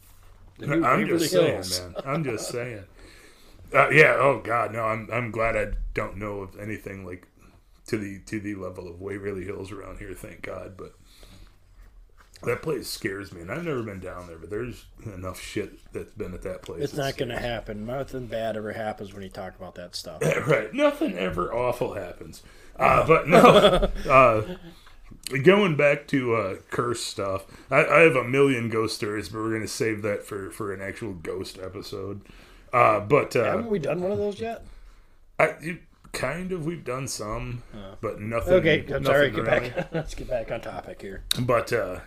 I'm 0.62 1.08
just 1.08 1.32
saying, 1.32 1.64
man. 1.70 2.04
I'm 2.06 2.24
just 2.24 2.50
saying. 2.50 2.84
Uh, 3.74 3.90
yeah. 3.90 4.16
Oh 4.18 4.42
God, 4.44 4.74
no. 4.74 4.84
I'm 4.84 5.10
I'm 5.12 5.30
glad 5.30 5.56
I 5.56 5.74
don't 5.94 6.18
know 6.18 6.40
of 6.40 6.58
anything 6.60 7.06
like 7.06 7.28
to 7.88 7.98
the 7.98 8.20
to 8.26 8.40
the 8.40 8.56
level 8.56 8.88
of 8.88 9.02
Waverly 9.02 9.44
Hills 9.44 9.72
around 9.72 10.00
here. 10.00 10.14
Thank 10.14 10.44
God. 10.44 10.76
But 10.78 10.94
that 12.46 12.62
place 12.62 12.88
scares 12.88 13.32
me, 13.32 13.42
and 13.42 13.52
I've 13.52 13.64
never 13.64 13.84
been 13.84 14.00
down 14.00 14.28
there. 14.28 14.38
But 14.38 14.50
there's 14.50 14.86
enough 15.06 15.40
shit 15.40 15.92
that's 15.94 16.14
been 16.14 16.34
at 16.34 16.42
that 16.44 16.62
place. 16.62 16.84
It's 16.84 16.94
not 16.94 17.18
going 17.18 17.30
to 17.30 17.40
happen. 17.40 17.86
Nothing 17.86 18.28
bad 18.28 18.58
ever 18.58 18.74
happens 18.74 19.14
when 19.14 19.24
you 19.24 19.30
talk 19.30 19.56
about 19.56 19.76
that 19.76 19.96
stuff. 19.96 20.22
right. 20.48 20.74
Nothing 20.74 21.18
ever 21.18 21.54
awful 21.54 21.94
happens. 21.94 22.44
Uh, 22.78 23.06
but 23.06 23.28
no. 23.28 23.90
Uh, 24.10 24.58
going 25.44 25.76
back 25.76 26.08
to 26.08 26.36
uh, 26.36 26.56
curse 26.70 27.02
stuff, 27.02 27.46
I, 27.72 27.86
I 27.86 28.00
have 28.02 28.16
a 28.16 28.24
million 28.24 28.70
ghost 28.70 28.96
stories, 28.96 29.30
but 29.30 29.40
we're 29.40 29.50
going 29.50 29.62
to 29.62 29.68
save 29.68 30.02
that 30.04 30.24
for, 30.24 30.52
for 30.52 30.74
an 30.74 30.82
actual 30.82 31.14
ghost 31.14 31.58
episode. 31.58 32.22
Uh, 32.72 33.00
but 33.00 33.36
uh, 33.36 33.44
Haven't 33.44 33.70
we 33.70 33.80
done 33.80 34.02
one 34.02 34.12
of 34.12 34.18
those 34.18 34.40
yet? 34.40 34.64
I, 35.40 35.56
it, 35.62 35.80
kind 36.16 36.52
of, 36.52 36.66
we've 36.66 36.84
done 36.84 37.08
some, 37.08 37.62
but 38.02 38.20
nothing. 38.20 38.54
Okay, 38.54 38.86
I'm 38.94 39.06
sorry. 39.06 39.30
Get 39.30 39.46
back. 39.46 39.90
Let's 39.94 40.16
get 40.16 40.30
back 40.30 40.52
on 40.52 40.62
topic 40.62 41.02
here. 41.02 41.24
But 41.40 41.72
uh, 41.72 42.00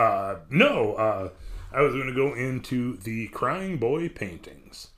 uh, 0.00 0.36
no, 0.48 0.94
uh, 0.94 1.28
I 1.70 1.82
was 1.82 1.92
going 1.92 2.06
to 2.06 2.14
go 2.14 2.32
into 2.32 2.96
the 2.96 3.28
Crying 3.28 3.76
Boy 3.76 4.08
paintings. 4.08 4.88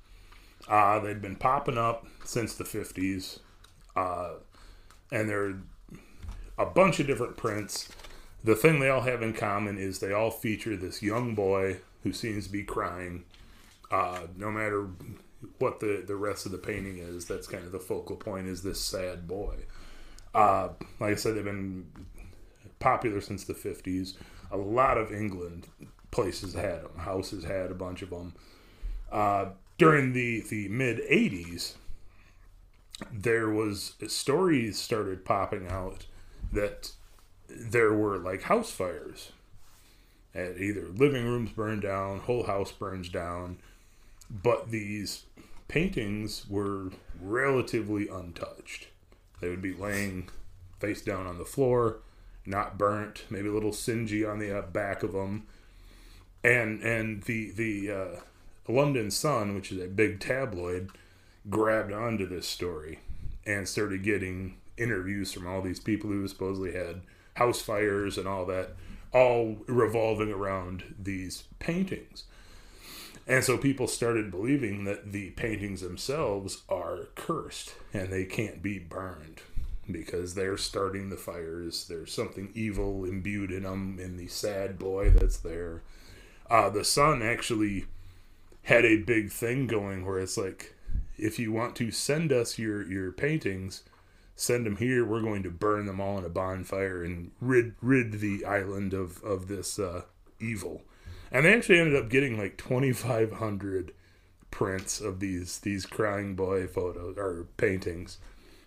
Uh, 0.68 1.00
they'd 1.00 1.20
been 1.20 1.34
popping 1.34 1.76
up 1.76 2.06
since 2.24 2.54
the 2.54 2.62
50s, 2.62 3.40
uh, 3.96 4.34
and 5.10 5.28
they're 5.28 5.56
a 6.56 6.66
bunch 6.66 7.00
of 7.00 7.08
different 7.08 7.36
prints. 7.36 7.88
The 8.44 8.54
thing 8.54 8.78
they 8.78 8.90
all 8.90 9.00
have 9.00 9.22
in 9.22 9.32
common 9.32 9.76
is 9.76 9.98
they 9.98 10.12
all 10.12 10.30
feature 10.30 10.76
this 10.76 11.02
young 11.02 11.34
boy 11.34 11.78
who 12.04 12.12
seems 12.12 12.46
to 12.46 12.52
be 12.52 12.62
crying. 12.62 13.24
Uh, 13.90 14.28
no 14.36 14.52
matter 14.52 14.86
what 15.58 15.80
the, 15.80 16.04
the 16.06 16.14
rest 16.14 16.46
of 16.46 16.52
the 16.52 16.58
painting 16.58 16.98
is, 16.98 17.24
that's 17.24 17.48
kind 17.48 17.64
of 17.64 17.72
the 17.72 17.80
focal 17.80 18.14
point 18.14 18.46
is 18.46 18.62
this 18.62 18.80
sad 18.80 19.26
boy. 19.26 19.56
Uh, 20.32 20.68
like 21.00 21.10
I 21.10 21.16
said, 21.16 21.34
they've 21.34 21.44
been 21.44 21.86
popular 22.78 23.20
since 23.20 23.42
the 23.42 23.54
50s. 23.54 24.14
A 24.52 24.56
lot 24.56 24.98
of 24.98 25.12
England 25.12 25.66
places 26.12 26.54
had 26.54 26.84
them. 26.84 26.98
Houses 26.98 27.44
had 27.44 27.70
a 27.70 27.74
bunch 27.74 28.02
of 28.02 28.10
them. 28.10 28.34
Uh, 29.10 29.46
during 29.78 30.12
the, 30.12 30.42
the 30.48 30.68
mid 30.68 30.98
80s, 30.98 31.74
there 33.10 33.48
was 33.48 33.94
stories 34.06 34.78
started 34.78 35.24
popping 35.24 35.66
out 35.68 36.06
that 36.52 36.92
there 37.48 37.92
were 37.92 38.18
like 38.18 38.42
house 38.42 38.70
fires. 38.70 39.32
And 40.34 40.58
either 40.58 40.86
living 40.88 41.26
rooms 41.26 41.50
burned 41.50 41.82
down, 41.82 42.20
whole 42.20 42.44
house 42.44 42.72
burns 42.72 43.08
down, 43.08 43.58
but 44.30 44.70
these 44.70 45.24
paintings 45.68 46.48
were 46.48 46.90
relatively 47.20 48.08
untouched. 48.08 48.88
They 49.40 49.48
would 49.48 49.60
be 49.60 49.74
laying 49.74 50.28
face 50.80 51.02
down 51.02 51.26
on 51.26 51.38
the 51.38 51.44
floor, 51.44 51.98
not 52.44 52.78
burnt, 52.78 53.24
maybe 53.30 53.48
a 53.48 53.52
little 53.52 53.70
singy 53.70 54.28
on 54.28 54.38
the 54.38 54.58
uh, 54.58 54.62
back 54.62 55.02
of 55.02 55.12
them. 55.12 55.46
And 56.44 56.82
and 56.82 57.22
the 57.22 57.50
the 57.52 57.90
uh, 57.90 58.20
London 58.68 59.10
Sun, 59.10 59.54
which 59.54 59.70
is 59.70 59.82
a 59.82 59.88
big 59.88 60.20
tabloid, 60.20 60.90
grabbed 61.48 61.92
onto 61.92 62.28
this 62.28 62.48
story 62.48 62.98
and 63.46 63.68
started 63.68 64.02
getting 64.02 64.56
interviews 64.76 65.32
from 65.32 65.46
all 65.46 65.62
these 65.62 65.80
people 65.80 66.10
who 66.10 66.26
supposedly 66.26 66.72
had 66.72 67.02
house 67.34 67.60
fires 67.60 68.18
and 68.18 68.26
all 68.26 68.44
that, 68.46 68.70
all 69.12 69.58
revolving 69.66 70.30
around 70.30 70.94
these 70.98 71.44
paintings. 71.58 72.24
And 73.26 73.44
so 73.44 73.56
people 73.56 73.86
started 73.86 74.32
believing 74.32 74.84
that 74.84 75.12
the 75.12 75.30
paintings 75.30 75.80
themselves 75.80 76.62
are 76.68 77.08
cursed 77.14 77.74
and 77.92 78.12
they 78.12 78.24
can't 78.24 78.62
be 78.62 78.80
burned 78.80 79.42
because 79.90 80.34
they're 80.34 80.56
starting 80.56 81.10
the 81.10 81.16
fires. 81.16 81.86
There's 81.88 82.12
something 82.12 82.50
evil 82.54 83.04
imbued 83.04 83.50
in 83.50 83.64
them, 83.64 83.98
in 84.00 84.16
the 84.16 84.28
sad 84.28 84.78
boy 84.78 85.10
that's 85.10 85.38
there. 85.38 85.82
Uh, 86.48 86.70
the 86.70 86.84
Sun 86.84 87.22
actually 87.22 87.86
had 88.64 88.84
a 88.84 88.98
big 88.98 89.30
thing 89.30 89.66
going 89.66 90.06
where 90.06 90.18
it's 90.18 90.36
like, 90.36 90.74
if 91.18 91.38
you 91.38 91.52
want 91.52 91.76
to 91.76 91.90
send 91.90 92.32
us 92.32 92.58
your, 92.58 92.86
your 92.86 93.12
paintings, 93.12 93.82
send 94.36 94.66
them 94.66 94.76
here. 94.76 95.04
We're 95.04 95.22
going 95.22 95.42
to 95.44 95.50
burn 95.50 95.86
them 95.86 96.00
all 96.00 96.18
in 96.18 96.24
a 96.24 96.28
bonfire 96.28 97.02
and 97.02 97.30
rid 97.40 97.74
rid 97.80 98.20
the 98.20 98.44
island 98.44 98.92
of 98.92 99.22
of 99.22 99.48
this 99.48 99.78
uh, 99.78 100.02
evil. 100.40 100.82
And 101.30 101.44
they 101.44 101.54
actually 101.54 101.78
ended 101.78 101.96
up 101.96 102.10
getting 102.10 102.38
like 102.38 102.58
2,500 102.58 103.92
prints 104.50 105.00
of 105.00 105.20
these 105.20 105.58
these 105.60 105.86
crying 105.86 106.34
boy 106.34 106.66
photos 106.66 107.16
or 107.16 107.46
paintings. 107.56 108.18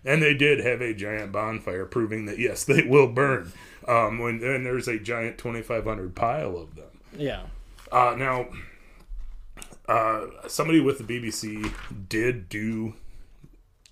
And 0.06 0.22
they 0.22 0.34
did 0.34 0.60
have 0.60 0.80
a 0.80 0.94
giant 0.94 1.32
bonfire, 1.32 1.84
proving 1.84 2.26
that 2.26 2.38
yes, 2.38 2.64
they 2.64 2.82
will 2.82 3.08
burn. 3.08 3.52
Um, 3.86 4.18
when 4.18 4.42
and 4.42 4.64
there's 4.64 4.88
a 4.88 4.98
giant 4.98 5.36
2,500 5.36 6.14
pile 6.14 6.56
of 6.56 6.74
them. 6.74 7.00
Yeah. 7.16 7.42
Uh, 7.92 8.14
now, 8.18 8.46
uh, 9.88 10.26
somebody 10.48 10.80
with 10.80 10.98
the 10.98 11.04
BBC 11.04 11.72
did 12.08 12.48
do 12.48 12.94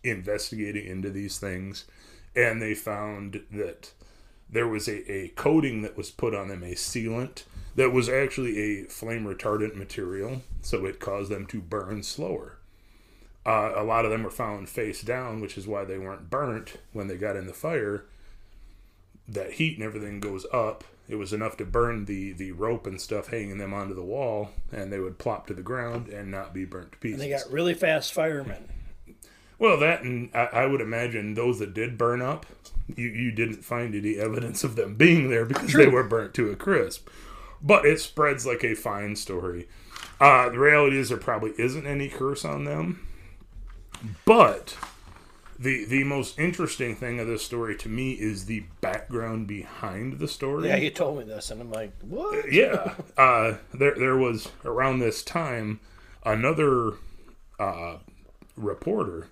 investigating 0.03 0.87
into 0.87 1.11
these 1.11 1.39
things, 1.39 1.85
and 2.35 2.61
they 2.61 2.75
found 2.75 3.43
that 3.53 3.93
there 4.51 4.69
was 4.69 4.89
a, 4.89 5.11
a 5.11 5.29
coating 5.29 5.83
that 5.83 5.97
was 5.97 6.11
put 6.11 6.35
on 6.35 6.49
them, 6.49 6.63
a 6.63 6.75
sealant 6.75 7.45
that 7.77 7.93
was 7.93 8.09
actually 8.09 8.59
a 8.59 8.85
flame 8.85 9.25
retardant 9.25 9.75
material, 9.75 10.43
so 10.61 10.85
it 10.85 11.01
caused 11.01 11.31
them 11.31 11.47
to 11.47 11.61
burn 11.61 12.03
slower. 12.03 12.59
Uh, 13.47 13.73
a 13.77 13.85
lot 13.85 14.05
of 14.05 14.11
them 14.11 14.23
were 14.23 14.31
found 14.31 14.69
face 14.69 15.03
down, 15.03 15.41
which 15.41 15.59
is 15.59 15.67
why 15.67 15.85
they 15.85 15.99
weren't 15.99 16.31
burnt 16.31 16.79
when 16.93 17.09
they 17.09 17.17
got 17.17 17.37
in 17.37 17.47
the 17.47 17.53
fire. 17.53 18.05
That 19.29 19.53
heat 19.53 19.77
and 19.77 19.85
everything 19.85 20.21
goes 20.21 20.47
up. 20.53 20.85
It 21.09 21.17
was 21.17 21.35
enough 21.35 21.59
to 21.59 21.67
burn 21.67 22.07
the, 22.07 22.33
the 22.33 22.53
rope 22.53 22.87
and 22.87 22.99
stuff 22.99 23.29
hanging 23.29 23.59
them 23.59 23.75
onto 23.75 23.95
the 23.95 24.03
wall, 24.03 24.51
and 24.73 24.91
they 24.91 24.99
would 24.99 25.19
plop 25.19 25.47
to 25.49 25.55
the 25.55 25.63
ground 25.63 26.09
and 26.09 26.31
not 26.31 26.55
be 26.55 26.65
burnt 26.65 26.93
to 26.93 26.99
pieces. 26.99 27.21
And 27.21 27.31
they 27.31 27.37
got 27.37 27.51
really 27.53 27.75
fast 27.75 28.15
firemen. 28.15 28.71
Well, 29.59 29.79
that 29.81 30.03
and 30.03 30.31
I, 30.35 30.49
I 30.53 30.67
would 30.67 30.81
imagine 30.81 31.35
those 31.35 31.59
that 31.59 31.75
did 31.75 31.99
burn 31.99 32.23
up, 32.23 32.47
you, 32.97 33.09
you 33.09 33.31
didn't 33.31 33.65
find 33.65 33.95
any 33.95 34.17
evidence 34.17 34.65
of 34.65 34.77
them 34.77 34.95
being 34.95 35.31
there 35.31 35.45
because 35.45 35.73
they 35.73 35.87
were 35.87 36.03
burnt 36.03 36.35
to 36.35 36.51
a 36.51 36.57
crisp. 36.57 37.09
But 37.63 37.87
it 37.87 38.01
spreads 38.01 38.47
like 38.47 38.63
a 38.65 38.75
fine 38.75 39.17
story. 39.17 39.69
Uh, 40.21 40.51
the 40.51 40.59
reality 40.59 40.99
is 40.99 41.09
there 41.09 41.19
probably 41.19 41.53
isn't 41.59 41.87
any 41.87 42.09
curse 42.09 42.45
on 42.45 42.65
them. 42.65 43.07
But 44.25 44.77
the 45.59 45.85
the 45.85 46.05
most 46.05 46.39
interesting 46.39 46.97
thing 46.97 47.21
of 47.21 47.27
this 47.27 47.45
story 47.45 47.77
to 47.77 47.89
me 47.89 48.13
is 48.13 48.47
the 48.47 48.65
background 48.81 49.47
behind 49.47 50.19
the 50.19 50.29
story. 50.29 50.69
Yeah, 50.69 50.77
you 50.77 50.91
told 50.91 51.19
me 51.19 51.25
this, 51.25 51.51
and 51.51 51.61
I'm 51.61 51.71
like, 51.71 51.93
what? 52.03 52.53
Yeah. 52.53 52.95
Uh, 53.17 53.59
there, 53.73 53.95
there 53.95 54.17
was 54.17 54.49
around 54.65 54.99
this 54.99 55.23
time 55.23 55.79
another 56.25 56.95
uh, 57.61 57.99
reporter 58.57 59.29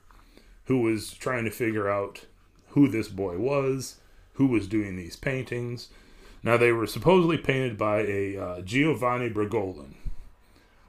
who 0.67 0.83
was 0.83 1.13
trying 1.13 1.45
to 1.45 1.51
figure 1.51 1.91
out 1.91 2.27
who 2.69 2.87
this 2.87 3.09
boy 3.09 3.39
was, 3.39 3.97
who 4.35 4.47
was 4.47 4.69
doing 4.69 4.97
these 4.97 5.17
paintings. 5.17 5.89
Now, 6.43 6.57
they 6.57 6.73
were 6.73 6.87
supposedly 6.87 7.39
painted 7.39 7.77
by 7.77 8.03
a 8.03 8.37
uh, 8.37 8.61
Giovanni 8.63 9.31
Bragolin. 9.31 9.95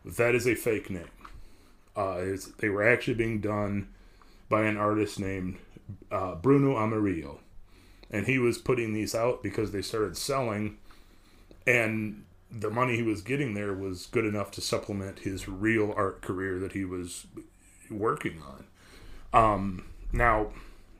That 0.05 0.35
is 0.35 0.47
a 0.47 0.55
fake 0.55 0.89
name. 0.89 1.07
Uh, 1.95 2.23
they 2.59 2.69
were 2.69 2.87
actually 2.87 3.13
being 3.13 3.39
done 3.39 3.87
by 4.49 4.63
an 4.63 4.77
artist 4.77 5.19
named 5.19 5.57
uh, 6.11 6.35
Bruno 6.35 6.77
Amarillo. 6.77 7.39
And 8.09 8.27
he 8.27 8.37
was 8.37 8.57
putting 8.57 8.93
these 8.93 9.15
out 9.15 9.41
because 9.41 9.71
they 9.71 9.81
started 9.81 10.15
selling, 10.17 10.77
and 11.65 12.25
the 12.51 12.69
money 12.69 12.95
he 12.95 13.01
was 13.01 13.21
getting 13.21 13.55
there 13.55 13.73
was 13.73 14.05
good 14.05 14.25
enough 14.25 14.51
to 14.51 14.61
supplement 14.61 15.19
his 15.19 15.47
real 15.47 15.91
art 15.97 16.21
career 16.21 16.59
that 16.59 16.73
he 16.73 16.85
was 16.85 17.25
working 17.89 18.41
on. 18.41 18.65
Um, 19.33 19.85
now, 20.11 20.51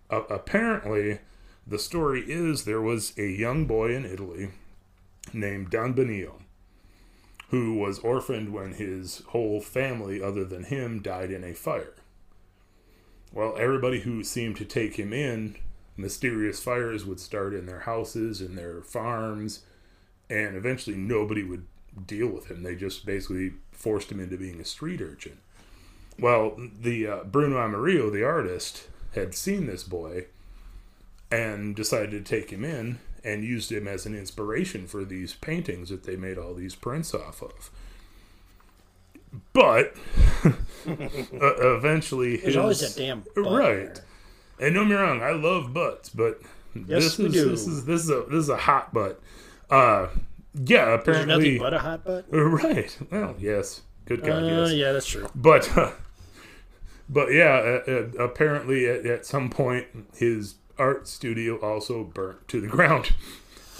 uh, 0.10 0.24
apparently, 0.30 1.20
the 1.68 1.78
story 1.78 2.24
is 2.28 2.64
there 2.64 2.82
was 2.82 3.14
a 3.18 3.28
young 3.28 3.66
boy 3.66 3.96
in 3.96 4.06
Italy 4.06 4.50
named 5.32 5.70
Don 5.70 5.94
Benio 5.94 6.43
who 7.54 7.76
was 7.76 7.99
orphaned 7.99 8.51
when 8.51 8.74
his 8.74 9.22
whole 9.28 9.62
family, 9.62 10.20
other 10.20 10.43
than 10.43 10.64
him, 10.64 11.04
died 11.04 11.30
in 11.30 11.43
a 11.43 11.54
fire. 11.54 11.93
Well, 13.32 13.56
everybody 13.60 13.99
who 13.99 14.24
seemed 14.24 14.58
to 14.58 14.66
take 14.66 14.95
him 14.95 15.14
in, 15.14 15.58
mysterious 15.95 16.64
fires 16.64 17.06
would 17.06 17.20
start 17.20 17.54
in 17.54 17.68
their 17.68 17.82
houses 17.82 18.41
and 18.41 18.58
their 18.58 18.82
farms, 18.82 19.60
and 20.32 20.56
eventually 20.56 20.95
nobody 20.95 21.43
would 21.43 21.68
deal 22.08 22.26
with 22.26 22.49
him. 22.49 22.64
They 22.64 22.76
just 22.76 23.06
basically 23.06 23.54
forced 23.72 24.12
him 24.12 24.20
into 24.20 24.36
being 24.36 24.60
a 24.60 24.66
street 24.66 24.99
urchin. 24.99 25.38
Well, 26.18 26.58
the 26.58 27.06
uh, 27.06 27.24
Bruno 27.26 27.60
Amarillo, 27.60 28.10
the 28.10 28.26
artist, 28.26 28.88
had 29.14 29.36
seen 29.36 29.68
this 29.68 29.84
boy 29.84 30.26
and 31.30 31.76
decided 31.76 32.26
to 32.26 32.36
take 32.36 32.49
him 32.49 32.66
in 32.66 32.97
and 33.24 33.44
used 33.44 33.72
him 33.72 33.88
as 33.88 34.06
an 34.06 34.16
inspiration 34.16 34.88
for 34.88 35.06
these 35.06 35.34
paintings 35.34 35.90
that 35.90 36.04
they 36.04 36.16
made 36.16 36.38
all 36.38 36.54
these 36.54 36.76
prints 36.76 37.14
off 37.14 37.42
of. 37.42 37.72
But 39.54 39.96
uh, 40.46 40.52
eventually, 41.76 42.38
There's 42.38 42.48
his, 42.54 42.58
always 42.58 42.80
that 42.82 43.00
damn 43.02 43.22
butt 43.36 43.46
right. 43.46 43.96
there. 43.96 44.04
And 44.60 44.76
don't 44.76 44.88
get 44.88 44.96
me 44.96 45.02
wrong, 45.02 45.22
I 45.24 45.32
love 45.32 45.74
butts, 45.74 46.10
but 46.10 46.42
Yes, 46.76 47.18
this 47.18 47.20
is 47.20 47.34
do. 47.34 47.50
this 47.50 47.68
is 47.68 47.86
this 47.86 48.04
is 48.04 48.10
a 48.10 48.22
this 48.30 48.40
is 48.44 48.50
a 48.50 48.58
hot 48.58 48.94
butt. 48.94 49.22
Uh, 49.70 50.08
yeah, 50.56 50.94
apparently, 50.94 51.28
nothing 51.36 51.58
but 51.60 51.74
a 51.74 51.80
hot 51.80 52.04
butt. 52.04 52.26
right. 52.30 52.98
Well, 53.12 53.36
yes, 53.40 53.82
good 54.06 54.24
God, 54.24 54.44
Uh, 54.44 54.48
yes. 54.66 54.74
yeah, 54.74 54.92
that's 54.92 55.06
true. 55.08 55.28
But 55.36 55.76
uh, 55.78 55.92
but 57.10 57.32
yeah, 57.32 57.82
uh, 57.88 57.92
uh, 57.92 58.24
apparently 58.24 58.88
at, 58.88 59.06
at 59.06 59.26
some 59.26 59.50
point 59.50 59.86
his 60.16 60.56
art 60.78 61.08
studio 61.08 61.58
also 61.58 62.04
burnt 62.04 62.48
to 62.50 62.62
the 62.62 62.68
ground, 62.76 63.14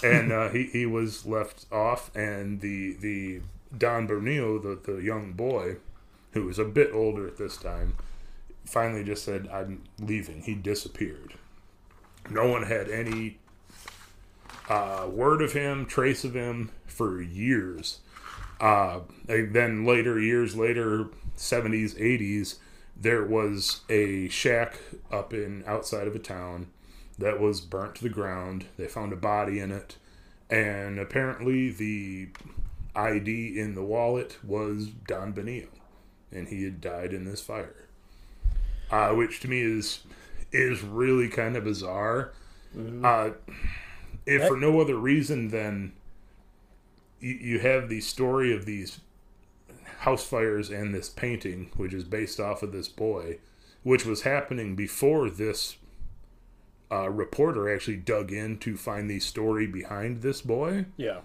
and 0.04 0.32
uh, 0.32 0.50
he 0.50 0.64
he 0.64 0.86
was 0.86 1.26
left 1.26 1.66
off, 1.72 2.16
and 2.16 2.62
the 2.62 2.94
the 3.00 3.42
Don 3.78 4.08
Bernillo, 4.08 4.60
the 4.62 4.92
the 4.92 5.02
young 5.02 5.34
boy, 5.34 5.78
who 6.32 6.46
was 6.46 6.60
a 6.60 6.66
bit 6.66 6.92
older 6.94 7.28
at 7.28 7.38
this 7.38 7.58
time, 7.58 7.96
finally 8.66 9.04
just 9.04 9.24
said, 9.24 9.48
"I'm 9.52 9.84
leaving." 10.00 10.42
He 10.42 10.56
disappeared. 10.56 11.36
No 12.30 12.48
one 12.48 12.64
had 12.64 12.90
any 12.90 13.38
uh, 14.70 15.08
word 15.12 15.42
of 15.42 15.54
him, 15.54 15.86
trace 15.86 16.24
of 16.24 16.36
him 16.36 16.72
for 16.86 17.22
years. 17.22 18.00
Uh, 18.60 19.02
then 19.28 19.84
later, 19.84 20.18
years 20.20 20.56
later, 20.56 21.08
70s, 21.36 22.00
80s, 22.00 22.56
there 22.96 23.26
was 23.26 23.82
a 23.90 24.30
shack 24.30 24.80
up 25.12 25.34
in 25.34 25.64
outside 25.68 26.08
of 26.08 26.16
a 26.16 26.20
town 26.20 26.68
that 27.18 27.40
was 27.40 27.62
burnt 27.62 27.96
to 27.96 28.04
the 28.04 28.10
ground. 28.10 28.66
They 28.78 28.88
found 28.88 29.14
a 29.14 29.18
body 29.18 29.60
in 29.60 29.72
it, 29.72 29.98
and 30.50 31.00
apparently 31.00 31.70
the 31.70 32.30
ID 32.96 33.60
in 33.60 33.76
the 33.76 33.84
wallet 33.84 34.38
was 34.44 34.88
Don 35.08 35.34
Benio, 35.34 35.68
and 36.32 36.48
he 36.48 36.64
had 36.64 36.82
died 36.82 37.14
in 37.14 37.26
this 37.26 37.42
fire. 37.42 37.88
Uh, 38.92 39.10
which 39.10 39.40
to 39.40 39.48
me 39.48 39.62
is 39.62 40.02
is 40.52 40.84
really 40.84 41.28
kind 41.28 41.56
of 41.58 41.64
bizarre. 41.64 42.34
Uh, 43.04 43.32
if 44.26 44.48
for 44.48 44.58
no 44.58 44.80
other 44.80 44.96
reason 44.96 45.50
than 45.50 45.94
you, 47.20 47.34
you 47.34 47.60
have 47.60 47.90
the 47.90 48.02
story 48.02 48.56
of 48.56 48.66
these 48.66 49.00
house 50.00 50.26
fires 50.26 50.70
and 50.70 50.94
this 50.94 51.10
painting, 51.10 51.72
which 51.76 51.94
is 51.94 52.04
based 52.04 52.40
off 52.40 52.62
of 52.62 52.72
this 52.72 52.88
boy, 52.88 53.40
which 53.84 54.06
was 54.06 54.22
happening 54.24 54.76
before 54.76 55.30
this 55.30 55.78
uh, 56.94 57.10
reporter 57.10 57.74
actually 57.74 57.98
dug 57.98 58.32
in 58.32 58.58
to 58.60 58.78
find 58.78 59.10
the 59.10 59.20
story 59.20 59.68
behind 59.68 60.22
this 60.22 60.42
boy. 60.42 60.86
Yeah. 60.98 61.20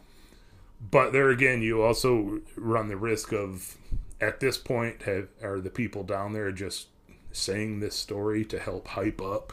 But 0.80 1.12
there 1.12 1.30
again, 1.30 1.60
you 1.62 1.82
also 1.82 2.40
run 2.56 2.88
the 2.88 2.96
risk 2.96 3.32
of, 3.32 3.76
at 4.20 4.40
this 4.40 4.56
point, 4.56 5.02
have, 5.02 5.28
are 5.42 5.60
the 5.60 5.70
people 5.70 6.04
down 6.04 6.32
there 6.32 6.52
just 6.52 6.88
saying 7.32 7.80
this 7.80 7.96
story 7.96 8.44
to 8.44 8.58
help 8.58 8.88
hype 8.88 9.20
up 9.20 9.52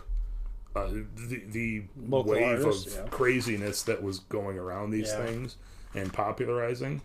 uh, 0.75 0.89
the 1.29 1.41
the 1.47 1.83
Local 2.07 2.33
wave 2.33 2.59
artists, 2.65 2.95
of 2.95 3.05
yeah. 3.05 3.09
craziness 3.09 3.83
that 3.83 4.03
was 4.03 4.19
going 4.19 4.57
around 4.57 4.91
these 4.91 5.11
Yeah. 5.11 5.25
things 5.25 5.57
and 5.93 6.13
popularizing? 6.13 7.01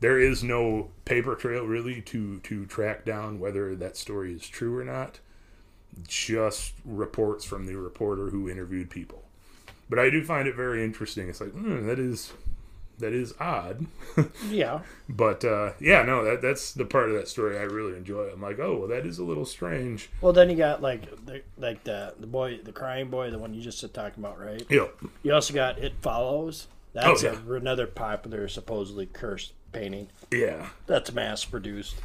There 0.00 0.18
is 0.18 0.42
no 0.42 0.90
paper 1.04 1.34
trail 1.36 1.64
really 1.64 2.00
to 2.02 2.40
to 2.40 2.66
track 2.66 3.04
down 3.04 3.38
whether 3.38 3.76
that 3.76 3.96
story 3.96 4.32
is 4.32 4.48
true 4.48 4.76
or 4.76 4.84
not. 4.84 5.20
Just 6.08 6.72
reports 6.84 7.44
from 7.44 7.66
the 7.66 7.76
reporter 7.76 8.30
who 8.30 8.48
interviewed 8.48 8.90
people. 8.90 9.22
But 9.90 9.98
I 9.98 10.08
do 10.10 10.24
find 10.24 10.48
it 10.48 10.54
very 10.56 10.82
interesting. 10.84 11.28
It's 11.28 11.40
like 11.40 11.52
hmm, 11.52 11.86
that 11.86 11.98
is 11.98 12.32
that 12.98 13.12
is 13.12 13.34
odd. 13.40 13.86
Yeah. 14.48 14.80
But 15.08 15.44
uh, 15.44 15.72
yeah, 15.80 16.02
no, 16.02 16.24
that 16.24 16.40
that's 16.40 16.72
the 16.72 16.84
part 16.84 17.08
of 17.10 17.16
that 17.16 17.28
story 17.28 17.58
I 17.58 17.62
really 17.62 17.96
enjoy. 17.96 18.28
I'm 18.32 18.40
like, 18.40 18.58
oh, 18.58 18.78
well, 18.78 18.88
that 18.88 19.04
is 19.06 19.18
a 19.18 19.24
little 19.24 19.44
strange. 19.44 20.08
Well, 20.20 20.32
then 20.32 20.48
you 20.50 20.56
got 20.56 20.80
like 20.80 21.02
the 21.26 21.42
like 21.58 21.84
the 21.84 22.14
the 22.18 22.26
boy, 22.26 22.60
the 22.62 22.72
crying 22.72 23.10
boy, 23.10 23.30
the 23.30 23.38
one 23.38 23.52
you 23.54 23.60
just 23.60 23.78
said 23.80 23.92
talking 23.92 24.22
about, 24.24 24.40
right? 24.40 24.64
Yeah, 24.70 24.86
You 25.22 25.34
also 25.34 25.52
got 25.52 25.78
It 25.78 25.94
Follows. 26.00 26.68
That's 26.94 27.24
Oh, 27.24 27.38
a, 27.48 27.52
another 27.54 27.86
popular, 27.86 28.48
supposedly 28.48 29.06
cursed 29.06 29.52
painting. 29.72 30.08
yeah, 30.30 30.68
That's 30.86 31.12
mass 31.12 31.44
produced. 31.44 31.96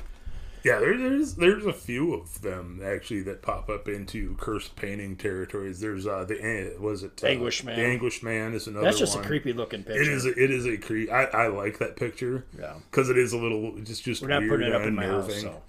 Yeah. 0.67 0.79
There, 0.79 0.97
there's 0.97 1.35
there's 1.35 1.65
a 1.65 1.73
few 1.73 2.13
of 2.13 2.41
them 2.41 2.81
actually 2.83 3.21
that 3.23 3.41
pop 3.41 3.69
up 3.69 3.87
into 3.87 4.35
cursed 4.35 4.75
painting 4.75 5.15
territories. 5.15 5.79
There's 5.79 6.05
uh 6.05 6.25
the 6.25 6.75
was 6.79 7.03
it 7.03 7.23
uh, 7.23 7.27
Anguish 7.27 7.63
Man. 7.63 7.77
The 7.77 7.85
Anguish 7.85 8.21
Man 8.23 8.53
is 8.53 8.67
another. 8.67 8.85
That's 8.85 8.99
just 8.99 9.15
one. 9.15 9.23
a 9.23 9.27
creepy 9.27 9.53
looking 9.53 9.83
picture. 9.83 10.01
It 10.01 10.07
is. 10.07 10.25
A, 10.25 10.29
it 10.31 10.51
is 10.51 10.65
a 10.65 10.77
creep. 10.77 11.11
I, 11.11 11.25
I 11.25 11.47
like 11.47 11.79
that 11.79 11.95
picture 11.95 12.45
Yeah. 12.59 12.73
because 12.91 13.09
it 13.09 13.17
is 13.17 13.33
a 13.33 13.37
little 13.37 13.77
just 13.83 14.03
just. 14.03 14.21
We're 14.21 14.27
not 14.27 14.39
weird 14.41 14.51
putting 14.51 14.67
it 14.67 14.73
up 14.75 14.81
and 14.81 14.89
in 14.89 14.95
my 14.95 15.05
house, 15.05 15.41
so 15.41 15.61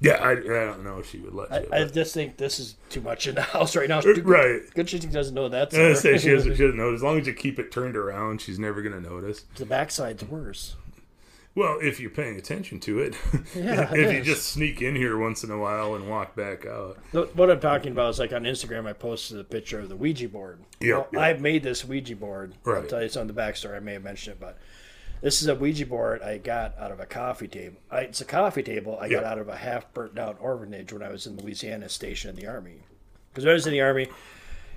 Yeah, 0.00 0.12
I, 0.14 0.32
I 0.32 0.34
don't 0.36 0.84
know 0.84 0.98
if 0.98 1.10
she 1.10 1.18
would 1.18 1.34
let 1.34 1.52
I, 1.52 1.60
you. 1.60 1.68
I 1.72 1.84
just 1.84 2.14
think 2.14 2.36
this 2.36 2.58
is 2.58 2.76
too 2.88 3.00
much 3.00 3.26
in 3.26 3.34
the 3.34 3.42
house 3.56 3.76
right 3.76 3.88
now. 3.88 4.00
right. 4.00 4.62
Good 4.74 4.88
she 4.88 4.98
doesn't 4.98 5.34
know 5.34 5.48
that. 5.48 5.74
I 5.74 5.94
say 5.94 6.16
she 6.18 6.30
doesn't, 6.30 6.56
she 6.56 6.62
doesn't 6.64 6.76
know. 6.76 6.94
As 6.94 7.02
long 7.02 7.18
as 7.18 7.26
you 7.26 7.34
keep 7.34 7.58
it 7.58 7.70
turned 7.70 7.96
around, 7.96 8.40
she's 8.40 8.58
never 8.58 8.80
gonna 8.82 9.00
notice. 9.00 9.44
the 9.56 9.66
backside's 9.66 10.24
worse. 10.24 10.76
Well, 11.54 11.78
if 11.82 11.98
you're 11.98 12.10
paying 12.10 12.36
attention 12.36 12.78
to 12.80 13.00
it, 13.00 13.16
Yeah, 13.56 13.90
if 13.94 14.12
you 14.12 14.22
just 14.22 14.48
sneak 14.48 14.80
in 14.80 14.94
here 14.94 15.18
once 15.18 15.42
in 15.42 15.50
a 15.50 15.58
while 15.58 15.94
and 15.94 16.08
walk 16.08 16.36
back 16.36 16.64
out, 16.64 16.96
What 17.12 17.50
I'm 17.50 17.60
talking 17.60 17.92
about 17.92 18.10
is 18.10 18.18
like 18.18 18.32
on 18.32 18.44
Instagram, 18.44 18.86
I 18.86 18.92
posted 18.92 19.38
a 19.38 19.44
picture 19.44 19.80
of 19.80 19.88
the 19.88 19.96
Ouija 19.96 20.28
board. 20.28 20.60
Yeah, 20.80 20.98
Well, 20.98 21.08
yeah. 21.12 21.20
I've 21.20 21.40
made 21.40 21.62
this 21.62 21.84
Ouija 21.84 22.14
board. 22.16 22.54
I'll 22.66 22.84
tell 22.84 23.02
you 23.02 23.08
some 23.08 23.22
of 23.22 23.34
the 23.34 23.40
backstory. 23.40 23.76
I 23.76 23.80
may 23.80 23.94
have 23.94 24.04
mentioned 24.04 24.34
it, 24.34 24.40
but 24.40 24.58
this 25.22 25.42
is 25.42 25.48
a 25.48 25.54
Ouija 25.54 25.86
board 25.86 26.22
I 26.22 26.38
got 26.38 26.78
out 26.78 26.92
of 26.92 27.00
a 27.00 27.06
coffee 27.06 27.48
table. 27.48 27.76
I, 27.90 28.02
it's 28.02 28.20
a 28.20 28.24
coffee 28.24 28.62
table 28.62 28.96
I 29.00 29.08
got 29.08 29.24
out 29.24 29.38
of 29.38 29.48
a 29.48 29.56
half 29.56 29.92
burnt 29.92 30.14
down 30.14 30.36
orphanage 30.40 30.92
when 30.92 31.02
I 31.02 31.10
was 31.10 31.26
in 31.26 31.36
Louisiana 31.36 31.88
stationed 31.88 32.38
in 32.38 32.44
the 32.44 32.50
Army. 32.50 32.84
Because 33.30 33.44
when 33.44 33.50
I 33.50 33.54
was 33.54 33.66
in 33.66 33.72
the 33.72 33.80
Army, 33.80 34.08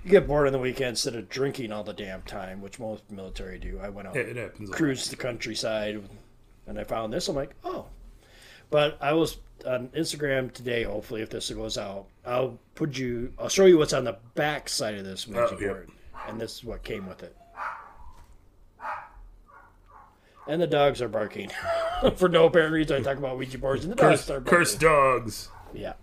you 0.04 0.12
get 0.12 0.28
bored 0.28 0.48
on 0.48 0.54
the 0.54 0.60
weekend 0.60 0.90
instead 0.90 1.16
of 1.16 1.30
drinking 1.30 1.72
all 1.72 1.84
the 1.84 1.94
damn 1.94 2.24
time, 2.24 2.62
which 2.62 2.80
most 2.80 3.10
military 3.10 3.58
do. 3.58 3.80
I 3.82 3.90
went 3.90 4.08
out 4.08 4.18
it, 4.18 4.30
it 4.30 4.36
happens. 4.36 4.70
a 4.70 4.72
lot. 4.72 4.78
cruise 4.78 5.08
the 5.08 5.16
countryside 5.16 6.04
and 6.68 6.80
I 6.80 6.84
found 6.84 7.14
this. 7.14 7.28
I'm 7.28 7.36
like, 7.36 7.56
oh. 7.64 7.86
But 8.70 8.98
I 9.02 9.14
was 9.14 9.38
on 9.68 9.90
Instagram 9.90 10.52
today, 10.52 10.84
hopefully, 10.84 11.22
if 11.22 11.30
this 11.30 11.50
goes 11.52 11.78
out, 11.78 12.06
I'll 12.26 12.58
put 12.76 12.98
you, 12.98 13.32
I'll 13.38 13.50
show 13.50 13.66
you 13.66 13.78
what's 13.78 13.94
on 13.94 14.04
the 14.04 14.18
back 14.36 14.68
side 14.70 14.96
of 14.96 15.06
this 15.06 15.28
Ouija 15.28 15.42
Oh, 15.56 15.58
yeah. 15.60 15.68
board. 15.68 15.90
And 16.28 16.40
this 16.42 16.56
is 16.56 16.64
what 16.64 16.84
came 16.84 17.08
with 17.08 17.22
it. 17.24 17.36
And 20.48 20.62
the 20.62 20.68
dogs 20.68 21.02
are 21.02 21.08
barking. 21.08 21.50
For 22.18 22.28
no 22.28 22.48
apparent 22.48 22.74
reason, 22.74 22.98
I 22.98 23.02
talk 23.02 23.18
about 23.18 23.38
Ouija 23.38 23.58
boards, 23.58 23.84
and 23.86 23.92
the 23.94 23.96
dogs 23.96 24.22
Curse, 24.22 24.30
are 24.30 24.40
barking. 24.42 24.58
curse 24.60 24.76
dogs. 24.76 25.50
Yeah. 25.74 25.94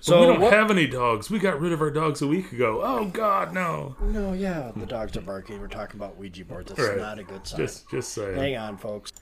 So 0.00 0.12
So 0.12 0.20
we 0.20 0.26
don't 0.26 0.40
what- 0.40 0.52
have 0.52 0.70
any 0.70 0.86
dogs. 0.86 1.30
We 1.30 1.38
got 1.38 1.60
rid 1.60 1.72
of 1.72 1.80
our 1.80 1.90
dogs 1.90 2.22
a 2.22 2.26
week 2.26 2.52
ago. 2.52 2.80
Oh 2.82 3.06
God, 3.06 3.52
no! 3.54 3.96
No, 4.00 4.32
yeah, 4.32 4.72
the 4.76 4.86
dogs 4.86 5.16
are 5.16 5.20
barking. 5.22 5.60
We're 5.60 5.68
talking 5.68 5.96
about 6.00 6.16
Ouija 6.16 6.44
boards. 6.44 6.68
That's 6.72 6.88
Right. 6.88 6.98
not 6.98 7.18
a 7.18 7.24
good 7.24 7.46
sign. 7.46 7.60
Just, 7.60 7.90
just 7.90 8.12
saying. 8.12 8.36
Hang 8.36 8.56
on, 8.56 8.76
folks. 8.76 9.12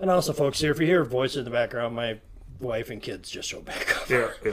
And 0.00 0.10
also, 0.10 0.32
folks, 0.32 0.60
here 0.60 0.72
if 0.72 0.80
you 0.80 0.86
hear 0.86 1.02
a 1.02 1.06
voice 1.06 1.36
in 1.36 1.44
the 1.44 1.50
background, 1.50 1.94
my 1.94 2.18
wife 2.60 2.90
and 2.90 3.00
kids 3.02 3.30
just 3.30 3.48
showed 3.48 3.64
back 3.64 3.96
up. 3.96 4.08
Yeah, 4.10 4.28
yeah. 4.44 4.52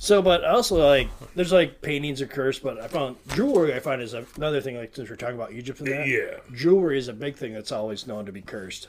So, 0.00 0.22
but 0.22 0.44
also 0.44 0.76
like, 0.76 1.08
there's 1.34 1.52
like 1.52 1.82
paintings 1.82 2.22
are 2.22 2.26
cursed, 2.26 2.62
but 2.62 2.78
I 2.80 2.86
found 2.86 3.16
jewelry. 3.34 3.74
I 3.74 3.80
find 3.80 4.00
is 4.00 4.14
another 4.14 4.60
thing. 4.60 4.76
Like 4.76 4.94
since 4.94 5.10
we're 5.10 5.16
talking 5.16 5.34
about 5.34 5.52
Egypt 5.52 5.80
and 5.80 5.88
that, 5.88 6.06
Yeah. 6.06 6.38
jewelry 6.54 6.98
is 6.98 7.08
a 7.08 7.12
big 7.12 7.34
thing 7.36 7.52
that's 7.52 7.72
always 7.72 8.06
known 8.06 8.24
to 8.26 8.30
be 8.32 8.40
cursed. 8.42 8.86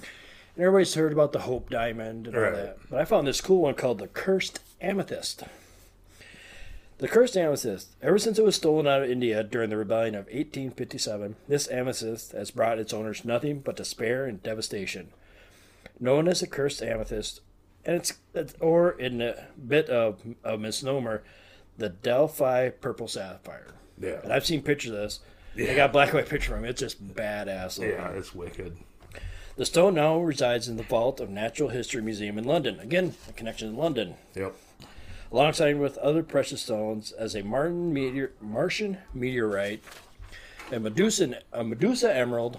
And 0.00 0.64
everybody's 0.64 0.94
heard 0.94 1.12
about 1.12 1.32
the 1.32 1.40
Hope 1.40 1.68
Diamond 1.68 2.26
and 2.28 2.34
all 2.36 2.42
Right. 2.42 2.54
that, 2.54 2.78
but 2.90 2.98
I 3.00 3.04
found 3.04 3.26
this 3.26 3.42
cool 3.42 3.60
one 3.62 3.74
called 3.74 3.98
the 3.98 4.06
Cursed 4.08 4.60
Amethyst. 4.80 5.44
The 6.98 7.08
cursed 7.08 7.36
amethyst. 7.36 7.94
Ever 8.02 8.18
since 8.18 8.38
it 8.38 8.44
was 8.44 8.56
stolen 8.56 8.86
out 8.86 9.02
of 9.02 9.10
India 9.10 9.44
during 9.44 9.68
the 9.68 9.76
rebellion 9.76 10.14
of 10.14 10.26
1857, 10.26 11.36
this 11.46 11.68
amethyst 11.68 12.32
has 12.32 12.50
brought 12.50 12.78
its 12.78 12.94
owners 12.94 13.24
nothing 13.24 13.60
but 13.60 13.76
despair 13.76 14.24
and 14.24 14.42
devastation. 14.42 15.08
Known 16.00 16.26
as 16.26 16.40
the 16.40 16.46
cursed 16.46 16.82
amethyst, 16.82 17.40
and 17.84 17.96
it's, 17.96 18.14
it's 18.34 18.54
or 18.60 18.92
in 18.92 19.20
a 19.20 19.46
bit 19.66 19.90
of 19.90 20.20
a 20.42 20.56
misnomer, 20.56 21.22
the 21.76 21.90
Delhi 21.90 22.70
purple 22.70 23.08
sapphire. 23.08 23.68
Yeah. 23.98 24.20
And 24.22 24.32
I've 24.32 24.46
seen 24.46 24.62
pictures 24.62 24.92
of 24.92 24.96
this. 24.96 25.20
I 25.58 25.74
got 25.74 25.90
a 25.90 25.92
black 25.92 26.08
and 26.08 26.18
white 26.18 26.28
picture 26.28 26.54
from 26.54 26.64
it. 26.64 26.70
It's 26.70 26.80
just 26.80 27.14
badass. 27.14 27.78
looking. 27.78 27.94
Yeah, 27.94 28.10
it's 28.10 28.34
wicked. 28.34 28.76
The 29.56 29.64
stone 29.64 29.94
now 29.94 30.18
resides 30.18 30.68
in 30.68 30.76
the 30.76 30.82
vault 30.82 31.18
of 31.20 31.30
Natural 31.30 31.70
History 31.70 32.02
Museum 32.02 32.36
in 32.38 32.44
London. 32.44 32.78
Again, 32.78 33.14
a 33.28 33.32
connection 33.32 33.72
to 33.72 33.78
London 33.80 34.16
Yep. 34.34 34.54
alongside 35.32 35.78
with 35.78 35.96
other 35.98 36.22
precious 36.22 36.60
stones 36.62 37.12
as 37.12 37.34
a 37.34 37.42
Martin 37.42 37.92
meteor, 37.92 38.32
Martian 38.40 38.98
meteorite, 39.14 39.82
a 40.70 40.78
Medusa, 40.78 41.40
a 41.52 41.64
Medusa 41.64 42.14
emerald, 42.14 42.58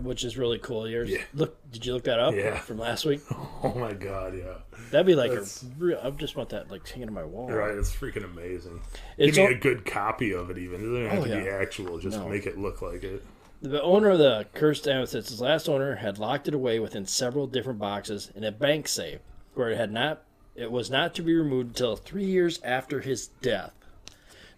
which 0.00 0.22
is 0.22 0.38
really 0.38 0.58
cool. 0.60 0.88
Yours, 0.88 1.10
Yeah. 1.10 1.22
look, 1.34 1.56
did 1.72 1.84
you 1.84 1.92
look 1.94 2.04
that 2.04 2.20
up 2.20 2.34
Yeah. 2.36 2.60
from 2.60 2.78
last 2.78 3.04
week? 3.04 3.20
Oh 3.64 3.74
my 3.78 3.92
God, 3.92 4.36
yeah. 4.36 4.54
That'd 4.90 5.06
be 5.06 5.14
like 5.14 5.30
That's- 5.30 5.62
a 5.62 5.66
real. 5.78 6.00
I 6.02 6.10
just 6.10 6.34
want 6.36 6.48
that 6.50 6.68
like 6.70 6.86
hanging 6.88 7.06
on 7.08 7.14
my 7.14 7.22
wall. 7.24 7.48
Right, 7.48 7.76
it's 7.76 7.94
freaking 7.94 8.24
amazing. 8.24 8.80
It's 9.16 9.36
Give 9.36 9.50
me 9.50 9.54
a 9.54 9.58
good 9.58 9.84
copy 9.86 10.32
of 10.32 10.50
it, 10.50 10.58
even. 10.58 10.80
It 10.80 10.84
doesn't 10.84 11.06
have 11.10 11.18
Oh, 11.32 11.36
to 11.36 11.42
be 11.44 11.48
actual. 11.48 11.98
Just 12.00 12.18
No. 12.18 12.28
make 12.28 12.46
it 12.46 12.58
look 12.58 12.82
like 12.82 13.04
it. 13.04 13.22
The 13.62 13.80
owner 13.80 14.10
of 14.10 14.18
the 14.18 14.46
cursed 14.54 14.88
amethyst, 14.88 15.28
his 15.28 15.40
last 15.40 15.68
owner, 15.68 15.94
had 15.94 16.18
locked 16.18 16.48
it 16.48 16.54
away 16.54 16.80
within 16.80 17.06
several 17.06 17.46
different 17.46 17.78
boxes 17.78 18.32
in 18.34 18.42
a 18.42 18.50
bank 18.50 18.88
safe, 18.88 19.20
where 19.54 19.70
it 19.70 19.76
had 19.76 19.92
not. 19.92 20.24
It 20.56 20.72
was 20.72 20.90
not 20.90 21.14
to 21.14 21.22
be 21.22 21.32
removed 21.32 21.68
until 21.68 21.94
three 21.94 22.24
years 22.24 22.60
after 22.64 23.00
his 23.00 23.28
death. 23.28 23.72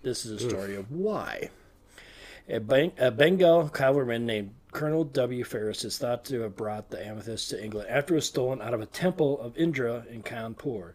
This 0.03 0.25
is 0.25 0.43
a 0.43 0.49
story 0.49 0.75
of 0.75 0.91
why. 0.91 1.51
A, 2.49 2.61
bank, 2.61 2.95
a 2.99 3.11
Bengal 3.11 3.69
cavalryman 3.69 4.25
named 4.25 4.55
Colonel 4.73 5.05
W. 5.05 5.45
Ferris 5.45 5.85
is 5.85 5.99
thought 5.99 6.25
to 6.25 6.41
have 6.41 6.57
brought 6.57 6.89
the 6.89 7.07
amethyst 7.07 7.51
to 7.51 7.63
England 7.63 7.91
after 7.91 8.15
it 8.15 8.17
was 8.17 8.27
stolen 8.27 8.63
out 8.63 8.73
of 8.73 8.81
a 8.81 8.87
temple 8.87 9.39
of 9.39 9.55
Indra 9.59 10.07
in 10.09 10.23
Kanpur. 10.23 10.95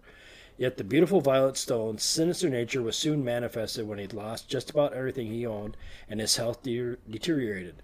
Yet 0.58 0.78
the 0.78 0.84
beautiful 0.84 1.22
violet 1.22 1.58
stone's 1.58 2.02
sinister 2.02 2.50
nature 2.50 2.82
was 2.82 2.96
soon 2.96 3.24
manifested 3.24 3.88
when 3.88 4.00
he'd 4.00 4.14
lost 4.14 4.50
just 4.50 4.72
about 4.72 4.94
everything 4.94 5.28
he 5.28 5.46
owned 5.46 5.78
and 6.10 6.20
his 6.20 6.38
health 6.38 6.64
de- 6.64 6.98
deteriorated. 7.08 7.84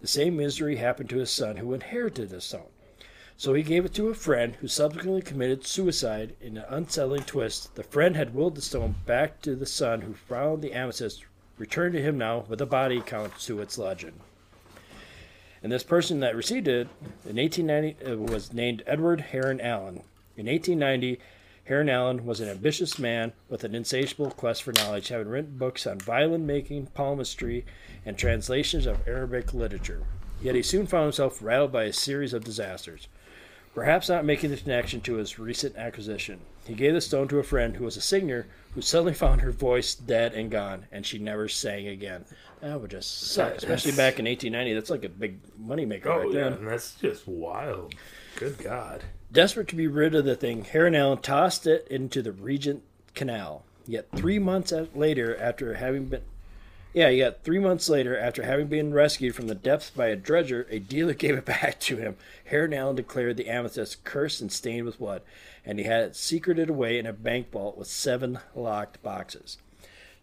The 0.00 0.06
same 0.06 0.36
misery 0.36 0.76
happened 0.76 1.10
to 1.10 1.18
his 1.18 1.30
son, 1.30 1.56
who 1.56 1.74
inherited 1.74 2.30
the 2.30 2.40
stone. 2.40 2.68
So 3.36 3.54
he 3.54 3.62
gave 3.62 3.84
it 3.84 3.94
to 3.94 4.08
a 4.08 4.14
friend, 4.14 4.56
who 4.56 4.68
subsequently 4.68 5.22
committed 5.22 5.66
suicide 5.66 6.34
in 6.40 6.56
an 6.56 6.64
unsettling 6.68 7.22
twist. 7.22 7.74
The 7.74 7.82
friend 7.82 8.16
had 8.16 8.34
willed 8.34 8.56
the 8.56 8.62
stone 8.62 8.96
back 9.06 9.40
to 9.42 9.54
the 9.54 9.66
son, 9.66 10.00
who 10.02 10.14
found 10.14 10.62
the 10.62 10.72
amethyst 10.72 11.24
returned 11.56 11.94
to 11.94 12.02
him 12.02 12.18
now 12.18 12.44
with 12.48 12.60
a 12.60 12.66
body 12.66 13.00
count 13.00 13.38
to 13.40 13.60
its 13.60 13.78
legend. 13.78 14.20
And 15.62 15.72
this 15.72 15.82
person 15.82 16.20
that 16.20 16.36
received 16.36 16.68
it 16.68 16.88
in 17.24 17.36
1890 17.36 18.04
uh, 18.04 18.16
was 18.16 18.52
named 18.52 18.82
Edward 18.86 19.20
Heron 19.20 19.60
Allen. 19.60 20.02
In 20.36 20.46
1890, 20.46 21.18
Heron 21.68 21.90
Allen 21.90 22.24
was 22.24 22.40
an 22.40 22.48
ambitious 22.48 22.98
man 22.98 23.34
with 23.50 23.62
an 23.62 23.74
insatiable 23.74 24.30
quest 24.30 24.62
for 24.62 24.72
knowledge, 24.72 25.08
having 25.08 25.28
written 25.28 25.58
books 25.58 25.86
on 25.86 25.98
violin 25.98 26.46
making, 26.46 26.86
palmistry, 26.86 27.66
and 28.06 28.16
translations 28.16 28.86
of 28.86 29.06
Arabic 29.06 29.52
literature. 29.52 30.02
Yet 30.40 30.54
he 30.54 30.62
soon 30.62 30.86
found 30.86 31.04
himself 31.04 31.42
rattled 31.42 31.70
by 31.70 31.84
a 31.84 31.92
series 31.92 32.32
of 32.32 32.42
disasters. 32.42 33.06
Perhaps 33.74 34.08
not 34.08 34.24
making 34.24 34.50
the 34.50 34.56
connection 34.56 35.02
to 35.02 35.16
his 35.16 35.38
recent 35.38 35.76
acquisition, 35.76 36.40
he 36.64 36.72
gave 36.72 36.94
the 36.94 37.02
stone 37.02 37.28
to 37.28 37.38
a 37.38 37.42
friend 37.42 37.76
who 37.76 37.84
was 37.84 37.98
a 37.98 38.00
singer 38.00 38.46
who 38.74 38.80
suddenly 38.80 39.12
found 39.12 39.42
her 39.42 39.52
voice 39.52 39.94
dead 39.94 40.32
and 40.32 40.50
gone, 40.50 40.86
and 40.90 41.04
she 41.04 41.18
never 41.18 41.48
sang 41.48 41.86
again. 41.86 42.24
That 42.62 42.80
would 42.80 42.90
just 42.90 43.32
suck, 43.32 43.56
especially 43.56 43.92
back 43.92 44.18
in 44.18 44.24
1890. 44.24 44.72
That's 44.72 44.88
like 44.90 45.04
a 45.04 45.10
big 45.10 45.40
moneymaker 45.60 46.06
Oh, 46.06 46.18
right 46.20 46.32
yeah. 46.32 46.44
then. 46.44 46.52
And 46.54 46.68
that's 46.68 46.94
just 46.94 47.28
wild. 47.28 47.94
Good 48.36 48.56
God. 48.56 49.04
Desperate 49.30 49.68
to 49.68 49.76
be 49.76 49.86
rid 49.86 50.14
of 50.14 50.24
the 50.24 50.36
thing, 50.36 50.64
Heron 50.64 51.18
tossed 51.18 51.66
it 51.66 51.86
into 51.88 52.22
the 52.22 52.32
Regent 52.32 52.82
Canal. 53.14 53.62
Yet 53.86 54.06
three 54.14 54.38
months 54.38 54.72
later, 54.94 55.36
after 55.36 55.74
having 55.74 56.06
been, 56.06 56.22
yeah, 56.94 57.10
yet 57.10 57.44
three 57.44 57.58
months 57.58 57.90
later, 57.90 58.18
after 58.18 58.42
having 58.42 58.68
been 58.68 58.94
rescued 58.94 59.34
from 59.34 59.46
the 59.46 59.54
depths 59.54 59.90
by 59.90 60.06
a 60.06 60.16
dredger, 60.16 60.66
a 60.70 60.78
dealer 60.78 61.12
gave 61.12 61.36
it 61.36 61.44
back 61.44 61.78
to 61.80 61.98
him. 61.98 62.16
Heron 62.46 62.96
declared 62.96 63.36
the 63.36 63.50
amethyst 63.50 64.02
cursed 64.04 64.40
and 64.40 64.50
stained 64.50 64.86
with 64.86 64.98
blood, 64.98 65.20
and 65.64 65.78
he 65.78 65.84
had 65.84 66.04
it 66.04 66.16
secreted 66.16 66.70
away 66.70 66.98
in 66.98 67.04
a 67.04 67.12
bank 67.12 67.50
vault 67.50 67.76
with 67.76 67.88
seven 67.88 68.38
locked 68.54 69.02
boxes. 69.02 69.58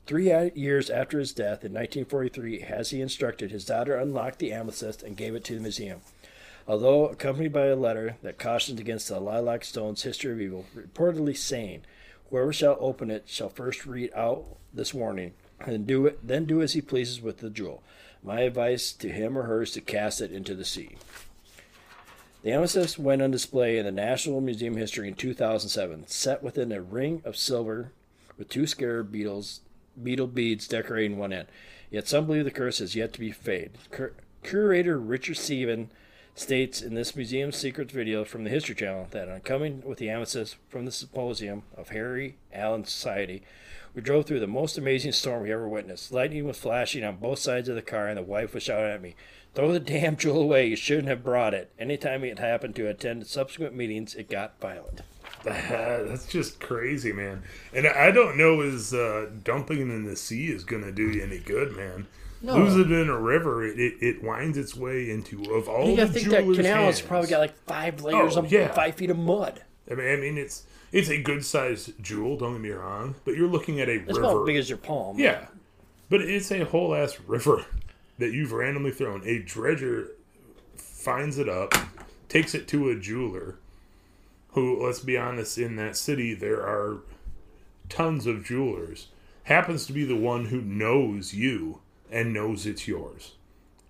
Three 0.08 0.32
years 0.56 0.90
after 0.90 1.20
his 1.20 1.32
death 1.32 1.64
in 1.64 1.74
1943, 1.74 2.62
as 2.62 2.90
he 2.90 3.02
instructed, 3.02 3.52
his 3.52 3.66
daughter 3.66 3.96
unlocked 3.96 4.40
the 4.40 4.52
amethyst 4.52 5.04
and 5.04 5.18
gave 5.18 5.36
it 5.36 5.44
to 5.46 5.56
the 5.56 5.62
museum. 5.62 6.02
Although 6.68 7.10
accompanied 7.10 7.54
by 7.54 7.68
a 7.68 7.76
letter 7.76 8.18
that 8.24 8.40
cautioned 8.40 8.80
against 8.80 9.08
the 9.08 9.20
lilac 9.20 9.64
stone's 9.64 10.04
history 10.04 10.32
of 10.32 10.42
evil, 10.42 10.66
reportedly 10.76 11.38
saying, 11.38 11.84
"Whoever 12.30 12.52
shall 12.52 12.78
open 12.80 13.12
it 13.12 13.24
shall 13.28 13.50
first 13.50 13.86
read 13.86 14.12
out 14.16 14.58
this 14.74 14.94
warning, 14.94 15.34
and 15.60 15.86
do 15.86 16.08
it, 16.08 16.26
then 16.26 16.46
do 16.46 16.62
as 16.62 16.74
he 16.74 16.82
pleases 16.82 17.22
with 17.22 17.38
the 17.38 17.52
jewel. 17.52 17.84
My 18.24 18.42
advice 18.42 18.92
to 18.94 19.10
him 19.10 19.38
or 19.38 19.44
her 19.44 19.62
is 19.62 19.72
to 19.74 19.82
cast 19.82 20.22
it 20.22 20.32
into 20.32 20.56
the 20.56 20.66
sea." 20.66 20.98
The 22.42 22.52
amethyst 22.52 23.00
went 23.00 23.22
on 23.22 23.32
display 23.32 23.78
in 23.78 23.86
the 23.86 23.92
National 23.92 24.42
Museum 24.42 24.74
of 24.74 24.80
History 24.80 25.08
in 25.08 25.16
2007, 25.16 26.08
set 26.08 26.44
within 26.44 26.72
a 26.72 26.82
ring 26.82 27.22
of 27.26 27.38
silver 27.38 27.92
with 28.38 28.50
two 28.50 28.68
scarab 28.68 29.12
beetles, 29.12 29.62
beetle 30.02 30.28
beads 30.28 30.68
decorating 30.68 31.18
one 31.18 31.34
end. 31.34 31.48
Yet 31.90 32.08
some 32.08 32.26
believe 32.26 32.44
the 32.44 32.52
curse 32.52 32.80
has 32.80 32.96
yet 32.96 33.14
to 33.14 33.20
be 33.20 33.32
fade. 33.32 33.72
Cur- 33.92 34.14
curator 34.44 35.00
Richard 35.00 35.38
Steven 35.38 35.90
states 36.36 36.82
in 36.82 36.94
this 36.94 37.16
museum 37.16 37.52
secrets 37.52 37.94
video 37.94 38.26
from 38.26 38.44
the 38.44 38.50
History 38.50 38.76
Channel 38.76 39.08
that 39.12 39.30
on 39.30 39.40
coming 39.40 39.82
with 39.86 39.98
the 39.98 40.10
amethyst 40.10 40.58
from 40.70 40.86
the 40.86 40.92
symposium 40.92 41.64
of 41.76 41.90
Heron 41.90 42.34
Allen 42.54 42.84
Society, 42.84 43.42
we 43.96 44.02
drove 44.02 44.26
through 44.26 44.42
the 44.42 44.48
most 44.48 44.78
amazing 44.78 45.14
storm 45.14 45.44
we 45.44 45.54
ever 45.54 45.68
witnessed. 45.68 46.12
Lightning 46.12 46.46
was 46.46 46.60
flashing 46.60 47.06
on 47.06 47.16
both 47.16 47.40
sides 47.40 47.70
of 47.70 47.76
the 47.76 47.82
car, 47.82 48.08
and 48.08 48.18
the 48.18 48.24
wife 48.24 48.54
was 48.54 48.64
shouting 48.64 48.92
at 48.92 49.02
me, 49.02 49.16
Throw 49.56 49.72
the 49.72 49.80
damn 49.80 50.16
jewel 50.18 50.42
away. 50.42 50.68
You 50.68 50.76
shouldn't 50.76 51.08
have 51.08 51.24
brought 51.24 51.54
it. 51.54 51.72
Anytime 51.80 52.26
it 52.26 52.40
happened 52.40 52.76
to 52.76 52.90
attend 52.90 53.26
subsequent 53.26 53.74
meetings, 53.74 54.14
it 54.14 54.30
got 54.30 54.60
violent. 54.60 55.02
That's 55.44 56.26
just 56.26 56.60
crazy, 56.60 57.14
man. 57.14 57.44
And 57.74 57.88
I 57.88 58.12
don't 58.12 58.38
know 58.38 58.62
is 58.62 58.94
uh, 58.94 59.30
dumping 59.44 59.80
in 59.80 60.04
the 60.04 60.16
sea 60.18 60.48
is 60.48 60.66
going 60.66 60.84
to 60.84 60.92
do 60.92 61.10
you 61.10 61.24
any 61.24 61.40
good, 61.40 61.76
man. 61.76 62.08
No. 62.46 62.58
Lose 62.58 62.76
it 62.78 62.92
in 62.92 63.10
a 63.10 63.20
river, 63.20 63.66
it, 63.66 63.80
it, 63.80 63.94
it 64.02 64.24
winds 64.24 64.58
its 64.58 64.76
way 64.76 65.10
into 65.10 65.44
of 65.56 65.68
all 65.68 65.86
You 65.90 65.96
the 65.96 66.02
gotta 66.04 66.14
think 66.14 66.28
that 66.30 66.44
canal 66.56 66.84
has 66.86 67.02
probably 67.02 67.30
got 67.30 67.40
like 67.40 67.58
five 67.66 68.04
layers 68.04 68.38
Oh, 68.38 68.42
of 68.42 68.52
yeah. 68.52 68.72
five 68.72 68.96
feet 68.96 69.10
of 69.10 69.18
mud. 69.18 69.64
I 69.90 69.96
mean, 69.96 70.08
I 70.08 70.16
mean, 70.18 70.38
it's 70.38 70.64
it's 70.92 71.10
a 71.10 71.20
good 71.22 71.44
sized 71.44 71.94
jewel. 72.04 72.38
Don't 72.38 72.54
get 72.54 72.62
me 72.62 72.70
wrong, 72.70 73.16
but 73.26 73.36
you're 73.36 73.48
looking 73.50 73.80
at 73.82 73.90
a 73.90 73.94
It's 73.94 74.08
river. 74.08 74.20
about 74.22 74.42
as 74.42 74.46
big 74.46 74.56
as 74.58 74.70
your 74.70 74.78
palm. 74.78 75.18
Yeah, 75.20 75.48
but 76.10 76.22
it's 76.22 76.52
a 76.52 76.66
whole 76.66 76.94
ass 76.94 77.20
river 77.28 77.66
that 78.20 78.32
you've 78.32 78.52
randomly 78.52 78.92
thrown. 78.92 79.22
A 79.28 79.40
dredger 79.40 80.10
finds 80.76 81.38
it 81.40 81.50
up, 81.50 81.74
takes 82.30 82.54
it 82.54 82.68
to 82.70 82.90
a 82.90 82.96
jeweler, 82.96 83.56
who, 84.50 84.86
let's 84.86 85.00
be 85.00 85.18
honest, 85.18 85.58
in 85.58 85.76
that 85.78 85.98
city 85.98 86.34
there 86.34 86.62
are 86.62 86.98
tons 87.90 88.26
of 88.28 88.44
jewelers. 88.44 89.08
Happens 89.46 89.86
to 89.86 89.94
be 89.94 90.04
the 90.06 90.16
one 90.16 90.46
who 90.46 90.62
knows 90.62 91.34
you 91.34 91.80
and 92.16 92.34
knows 92.34 92.66
it's 92.66 92.88
yours 92.88 93.34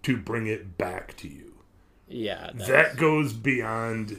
to 0.04 0.18
bring 0.18 0.48
it 0.48 0.78
back 0.78 1.16
to 1.18 1.28
you. 1.28 1.54
Yeah. 2.08 2.52
that- 2.56 2.68
That 2.68 2.98
goes 2.98 3.32
beyond 3.34 4.18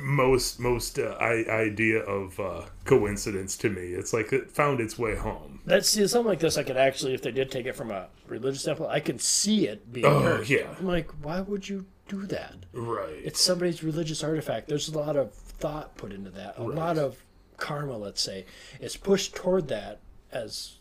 most 0.00 0.58
most 0.58 0.98
uh, 0.98 1.16
I, 1.20 1.44
idea 1.50 1.98
of 2.00 2.40
uh, 2.40 2.62
coincidence 2.84 3.56
to 3.58 3.68
me. 3.68 3.88
It's 3.92 4.12
like 4.12 4.32
it 4.32 4.50
found 4.50 4.80
its 4.80 4.98
way 4.98 5.16
home. 5.16 5.60
That's 5.66 5.88
see, 5.90 6.06
something 6.06 6.28
like 6.28 6.38
this. 6.40 6.56
I 6.56 6.62
could 6.62 6.76
actually, 6.78 7.12
if 7.14 7.22
they 7.22 7.30
did 7.30 7.50
take 7.50 7.66
it 7.66 7.76
from 7.76 7.90
a 7.90 8.08
religious 8.26 8.62
temple, 8.62 8.88
I 8.88 9.00
can 9.00 9.18
see 9.18 9.66
it 9.68 9.92
being 9.92 10.06
Oh, 10.06 10.42
yeah. 10.46 10.74
I'm 10.78 10.86
like, 10.86 11.10
why 11.22 11.40
would 11.40 11.68
you 11.68 11.84
do 12.08 12.24
that? 12.26 12.54
Right. 12.72 13.20
It's 13.22 13.40
somebody's 13.40 13.82
religious 13.84 14.24
artifact. 14.24 14.68
There's 14.68 14.88
a 14.88 14.98
lot 14.98 15.16
of 15.16 15.32
thought 15.34 15.96
put 15.96 16.12
into 16.12 16.30
that. 16.30 16.56
A 16.58 16.62
lot 16.62 16.96
of 16.98 17.22
karma, 17.58 17.96
let's 17.98 18.20
say, 18.22 18.46
is 18.80 18.96
pushed 18.96 19.34
toward 19.36 19.68
that 19.68 20.00
as 20.32 20.78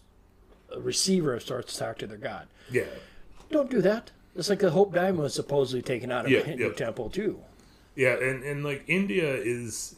receiver 0.80 1.40
starts 1.40 1.74
to 1.74 1.80
talk 1.80 1.98
to 2.00 2.08
their 2.08 2.18
god. 2.18 2.48
yeah. 2.72 2.84
Don't 3.50 3.70
do 3.70 3.82
that. 3.82 4.12
It's 4.36 4.50
like 4.50 4.60
the 4.60 4.72
Hope 4.72 4.94
Diamond 4.94 5.20
was 5.20 5.34
supposedly 5.34 5.82
taken 5.82 6.10
out 6.12 6.24
of 6.26 6.32
Yeah, 6.32 6.40
a 6.40 6.44
Hindu 6.44 6.68
yeah. 6.70 6.74
temple 6.74 7.10
too. 7.10 7.40
Yeah, 7.96 8.14
and, 8.14 8.44
and 8.44 8.64
like 8.64 8.84
India 8.88 9.34
is 9.36 9.96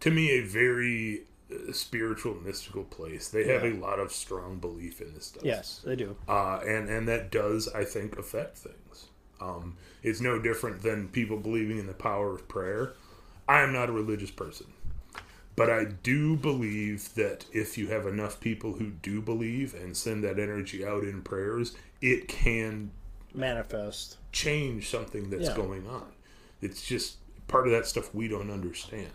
to 0.00 0.10
me 0.10 0.30
a 0.32 0.40
very 0.40 1.22
uh, 1.52 1.72
spiritual 1.72 2.34
mystical 2.34 2.82
place. 2.82 3.28
They 3.28 3.44
have 3.46 3.62
a 3.62 3.74
lot 3.74 4.00
of 4.00 4.10
strong 4.10 4.58
belief 4.58 5.00
in 5.00 5.14
this 5.14 5.26
stuff. 5.26 5.44
Yes, 5.44 5.82
they 5.84 5.94
do. 5.94 6.16
uh, 6.28 6.58
and 6.66 6.88
and 6.88 7.06
that 7.06 7.30
does 7.30 7.68
I 7.68 7.84
think 7.84 8.18
affect 8.18 8.58
things. 8.58 9.06
Um, 9.40 9.76
it's 10.02 10.20
no 10.20 10.40
different 10.40 10.82
than 10.82 11.08
people 11.08 11.36
believing 11.36 11.78
in 11.78 11.86
the 11.86 11.94
power 11.94 12.34
of 12.34 12.48
prayer. 12.48 12.94
I 13.48 13.60
am 13.60 13.72
not 13.72 13.88
a 13.88 13.92
religious 13.92 14.30
person, 14.32 14.66
but 15.56 15.70
I 15.70 15.84
do 15.84 16.36
believe 16.36 17.14
that 17.14 17.46
if 17.52 17.78
you 17.78 17.88
have 17.88 18.06
enough 18.06 18.40
people 18.40 18.74
who 18.74 18.90
do 18.90 19.20
believe 19.22 19.74
and 19.74 19.96
send 19.96 20.24
that 20.24 20.38
energy 20.38 20.84
out 20.84 21.04
in 21.04 21.22
prayers, 21.22 21.74
it 22.00 22.28
can 22.28 22.90
Manifest. 23.34 24.16
change 24.32 24.88
something 24.90 25.30
that's 25.30 25.48
Yeah. 25.48 25.56
going 25.56 25.86
on. 25.86 26.12
It's 26.60 26.84
just 26.86 27.16
part 27.48 27.66
of 27.66 27.72
that 27.72 27.86
stuff 27.86 28.14
we 28.14 28.26
don't 28.28 28.50
understand. 28.50 29.10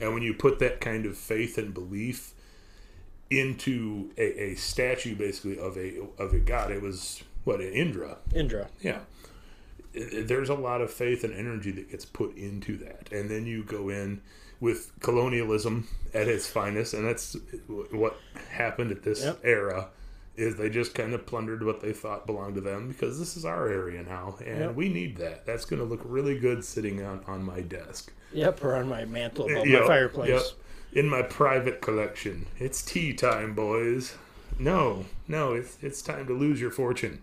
And 0.00 0.12
when 0.14 0.22
you 0.22 0.34
put 0.34 0.58
that 0.58 0.80
kind 0.80 1.06
of 1.06 1.16
faith 1.16 1.56
and 1.58 1.72
belief 1.72 2.32
into 3.30 4.10
a, 4.16 4.50
a 4.50 4.54
statue, 4.54 5.14
basically 5.16 5.58
of 5.58 5.76
a 5.76 6.00
of 6.18 6.32
a 6.32 6.38
god, 6.38 6.70
it 6.70 6.80
was 6.82 7.22
what 7.44 7.60
an 7.60 7.72
Indra. 7.72 8.18
Indra. 8.34 8.68
Yeah, 8.80 9.00
there's 9.92 10.48
a 10.48 10.54
lot 10.54 10.80
of 10.80 10.92
faith 10.92 11.24
and 11.24 11.32
energy 11.34 11.70
that 11.72 11.90
gets 11.90 12.04
put 12.04 12.36
into 12.36 12.76
that, 12.78 13.08
and 13.10 13.30
then 13.30 13.46
you 13.46 13.62
go 13.64 13.88
in 13.88 14.20
with 14.60 14.92
colonialism 15.00 15.86
at 16.14 16.28
its 16.28 16.46
finest, 16.48 16.94
and 16.94 17.06
that's 17.06 17.36
what 17.90 18.16
happened 18.50 18.90
at 18.92 19.02
this 19.02 19.22
Yep. 19.22 19.40
era. 19.44 19.88
Is 20.36 20.56
they 20.56 20.68
just 20.68 20.94
kind 20.94 21.14
of 21.14 21.24
plundered 21.24 21.62
what 21.64 21.80
they 21.80 21.94
thought 21.94 22.26
belonged 22.26 22.56
to 22.56 22.60
them 22.60 22.88
because 22.88 23.18
this 23.18 23.38
is 23.38 23.46
our 23.46 23.68
area 23.68 24.02
now, 24.02 24.36
and 24.44 24.58
Yep. 24.60 24.74
we 24.74 24.90
need 24.90 25.16
that. 25.16 25.46
That's 25.46 25.64
going 25.64 25.80
to 25.80 25.86
look 25.86 26.02
really 26.04 26.38
good 26.38 26.62
sitting 26.62 27.02
on, 27.02 27.22
on 27.26 27.42
my 27.42 27.62
desk. 27.62 28.12
Yep, 28.34 28.62
or 28.62 28.74
on 28.76 28.86
my 28.86 29.06
mantle 29.06 29.48
eh, 29.48 29.52
above 29.52 29.66
Yep, 29.66 29.80
my 29.80 29.86
fireplace. 29.86 30.52
In 30.92 31.08
my 31.08 31.22
private 31.22 31.80
collection. 31.80 32.46
It's 32.58 32.82
tea 32.82 33.14
time, 33.14 33.54
boys. 33.54 34.16
No, 34.58 35.06
no, 35.26 35.54
it's 35.54 35.78
it's 35.82 36.02
time 36.02 36.26
to 36.26 36.34
lose 36.34 36.60
your 36.60 36.70
fortune 36.70 37.22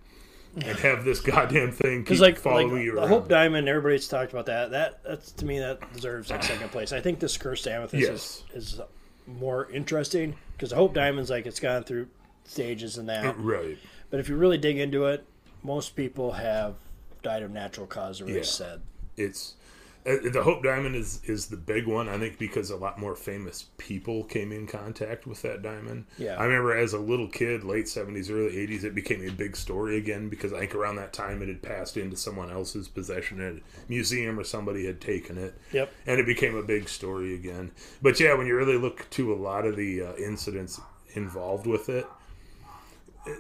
and 0.56 0.78
have 0.80 1.04
this 1.04 1.20
goddamn 1.20 1.72
thing 1.72 2.00
keep 2.00 2.06
Because 2.06 2.22
like, 2.22 2.38
following 2.38 2.72
like 2.74 2.84
you 2.84 2.92
the 2.94 2.98
around. 3.00 3.10
Hope 3.10 3.28
Diamond, 3.28 3.68
everybody's 3.68 4.08
talked 4.08 4.32
about 4.32 4.46
that. 4.48 4.72
That 4.72 5.04
that's 5.04 5.32
to 5.34 5.46
me 5.46 5.60
that 5.60 5.92
deserves 5.94 6.30
like 6.30 6.44
second 6.44 6.70
place. 6.70 6.94
I 6.94 7.00
think 7.02 7.20
this 7.20 7.38
cursed 7.38 7.68
amethyst 7.68 8.02
Yes. 8.10 8.44
is, 8.54 8.74
is 8.76 8.82
more 9.26 9.70
interesting 9.72 10.36
because 10.54 10.70
the 10.72 10.76
Hope 10.76 10.94
Diamond's 10.94 11.30
like 11.30 11.46
it's 11.46 11.60
gone 11.60 11.84
through 11.84 12.08
stages 12.46 12.98
and 12.98 13.10
that. 13.10 13.38
right. 13.40 13.78
But 14.10 14.20
if 14.20 14.30
you 14.30 14.36
really 14.36 14.58
dig 14.60 14.78
into 14.78 15.06
it, 15.06 15.26
most 15.64 15.96
people 15.96 16.34
have 16.34 16.76
died 17.24 17.42
of 17.42 17.50
natural 17.52 17.88
cause, 17.88 18.22
or 18.22 18.26
Yeah. 18.30 18.44
said. 18.44 18.82
It's 19.18 19.56
the 20.04 20.42
Hope 20.44 20.64
Diamond 20.64 20.96
is 20.96 21.22
is 21.24 21.48
the 21.48 21.58
big 21.58 21.88
one. 21.88 22.10
I 22.10 22.18
think 22.18 22.38
because 22.38 22.70
a 22.70 22.76
lot 22.76 23.00
more 23.00 23.16
famous 23.16 23.66
people 23.78 24.24
came 24.26 24.52
in 24.52 24.68
contact 24.68 25.26
with 25.26 25.42
that 25.44 25.62
diamond. 25.62 26.06
Yeah. 26.18 26.36
I 26.36 26.44
remember 26.44 26.76
as 26.76 26.94
a 26.94 27.00
little 27.00 27.28
kid, 27.28 27.64
late 27.64 27.88
seventies, 27.88 28.30
early 28.30 28.58
eighties, 28.58 28.84
it 28.84 28.96
became 28.96 29.26
a 29.26 29.32
big 29.32 29.56
story 29.56 29.98
again 29.98 30.30
because 30.30 30.52
I 30.52 30.60
think 30.60 30.76
around 30.76 30.98
that 30.98 31.14
time 31.14 31.42
it 31.42 31.48
had 31.48 31.62
passed 31.62 31.96
into 31.98 32.18
someone 32.18 32.52
else's 32.52 32.88
possession 32.88 33.40
at 33.40 33.54
a 33.54 33.62
museum 33.88 34.38
or 34.40 34.44
somebody 34.44 34.86
had 34.86 35.00
taken 35.00 35.38
it. 35.38 35.54
Yep. 35.72 35.92
and 36.06 36.20
it 36.20 36.26
became 36.26 36.56
a 36.56 36.64
big 36.64 36.90
story 36.90 37.34
again. 37.34 37.72
But 38.02 38.20
yeah, 38.20 38.34
when 38.34 38.48
you 38.48 38.56
really 38.56 38.78
look 38.78 39.10
to 39.12 39.34
a 39.34 39.36
lot 39.36 39.66
of 39.66 39.76
the 39.76 40.02
uh, 40.02 40.16
incidents 40.16 40.80
involved 41.14 41.66
with 41.66 41.90
it, 41.90 42.06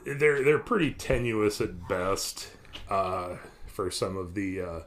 they're 0.06 0.44
they're 0.44 0.60
pretty 0.60 0.92
tenuous 0.92 1.60
at 1.60 1.88
best 1.88 2.52
uh, 2.90 3.36
for 3.68 3.92
some 3.92 4.16
of 4.16 4.34
the 4.34 4.62
uh, 4.62 4.80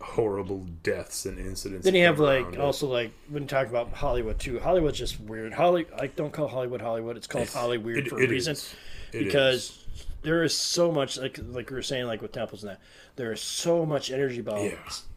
horrible 0.00 0.66
deaths 0.82 1.26
and 1.26 1.38
incidents. 1.38 1.84
Then 1.84 1.94
you 1.94 2.04
have 2.04 2.18
like 2.18 2.54
it. 2.54 2.60
also 2.60 2.86
like 2.86 3.12
when 3.28 3.42
you 3.44 3.48
talk 3.48 3.66
about 3.68 3.92
Hollywood 3.92 4.38
too. 4.38 4.58
Hollywood's 4.58 4.98
just 4.98 5.20
weird. 5.20 5.52
Holly, 5.52 5.86
like 5.98 6.16
don't 6.16 6.32
call 6.32 6.48
Hollywood 6.48 6.80
Hollywood. 6.80 7.16
It's 7.16 7.26
called 7.26 7.48
Hollyweird 7.48 7.98
It- 7.98 8.08
for 8.08 8.20
it 8.20 8.28
a 8.28 8.32
reason. 8.32 8.52
is. 8.52 8.74
Because 9.12 9.84
there 10.22 10.42
is 10.42 10.54
so 10.56 10.90
much 10.92 11.18
like 11.18 11.38
like 11.48 11.70
we 11.70 11.76
were 11.76 11.82
saying 11.82 12.06
like 12.06 12.22
with 12.22 12.32
temples 12.32 12.62
and 12.62 12.72
that 12.72 12.80
there 13.16 13.32
is 13.32 13.40
so 13.40 13.84
much 13.86 14.10
energy 14.10 14.38
about 14.40 14.62
Yeah. 14.62 14.74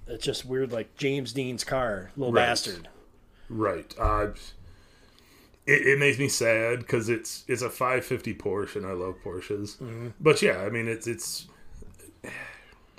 it's 0.08 0.24
just 0.24 0.46
weird 0.46 0.72
like 0.72 0.96
james 0.98 1.34
dean's 1.34 1.64
car 1.66 2.10
little 2.18 2.34
Right. 2.34 2.46
bastard 2.48 2.88
Right. 3.50 3.94
Uh, 4.00 4.30
it, 5.68 5.86
it 5.88 6.00
makes 6.00 6.18
me 6.18 6.28
sad 6.30 6.80
because 6.80 7.08
it's 7.10 7.44
it's 7.48 7.62
a 7.62 7.70
550 7.70 8.34
Porsche 8.34 8.78
and 8.78 8.86
I 8.88 8.94
love 8.94 9.16
Porsches. 9.24 9.78
Mm-hmm. 9.78 10.08
But 10.20 10.42
yeah, 10.42 10.60
I 10.60 10.70
mean 10.70 10.88
it's 10.88 11.06
it's 11.06 11.48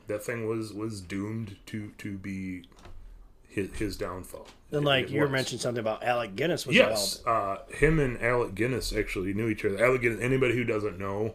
that 0.07 0.23
thing 0.25 0.47
was 0.49 0.73
was 0.73 1.01
doomed 1.01 1.57
to 1.67 1.93
to 1.99 2.19
be 2.19 2.65
his, 3.49 3.71
his 3.75 3.97
downfall. 3.97 4.47
And 4.73 4.83
It- 4.83 4.85
like 4.87 5.05
it 5.07 5.11
you 5.13 5.21
was. 5.23 5.31
mentioning 5.31 5.61
something 5.61 5.81
about 5.81 6.03
alec 6.03 6.35
guinness 6.37 6.67
was 6.67 6.75
Yes, 6.77 7.19
involved 7.21 7.71
uh, 7.71 7.75
him 7.77 7.99
and 8.01 8.21
Alec 8.23 8.55
Guinness 8.55 8.93
actually 8.93 9.33
knew 9.33 9.49
each 9.49 9.65
other. 9.65 9.83
Alec 9.85 10.03
Guinness, 10.03 10.21
anybody 10.21 10.55
who 10.55 10.65
doesn't 10.65 10.99
know, 10.99 11.35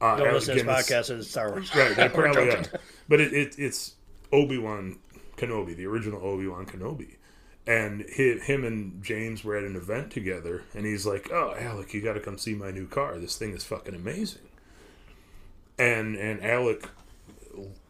uh, 0.00 0.16
don't 0.16 0.20
Alec 0.28 0.32
listen 0.32 0.56
to 0.56 0.64
this 0.64 0.86
Guinness- 0.88 1.08
podcast 1.10 1.18
it's 1.18 1.28
star 1.30 1.50
wars 1.50 1.74
Right, 1.74 1.94
they 1.96 2.08
probably 2.20 2.50
are. 2.50 2.62
But 3.08 3.20
it, 3.20 3.32
it, 3.34 3.54
it's 3.58 3.94
Obi 4.32 4.56
Wan 4.58 4.98
Kenobi, 5.36 5.76
the 5.76 5.84
original 5.86 6.24
Obi 6.26 6.46
Wan 6.46 6.64
Kenobi. 6.66 7.16
And 7.66 8.06
hi 8.16 8.38
him 8.44 8.64
and 8.64 9.02
James 9.02 9.42
were 9.44 9.56
at 9.56 9.64
an 9.64 9.74
event 9.76 10.10
together, 10.12 10.62
and 10.72 10.86
he's 10.86 11.04
like, 11.04 11.30
"Oh, 11.32 11.52
Alec, 11.58 11.92
you 11.94 12.00
got 12.00 12.12
to 12.14 12.20
come 12.20 12.38
see 12.38 12.54
my 12.54 12.70
new 12.70 12.86
car. 12.86 13.18
This 13.18 13.36
thing 13.36 13.52
is 13.54 13.64
fucking 13.64 13.92
amazing." 13.94 14.42
And 15.78 16.14
and 16.16 16.44
Alec 16.44 16.88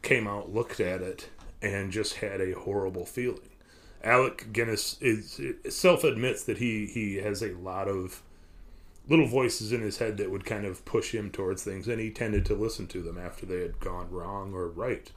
came 0.02 0.26
out, 0.26 0.52
looked 0.52 0.80
at 0.80 1.02
it, 1.02 1.28
and 1.62 1.92
just 1.92 2.16
had 2.16 2.40
a 2.40 2.52
horrible 2.52 3.06
feeling. 3.06 3.50
Alec 4.02 4.52
Guinness 4.52 4.98
is 5.00 5.40
self 5.68 6.04
admits 6.04 6.44
that 6.44 6.58
he 6.58 6.86
he 6.86 7.16
has 7.16 7.42
a 7.42 7.54
lot 7.54 7.88
of 7.88 8.22
little 9.08 9.26
voices 9.26 9.72
in 9.72 9.80
his 9.80 9.98
head 9.98 10.16
that 10.16 10.30
would 10.30 10.44
kind 10.44 10.64
of 10.64 10.84
push 10.84 11.12
him 11.12 11.30
towards 11.30 11.62
things, 11.62 11.88
and 11.88 12.00
he 12.00 12.10
tended 12.10 12.44
to 12.46 12.54
listen 12.54 12.86
to 12.88 13.02
them 13.02 13.18
after 13.18 13.46
they 13.46 13.60
had 13.60 13.80
gone 13.80 14.10
wrong 14.10 14.52
or 14.52 14.68
right. 14.68 15.10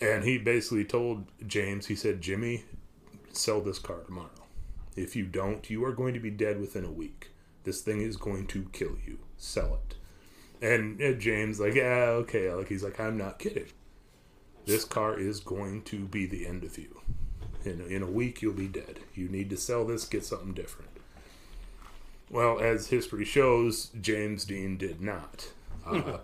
And 0.00 0.24
he 0.24 0.38
basically 0.38 0.84
told 0.84 1.26
James, 1.46 1.86
he 1.86 1.96
said, 1.96 2.20
Jimmy, 2.20 2.64
sell 3.32 3.60
this 3.60 3.78
car 3.78 4.00
tomorrow. 4.00 4.30
If 4.94 5.16
you 5.16 5.24
don't, 5.26 5.68
you 5.68 5.84
are 5.84 5.92
going 5.92 6.14
to 6.14 6.20
be 6.20 6.30
dead 6.30 6.60
within 6.60 6.84
a 6.84 6.90
week. 6.90 7.30
This 7.64 7.80
thing 7.80 8.00
is 8.00 8.16
going 8.16 8.46
to 8.48 8.68
kill 8.72 8.96
you. 9.04 9.18
Sell 9.36 9.74
it. 9.74 9.95
And 10.62 11.00
uh, 11.02 11.12
James, 11.12 11.60
like, 11.60 11.74
yeah, 11.74 12.06
okay, 12.22 12.52
like 12.52 12.68
He's 12.68 12.82
like, 12.82 12.98
I'm 12.98 13.16
not 13.16 13.38
kidding. 13.38 13.66
This 14.64 14.84
car 14.84 15.18
is 15.18 15.40
going 15.40 15.82
to 15.82 16.06
be 16.06 16.26
the 16.26 16.46
end 16.46 16.64
of 16.64 16.76
you. 16.76 17.00
In, 17.64 17.80
in 17.88 18.02
a 18.02 18.10
week, 18.10 18.42
you'll 18.42 18.52
be 18.52 18.68
dead. 18.68 19.00
You 19.14 19.28
need 19.28 19.50
to 19.50 19.56
sell 19.56 19.84
this, 19.84 20.04
get 20.04 20.24
something 20.24 20.54
different. 20.54 20.90
Well, 22.30 22.58
as 22.58 22.88
history 22.88 23.24
shows, 23.24 23.90
James 24.00 24.44
Dean 24.44 24.76
did 24.76 25.00
not. 25.00 25.52
Uh, 25.86 26.18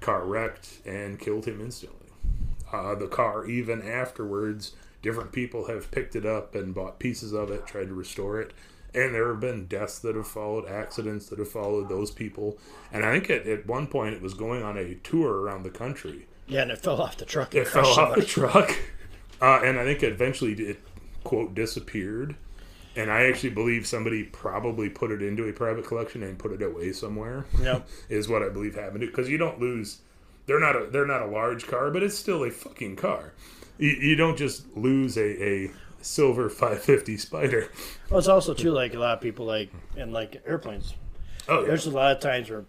car 0.00 0.24
wrecked 0.24 0.80
and 0.84 1.18
killed 1.18 1.46
him 1.46 1.60
instantly. 1.60 2.08
Uh, 2.70 2.94
the 2.94 3.08
car, 3.08 3.46
even 3.46 3.80
afterwards, 3.80 4.72
different 5.00 5.32
people 5.32 5.66
have 5.66 5.90
picked 5.90 6.14
it 6.14 6.26
up 6.26 6.54
and 6.54 6.74
bought 6.74 6.98
pieces 6.98 7.32
of 7.32 7.50
it, 7.50 7.66
tried 7.66 7.88
to 7.88 7.94
restore 7.94 8.40
it. 8.40 8.52
And 8.94 9.14
there 9.14 9.28
have 9.28 9.40
been 9.40 9.66
deaths 9.66 9.98
that 10.00 10.16
have 10.16 10.26
followed, 10.26 10.66
accidents 10.66 11.26
that 11.26 11.38
have 11.38 11.50
followed 11.50 11.88
those 11.88 12.10
people. 12.10 12.58
And 12.92 13.04
I 13.04 13.12
think 13.12 13.30
at, 13.30 13.46
at 13.46 13.66
one 13.66 13.86
point 13.86 14.14
it 14.14 14.22
was 14.22 14.34
going 14.34 14.62
on 14.62 14.78
a 14.78 14.94
tour 14.96 15.42
around 15.42 15.62
the 15.62 15.70
country. 15.70 16.26
Yeah, 16.46 16.62
and 16.62 16.70
it 16.70 16.78
fell 16.78 17.00
off 17.00 17.18
the 17.18 17.26
truck. 17.26 17.54
It 17.54 17.68
fell 17.68 17.86
off 17.86 18.14
the 18.14 18.24
truck. 18.24 18.76
Uh, 19.40 19.60
and 19.62 19.78
I 19.78 19.84
think 19.84 20.02
eventually 20.02 20.52
it, 20.54 20.80
quote, 21.22 21.54
disappeared. 21.54 22.34
And 22.96 23.08
I 23.08 23.26
actually 23.26 23.50
believe 23.50 23.86
somebody 23.86 24.24
probably 24.24 24.88
put 24.88 25.12
it 25.12 25.22
into 25.22 25.48
a 25.48 25.52
private 25.52 25.86
collection 25.86 26.24
and 26.24 26.36
put 26.36 26.50
it 26.50 26.60
away 26.60 26.90
somewhere. 26.90 27.46
Yep. 27.60 27.88
is 28.08 28.28
what 28.28 28.42
I 28.42 28.48
believe 28.48 28.74
happened. 28.74 29.02
Because 29.02 29.28
you 29.28 29.38
don't 29.38 29.60
lose. 29.60 30.00
They're 30.46 30.58
not 30.58 30.74
a 30.74 30.88
they're 30.90 31.06
not 31.06 31.22
a 31.22 31.26
large 31.26 31.68
car, 31.68 31.90
but 31.92 32.02
it's 32.02 32.16
still 32.16 32.42
a 32.42 32.50
fucking 32.50 32.96
car. 32.96 33.32
You, 33.78 33.90
you 33.90 34.16
don't 34.16 34.36
just 34.36 34.76
lose 34.76 35.16
a, 35.16 35.44
a 35.44 35.70
silver 36.08 36.48
550 36.48 37.16
Spider. 37.18 37.68
Well, 38.10 38.18
it's 38.18 38.28
also 38.28 38.54
too 38.54 38.70
like 38.72 38.94
a 38.94 38.98
lot 38.98 39.14
of 39.14 39.20
people 39.20 39.46
like 39.46 39.70
and 39.96 40.12
like 40.12 40.42
airplanes. 40.46 40.94
Oh 41.48 41.60
yeah. 41.60 41.66
There's 41.68 41.86
a 41.86 41.90
lot 41.90 42.12
of 42.16 42.20
times 42.20 42.50
where 42.50 42.64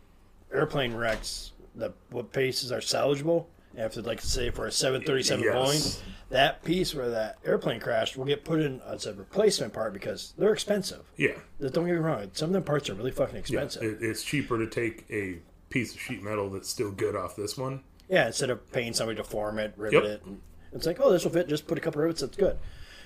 airplane 0.54 0.94
wrecks, 0.94 1.52
the 1.76 1.94
what 2.10 2.32
pieces 2.32 2.72
are 2.72 2.80
salvageable. 2.80 3.46
After 3.78 4.02
like 4.02 4.20
say 4.20 4.50
for 4.50 4.66
a 4.66 4.72
737 4.72 5.44
Yes. 5.46 5.56
Boeing, 5.56 6.02
that 6.32 6.64
piece 6.64 6.94
where 6.96 7.10
that 7.12 7.38
airplane 7.46 7.80
crashed 7.80 8.18
will 8.18 8.26
get 8.26 8.44
put 8.44 8.60
in 8.60 8.82
as 8.82 9.06
a 9.06 9.14
replacement 9.14 9.74
part 9.74 9.94
because 9.94 10.34
they're 10.38 10.52
expensive. 10.54 11.02
Yeah. 11.18 11.36
Don't 11.62 11.86
get 11.86 11.86
me 11.86 11.92
wrong, 11.94 12.30
some 12.34 12.50
of 12.50 12.54
them 12.54 12.64
parts 12.64 12.90
are 12.90 12.96
really 12.96 13.12
fucking 13.12 13.38
expensive. 13.38 13.84
It, 13.84 14.00
it's 14.02 14.24
cheaper 14.24 14.58
to 14.58 14.68
take 14.68 15.06
a 15.12 15.38
piece 15.70 15.94
of 15.94 16.02
sheet 16.02 16.24
metal 16.24 16.50
that's 16.50 16.68
still 16.68 16.92
good 16.92 17.16
off 17.16 17.36
this 17.36 17.58
one. 17.58 17.84
Yeah, 18.10 18.26
instead 18.28 18.50
of 18.50 18.70
paying 18.72 18.94
somebody 18.94 19.18
to 19.18 19.24
form 19.24 19.60
it, 19.60 19.74
rivet 19.78 20.04
Yep. 20.04 20.12
it, 20.14 20.26
and 20.26 20.42
it's 20.74 20.88
like, 20.88 21.00
oh, 21.00 21.12
this 21.12 21.24
will 21.24 21.32
fit. 21.32 21.48
Just 21.48 21.68
put 21.68 21.78
a 21.78 21.82
couple 21.82 22.02
rivets. 22.02 22.22
That's 22.22 22.36
good. 22.36 22.58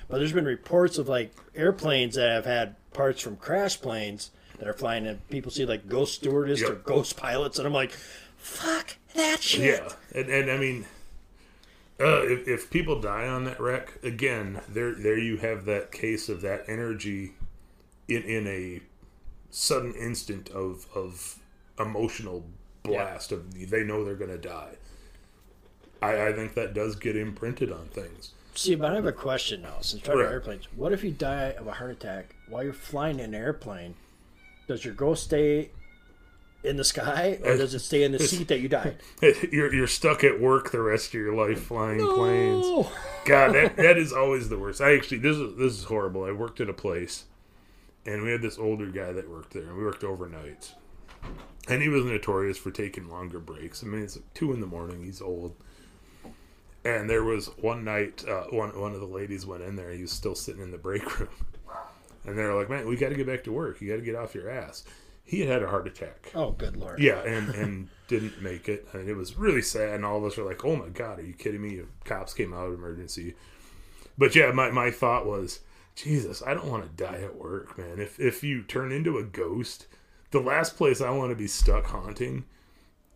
But 0.10 0.18
there's 0.18 0.34
been 0.34 0.46
reports 0.46 0.98
of 0.98 1.08
like 1.08 1.34
airplanes 1.56 2.16
that 2.16 2.30
have 2.30 2.46
had 2.46 2.76
parts 2.94 3.22
from 3.22 3.36
crash 3.38 3.80
planes 3.82 4.32
that 4.60 4.68
are 4.68 4.74
flying, 4.74 5.08
and 5.08 5.28
people 5.30 5.52
see 5.52 5.66
like 5.66 5.88
ghost 5.88 6.16
stewardess 6.16 6.62
Yep. 6.62 6.70
or 6.70 6.76
ghost 6.76 7.18
pilots, 7.18 7.58
and 7.58 7.68
I'm 7.68 7.74
like, 7.74 7.92
fuck 8.38 8.98
that 9.16 9.42
shit. 9.42 9.82
Yeah, 9.82 10.20
and, 10.20 10.30
and 10.30 10.52
I 10.52 10.58
mean, 10.58 10.86
uh, 12.00 12.22
if, 12.24 12.48
if 12.48 12.70
people 12.70 13.00
die 13.00 13.28
on 13.28 13.46
that 13.46 13.60
wreck, 13.60 14.00
again, 14.04 14.62
there 14.70 14.94
there 14.94 15.18
you 15.18 15.38
have 15.38 15.66
that 15.66 15.92
case 15.92 16.30
of 16.30 16.42
that 16.42 16.66
energy 16.68 17.34
in 18.08 18.24
in 18.24 18.48
a 18.48 18.82
sudden 19.50 19.94
instant 19.96 20.50
of 20.50 20.86
of 20.96 21.40
emotional 21.80 22.46
blast 22.84 23.32
of 23.32 23.70
they 23.70 23.84
know 23.84 24.04
they're 24.04 24.16
gonna 24.16 24.38
die. 24.38 24.76
I, 26.02 26.28
I 26.28 26.34
think 26.34 26.54
that 26.56 26.74
does 26.74 26.96
get 26.98 27.16
imprinted 27.16 27.72
on 27.72 27.86
things. 27.88 28.32
See, 28.56 28.76
but 28.76 28.92
I 28.92 28.96
have 28.96 29.06
a 29.06 29.12
question 29.12 29.62
now. 29.62 29.78
Since 29.82 30.04
talking 30.04 30.22
about 30.22 30.32
airplanes, 30.32 30.68
what 30.76 30.94
if 30.94 31.04
you 31.04 31.12
die 31.12 31.56
of 31.58 31.68
a 31.68 31.74
heart 31.74 31.92
attack 31.92 32.36
while 32.48 32.64
you're 32.64 32.74
flying 32.74 33.20
in 33.20 33.34
an 33.34 33.36
airplane? 33.36 33.96
Does 34.68 34.86
your 34.86 34.94
ghost 34.94 35.24
stay 35.24 35.72
in 36.64 36.78
the 36.78 36.84
sky, 36.84 37.40
or 37.44 37.58
does 37.58 37.74
it 37.74 37.80
stay 37.80 38.04
in 38.04 38.12
the 38.12 38.20
seat 38.28 38.48
that 38.48 38.60
you 38.62 38.70
died? 38.70 38.98
You're 39.52 39.74
you're 39.74 39.88
stuck 39.88 40.24
at 40.24 40.40
work 40.40 40.72
the 40.72 40.82
rest 40.82 41.08
of 41.08 41.16
your 41.16 41.36
life 41.36 41.64
flying 41.64 42.00
planes. 42.00 42.66
Oh, 42.66 42.92
God, 43.26 43.54
that, 43.54 43.76
that 43.76 43.98
is 43.98 44.14
always 44.14 44.48
the 44.50 44.58
worst. 44.58 44.80
I 44.80 44.96
actually 44.96 45.18
this 45.18 45.38
is 45.38 45.58
this 45.58 45.74
is 45.74 45.84
horrible. 45.84 46.24
I 46.24 46.32
worked 46.32 46.62
at 46.62 46.70
a 46.70 46.74
place, 46.74 47.26
and 48.06 48.24
we 48.24 48.32
had 48.32 48.42
this 48.42 48.58
older 48.58 48.88
guy 48.88 49.12
that 49.12 49.30
worked 49.30 49.54
there, 49.54 49.64
and 49.64 49.78
we 49.78 49.84
worked 49.84 50.04
overnights, 50.04 50.74
and 51.68 51.82
he 51.82 51.90
was 51.90 52.06
notorious 52.06 52.58
for 52.58 52.72
taking 52.72 53.10
longer 53.10 53.40
breaks. 53.40 53.84
I 53.84 53.88
mean, 53.88 54.02
it's 54.02 54.16
like 54.16 54.34
two 54.34 54.54
in 54.54 54.62
the 54.62 54.68
morning. 54.68 55.04
He's 55.04 55.22
old, 55.22 55.56
and 56.86 57.10
there 57.10 57.24
was 57.24 57.48
one 57.58 57.84
night, 57.84 58.24
uh, 58.28 58.44
one 58.50 58.78
one 58.80 58.94
of 58.94 59.00
the 59.00 59.08
ladies 59.08 59.46
went 59.46 59.64
in 59.64 59.76
there. 59.76 59.92
He 59.92 60.02
was 60.02 60.12
still 60.12 60.36
sitting 60.36 60.62
in 60.62 60.72
the 60.72 60.78
break 60.78 61.20
room, 61.20 61.30
and 62.26 62.38
they 62.38 62.44
were 62.44 62.56
like, 62.56 62.70
"Man, 62.70 62.88
we 62.88 62.96
got 62.96 63.10
to 63.10 63.16
get 63.16 63.28
back 63.28 63.44
to 63.46 63.52
work. 63.52 63.82
You 63.82 63.90
got 63.90 63.98
to 63.98 64.06
get 64.06 64.16
off 64.16 64.36
your 64.36 64.50
ass." 64.50 64.84
He 65.26 65.40
had 65.40 65.50
had 65.50 65.64
a 65.64 65.70
heart 65.70 65.88
attack. 65.88 66.32
oh, 66.36 66.52
good 66.52 66.76
lord. 66.76 67.00
Yeah, 67.00 67.22
and 67.22 67.50
and 67.56 67.90
didn't 68.08 68.42
make 68.42 68.68
it, 68.68 68.86
and 68.94 69.08
it 69.08 69.16
was 69.16 69.38
really 69.38 69.62
sad. 69.62 69.96
And 69.96 70.06
all 70.06 70.18
of 70.18 70.26
us 70.26 70.38
were 70.38 70.44
like, 70.44 70.66
"Oh 70.66 70.76
my 70.76 70.90
god, 70.90 71.20
are 71.20 71.24
you 71.24 71.34
kidding 71.34 71.62
me?" 71.62 71.82
Cops 72.04 72.34
came 72.34 72.54
out, 72.54 72.68
of 72.68 72.74
emergency. 72.74 73.36
But 74.18 74.36
yeah, 74.36 74.52
my 74.52 74.70
my 74.70 74.92
thought 74.92 75.26
was, 75.26 75.62
Jesus, 75.96 76.44
I 76.46 76.54
don't 76.54 76.68
want 76.68 76.84
to 76.84 77.04
die 77.04 77.22
at 77.22 77.38
work, 77.38 77.78
man. 77.78 78.00
If 78.00 78.20
if 78.20 78.44
you 78.44 78.64
turn 78.64 78.92
into 78.92 79.18
a 79.18 79.24
ghost, 79.24 79.88
the 80.32 80.42
last 80.42 80.76
place 80.76 81.00
I 81.00 81.12
want 81.12 81.32
to 81.32 81.36
be 81.36 81.48
stuck 81.48 81.86
haunting 81.86 82.46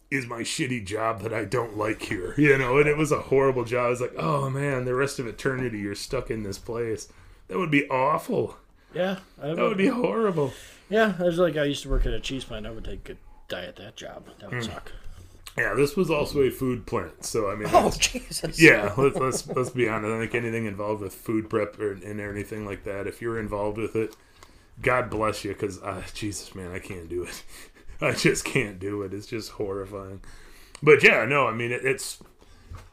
is 0.10 0.26
my 0.26 0.42
shitty 0.42 0.86
job 0.86 1.22
that 1.22 1.34
I 1.34 1.44
don't 1.46 1.78
like 1.78 2.04
here. 2.04 2.34
You 2.38 2.58
know, 2.58 2.78
and 2.78 2.88
it 2.88 2.98
was 2.98 3.12
a 3.12 3.20
horrible 3.24 3.66
job. 3.66 3.88
I 3.88 3.90
was 3.90 4.02
like, 4.02 4.14
oh 4.18 4.50
man, 4.50 4.86
the 4.86 4.96
rest 4.96 5.20
of 5.20 5.28
eternity 5.28 5.80
you're 5.80 5.96
stuck 5.96 6.30
in 6.32 6.44
this 6.44 6.58
place. 6.58 7.10
That 7.48 7.58
would 7.58 7.72
be 7.72 7.88
awful. 7.90 8.58
Yeah, 8.94 9.20
I 9.42 9.48
That 9.54 9.58
would 9.58 9.78
be 9.78 9.88
horrible. 9.88 10.54
Yeah, 10.90 11.14
I 11.20 11.24
was 11.24 11.38
like 11.38 11.58
I 11.58 11.64
used 11.66 11.84
to 11.84 11.90
work 11.90 12.06
at 12.06 12.14
a 12.14 12.20
cheese 12.20 12.46
plant. 12.46 12.66
I 12.66 12.72
would 12.72 12.86
take 12.86 13.10
a 13.10 13.16
die 13.50 13.66
at 13.66 13.76
that 13.78 13.96
job. 13.96 14.26
That 14.40 14.52
would 14.52 14.64
suck. 14.64 14.92
Yeah, 15.58 15.74
this 15.74 15.96
was 15.96 16.12
also 16.12 16.42
a 16.42 16.52
food 16.52 16.86
plant, 16.86 17.26
so 17.26 17.50
I 17.50 17.56
mean, 17.56 17.68
Oh 17.74 17.92
Jesus! 17.98 18.62
yeah 18.62 18.94
let's, 18.96 19.16
let's 19.16 19.48
let's 19.48 19.70
be 19.72 19.90
honest 19.90 20.12
i 20.12 20.20
think 20.20 20.36
anything 20.36 20.66
involved 20.68 21.02
with 21.02 21.14
food 21.16 21.50
prep 21.50 21.80
or 21.80 21.94
and 21.94 22.22
anything 22.22 22.64
like 22.64 22.84
that 22.84 23.08
if 23.08 23.22
you're 23.24 23.40
involved 23.40 23.78
with 23.80 23.96
it 23.96 24.16
god 24.84 25.10
bless 25.10 25.44
you 25.44 25.54
because 25.54 25.82
uh, 25.82 26.04
jesus 26.14 26.54
man 26.54 26.72
i 26.72 26.78
can't 26.78 27.10
do 27.10 27.24
it 27.24 27.44
i 28.02 28.12
just 28.12 28.46
can't 28.46 28.80
do 28.80 29.02
it 29.02 29.14
it's 29.14 29.28
just 29.28 29.52
horrifying 29.52 30.22
but 30.82 31.04
yeah 31.04 31.26
no 31.26 31.48
i 31.48 31.54
mean 31.54 31.72
it, 31.72 31.84
it's 31.86 32.22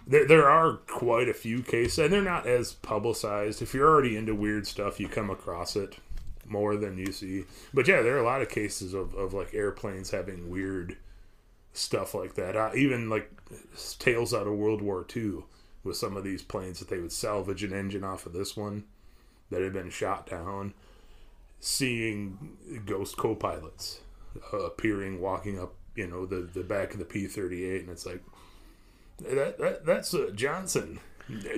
there, 0.07 0.27
there 0.27 0.51
are 0.51 0.75
quite 0.87 1.29
a 1.29 1.35
few 1.35 1.63
cases 1.63 1.99
and 1.99 2.13
they're 2.13 2.23
not 2.23 2.47
as 2.47 2.75
publicized 2.75 3.63
if 3.63 3.73
you're 3.73 3.89
already 3.89 4.17
into 4.17 4.35
weird 4.35 4.67
stuff 4.67 5.01
you 5.01 5.09
come 5.09 5.31
across 5.31 5.77
it 5.77 5.97
more 6.47 6.77
than 6.77 6.99
you 6.99 7.11
see 7.11 7.45
but 7.73 7.89
yeah 7.89 8.03
there 8.03 8.15
are 8.15 8.21
a 8.21 8.25
lot 8.25 8.43
of 8.43 8.49
cases 8.49 8.93
of, 8.93 9.15
of 9.15 9.33
like 9.33 9.55
airplanes 9.55 10.11
having 10.11 10.51
weird 10.51 10.97
stuff 11.75 12.15
like 12.15 12.35
that. 12.35 12.57
Uh, 12.57 12.71
even 12.75 13.11
like 13.11 13.31
tales 13.99 14.33
out 14.33 14.47
of 14.47 14.55
World 14.55 14.81
War 14.81 15.05
II 15.15 15.43
with 15.83 15.97
some 15.97 16.17
of 16.17 16.25
these 16.25 16.43
planes 16.43 16.79
that 16.79 16.89
they 16.89 16.99
would 16.99 17.13
salvage 17.13 17.63
an 17.63 17.75
engine 17.75 18.05
off 18.05 18.25
of 18.25 18.33
this 18.33 18.57
one 18.57 18.85
that 19.51 19.61
had 19.61 19.75
been 19.75 19.91
shot 19.91 20.27
down. 20.27 20.73
Seeing 21.61 22.57
ghost 22.87 23.17
co-pilots 23.17 24.01
uh, 24.01 24.04
appearing, 24.53 25.21
walking 25.21 25.59
up, 25.59 25.75
you 25.95 26.07
know, 26.07 26.27
the 26.27 26.49
the 26.53 26.63
back 26.63 26.93
of 26.93 26.99
the 26.99 27.05
P 27.05 27.27
thirty 27.27 27.65
eight, 27.65 27.83
and 27.83 27.91
it's 27.91 28.07
like 28.07 28.23
that, 29.19 29.59
that 29.59 29.87
that's 29.87 30.15
uh, 30.15 30.31
Johnson. 30.35 31.01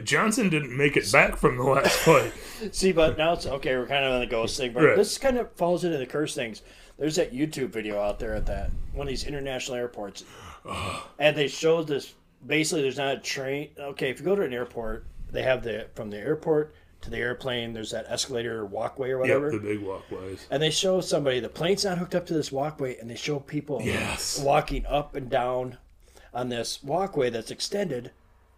Johnson 0.04 0.48
didn't 0.48 0.76
make 0.76 0.96
it 0.96 1.10
back 1.10 1.36
from 1.36 1.56
the 1.56 1.64
last 1.64 1.96
flight. 1.98 2.32
See, 2.70 2.92
but 2.92 3.18
now 3.18 3.32
it's 3.32 3.46
okay. 3.46 3.74
We're 3.76 3.86
kind 3.88 4.04
of 4.04 4.12
on 4.12 4.20
the 4.20 4.26
ghost 4.26 4.56
thing, 4.56 4.72
but 4.72 4.84
Right. 4.84 4.96
this 4.96 5.18
kind 5.18 5.38
of 5.38 5.50
falls 5.52 5.82
into 5.82 5.98
the 5.98 6.06
curse 6.06 6.34
things. 6.36 6.62
There's 6.98 7.16
that 7.16 7.32
YouTube 7.34 7.70
video 7.70 8.00
out 8.00 8.18
there 8.20 8.34
at 8.36 8.46
that 8.46 8.70
one 8.94 9.06
of 9.06 9.10
these 9.10 9.24
international 9.24 9.76
airports, 9.76 10.24
and 11.18 11.36
they 11.36 11.48
showed 11.48 11.88
this. 11.88 12.14
Basically, 12.46 12.82
there's 12.82 12.96
not 12.98 13.16
a 13.16 13.18
train. 13.20 13.70
Okay, 13.78 14.10
if 14.10 14.20
you 14.20 14.24
go 14.24 14.36
to 14.36 14.42
an 14.42 14.52
airport, 14.52 15.04
they 15.32 15.42
have 15.42 15.64
the 15.64 15.88
from 15.94 16.10
the 16.10 16.18
airport 16.18 16.74
to 17.06 17.10
the 17.10 17.16
airplane. 17.18 17.72
There's 17.72 17.90
that 17.92 18.04
escalator 18.08 18.58
or 18.60 18.66
walkway 18.66 19.10
or 19.10 19.24
Yep, 19.26 19.40
whatever. 19.40 19.50
the 19.52 19.58
big 19.58 19.80
walkways. 19.80 20.46
and 20.50 20.62
they 20.62 20.70
show 20.70 21.00
somebody 21.00 21.40
the 21.40 21.48
plane's 21.48 21.84
not 21.84 21.98
hooked 21.98 22.14
up 22.14 22.26
to 22.26 22.34
this 22.34 22.52
walkway, 22.52 22.96
and 22.98 23.08
they 23.10 23.14
show 23.16 23.38
people 23.40 23.80
Yes. 23.82 24.38
walking 24.40 24.84
up 24.86 25.14
and 25.16 25.30
down 25.30 25.78
on 26.34 26.48
this 26.50 26.82
walkway 26.82 27.30
that's 27.30 27.50
extended 27.50 28.10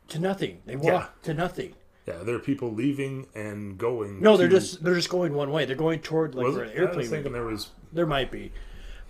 to 0.08 0.18
nothing. 0.18 0.60
They 0.66 0.74
walk 0.76 1.22
to 1.22 1.32
nothing. 1.34 1.74
Yeah, 2.06 2.22
there 2.24 2.34
are 2.34 2.40
people 2.40 2.72
leaving 2.72 3.26
and 3.34 3.76
going. 3.78 4.20
No, 4.22 4.36
they're 4.38 4.48
to- 4.48 4.56
just 4.58 4.82
they're 4.82 4.94
just 4.94 5.10
going 5.10 5.34
one 5.34 5.50
way. 5.50 5.66
They're 5.66 5.76
going 5.76 6.00
toward 6.00 6.34
like 6.34 6.44
where 6.44 6.52
the 6.54 6.60
I 6.60 6.64
was 6.64 6.74
airplane. 6.74 7.06
thinking 7.08 7.32
there 7.32 7.44
was. 7.44 7.68
There 7.92 8.06
might 8.06 8.30
be, 8.30 8.50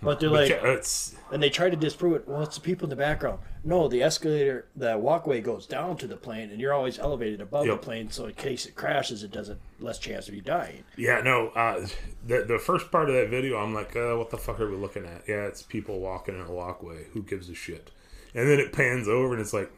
but 0.01 0.19
they're 0.19 0.29
like, 0.29 0.49
it's 0.51 1.15
and 1.31 1.41
they 1.43 1.49
try 1.49 1.69
to 1.69 1.75
disprove 1.75 2.13
it. 2.15 2.27
Well, 2.27 2.41
it's 2.43 2.55
the 2.55 2.61
people 2.61 2.85
in 2.85 2.89
the 2.89 2.95
background. 2.95 3.39
No, 3.63 3.87
the 3.87 4.01
escalator, 4.01 4.65
the 4.75 4.97
walkway 4.97 5.41
goes 5.41 5.67
down 5.67 5.97
to 5.97 6.07
the 6.07 6.15
plane, 6.15 6.49
and 6.49 6.59
you're 6.61 6.73
always 6.73 6.97
elevated 6.97 7.41
above 7.41 7.65
Yep. 7.67 7.81
the 7.81 7.85
plane, 7.85 8.09
so 8.09 8.25
in 8.25 8.33
case 8.33 8.65
it 8.65 8.75
crashes, 8.75 9.21
it 9.23 9.31
doesn't 9.31 9.59
less 9.79 9.99
chance 9.99 10.27
of 10.29 10.33
you 10.33 10.41
dying. 10.41 10.83
Yeah, 10.97 11.21
no. 11.21 11.49
Uh, 11.49 11.85
the 12.25 12.45
the 12.47 12.59
first 12.59 12.91
part 12.91 13.09
of 13.09 13.15
that 13.15 13.29
video, 13.29 13.57
I'm 13.57 13.73
like, 13.73 13.95
uh, 13.95 14.15
what 14.15 14.29
the 14.29 14.37
fuck 14.37 14.59
are 14.59 14.69
we 14.69 14.77
looking 14.77 15.05
at? 15.05 15.23
Yeah, 15.27 15.45
it's 15.47 15.61
people 15.61 15.99
walking 15.99 16.35
in 16.35 16.41
a 16.45 16.51
walkway. 16.51 17.05
Who 17.13 17.21
gives 17.23 17.49
a 17.49 17.55
shit? 17.55 17.91
And 18.33 18.47
then 18.47 18.59
it 18.59 18.71
pans 18.71 19.07
over, 19.07 19.33
and 19.33 19.41
it's 19.41 19.53
like 19.53 19.71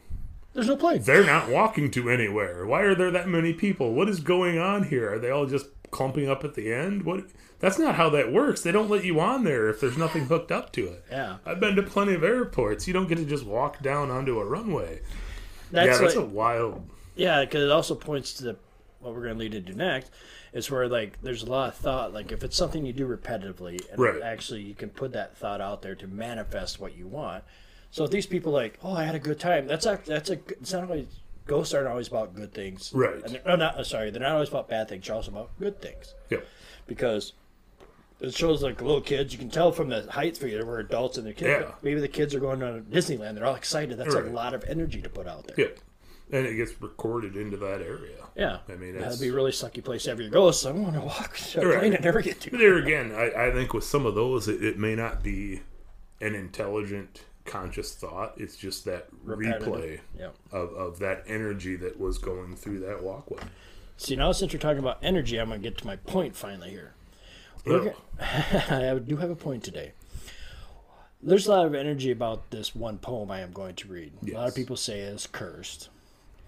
There's 0.52 0.68
no 0.68 0.76
plane. 0.76 1.02
they're 1.02 1.24
not 1.26 1.48
walking 1.48 1.90
to 1.92 2.08
anywhere. 2.10 2.64
Why 2.66 2.82
are 2.82 2.94
there 2.94 3.10
that 3.10 3.28
many 3.28 3.52
people? 3.54 3.92
What 3.94 4.08
is 4.08 4.20
going 4.20 4.58
on 4.58 4.84
here? 4.84 5.12
Are 5.14 5.18
they 5.18 5.30
all 5.30 5.46
just 5.46 5.66
clumping 5.92 6.28
up 6.28 6.42
at 6.42 6.54
the 6.54 6.72
end? 6.72 7.04
What? 7.04 7.26
That's 7.60 7.78
not 7.78 7.94
how 7.94 8.10
that 8.10 8.32
works. 8.32 8.62
They 8.62 8.72
don't 8.72 8.90
let 8.90 9.04
you 9.04 9.20
on 9.20 9.44
there 9.44 9.68
if 9.68 9.80
there's 9.80 9.96
nothing 9.96 10.24
hooked 10.24 10.50
up 10.50 10.72
to 10.72 10.88
it. 10.88 11.04
Yeah, 11.08 11.36
I've 11.46 11.60
been 11.60 11.76
to 11.76 11.82
plenty 11.84 12.14
of 12.14 12.24
airports. 12.24 12.88
You 12.88 12.92
don't 12.92 13.06
get 13.06 13.18
to 13.18 13.24
just 13.24 13.46
walk 13.46 13.80
down 13.80 14.10
onto 14.10 14.40
a 14.40 14.44
runway. 14.44 15.02
that's 15.70 15.86
yeah, 15.86 15.98
that's 15.98 16.16
like, 16.16 16.24
a 16.24 16.26
wild. 16.26 16.88
Yeah, 17.14 17.44
because 17.44 17.62
it 17.62 17.70
also 17.70 17.94
points 17.94 18.32
to 18.34 18.44
the 18.44 18.56
what 18.98 19.14
we're 19.14 19.22
going 19.22 19.34
to 19.34 19.38
lead 19.38 19.54
into 19.54 19.74
next. 19.74 20.10
Is 20.52 20.70
where 20.70 20.88
like 20.88 21.22
there's 21.22 21.42
a 21.44 21.46
lot 21.50 21.68
of 21.68 21.76
thought. 21.76 22.12
Like 22.12 22.32
if 22.32 22.42
it's 22.42 22.56
something 22.56 22.84
you 22.84 22.92
do 22.92 23.06
repetitively, 23.06 23.80
and 23.90 23.98
Right. 23.98 24.20
actually 24.20 24.62
you 24.62 24.74
can 24.74 24.90
put 24.90 25.12
that 25.12 25.36
thought 25.36 25.60
out 25.60 25.82
there 25.82 25.94
to 25.94 26.06
manifest 26.08 26.80
what 26.80 26.96
you 26.96 27.06
want. 27.06 27.44
So 27.90 28.04
if 28.04 28.10
these 28.10 28.26
people 28.26 28.52
like, 28.52 28.78
oh, 28.82 28.94
I 28.94 29.04
had 29.04 29.14
a 29.14 29.18
good 29.20 29.38
time. 29.38 29.66
That's 29.66 29.86
a 29.86 30.00
that's 30.04 30.30
a. 30.30 30.34
It's 30.48 30.72
not 30.72 30.84
always 30.84 31.06
ghosts 31.46 31.74
aren't 31.74 31.88
always 31.88 32.08
about 32.08 32.34
good 32.34 32.52
things. 32.54 32.92
Right. 32.94 33.22
And 33.24 33.40
they're, 33.44 33.56
not 33.56 33.76
uh, 33.76 33.84
sorry. 33.84 34.10
They're 34.10 34.22
not 34.22 34.32
always 34.32 34.48
about 34.48 34.68
bad 34.68 34.88
things. 34.88 35.06
They're 35.06 35.16
also 35.16 35.30
about 35.30 35.50
good 35.58 35.80
things 35.80 36.14
Yeah. 36.30 36.38
because 36.86 37.32
it 38.20 38.34
shows 38.34 38.62
like 38.62 38.80
little 38.80 39.00
kids. 39.00 39.32
You 39.32 39.38
can 39.38 39.50
tell 39.50 39.72
from 39.72 39.88
the 39.88 40.02
height 40.10 40.36
figure 40.36 40.64
we're 40.64 40.78
adults 40.80 41.18
and 41.18 41.26
the 41.26 41.32
kids. 41.32 41.64
Yeah. 41.66 41.74
Maybe 41.82 42.00
the 42.00 42.08
kids 42.08 42.34
are 42.34 42.40
going 42.40 42.60
to 42.60 42.82
Disneyland. 42.90 43.34
They're 43.34 43.46
all 43.46 43.54
excited. 43.56 43.98
That's 43.98 44.14
Right. 44.14 44.24
a 44.26 44.30
lot 44.30 44.54
of 44.54 44.64
energy 44.64 45.02
to 45.02 45.08
put 45.08 45.26
out 45.26 45.46
there. 45.48 45.56
Yeah, 45.58 46.38
and 46.38 46.46
it 46.46 46.54
gets 46.54 46.80
recorded 46.80 47.36
into 47.36 47.56
that 47.58 47.80
area. 47.82 48.16
Yeah. 48.36 48.58
I 48.68 48.76
mean, 48.76 48.98
that'd 48.98 49.20
be 49.20 49.28
a 49.28 49.32
really 49.34 49.50
sucky 49.50 49.82
place 49.84 50.06
ever 50.06 50.22
you 50.22 50.30
go. 50.30 50.50
So 50.52 50.70
I 50.70 50.72
want 50.72 50.94
to 50.94 51.00
walk 51.00 51.36
to 51.36 51.60
a 51.62 51.66
Right. 51.66 51.78
plane 51.80 51.94
and 51.94 52.04
never 52.04 52.22
get 52.22 52.40
to. 52.42 52.50
There 52.50 52.76
again, 52.78 53.12
I, 53.12 53.48
I 53.48 53.50
think 53.52 53.74
with 53.74 53.84
some 53.84 54.06
of 54.06 54.14
those, 54.14 54.46
it, 54.48 54.62
it 54.64 54.78
may 54.78 54.94
not 54.94 55.22
be 55.22 55.62
an 56.20 56.34
intelligent, 56.36 57.22
conscious 57.44 57.94
thought. 57.94 58.34
It's 58.36 58.56
just 58.56 58.84
that 58.84 59.08
Repetitive. 59.24 59.66
replay 59.68 60.00
Yeah. 60.18 60.28
of, 60.50 60.72
of 60.74 60.98
that 61.00 61.24
energy 61.26 61.76
that 61.76 61.98
was 61.98 62.18
going 62.18 62.56
through 62.56 62.80
that 62.80 63.02
walkway. 63.02 63.42
See, 63.96 64.16
now 64.16 64.32
since 64.32 64.52
you're 64.52 64.60
talking 64.60 64.78
about 64.78 64.98
energy, 65.02 65.38
I'm 65.38 65.48
going 65.48 65.62
to 65.62 65.68
get 65.68 65.78
to 65.78 65.86
my 65.86 65.96
point 65.96 66.34
finally 66.36 66.70
here. 66.70 66.94
Oh. 67.66 67.88
Ugh. 67.88 67.94
I 68.70 68.98
do 68.98 69.16
have 69.16 69.30
a 69.30 69.36
point 69.36 69.62
today. 69.64 69.92
There's 71.22 71.46
a 71.46 71.50
lot 71.52 71.66
of 71.66 71.74
energy 71.74 72.10
about 72.10 72.50
this 72.50 72.74
one 72.74 72.98
poem 72.98 73.30
I 73.30 73.40
am 73.40 73.52
going 73.52 73.76
to 73.76 73.88
read. 73.88 74.12
A 74.28 74.32
lot 74.34 74.48
of 74.48 74.54
people 74.56 74.76
say 74.76 75.00
it's 75.00 75.28
cursed, 75.28 75.88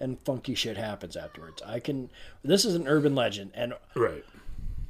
and 0.01 0.19
funky 0.25 0.53
shit 0.53 0.75
happens 0.75 1.15
afterwards. 1.15 1.61
I 1.65 1.79
can. 1.79 2.09
This 2.43 2.65
is 2.65 2.75
an 2.75 2.85
urban 2.87 3.15
legend, 3.15 3.51
and 3.53 3.73
Right. 3.95 4.25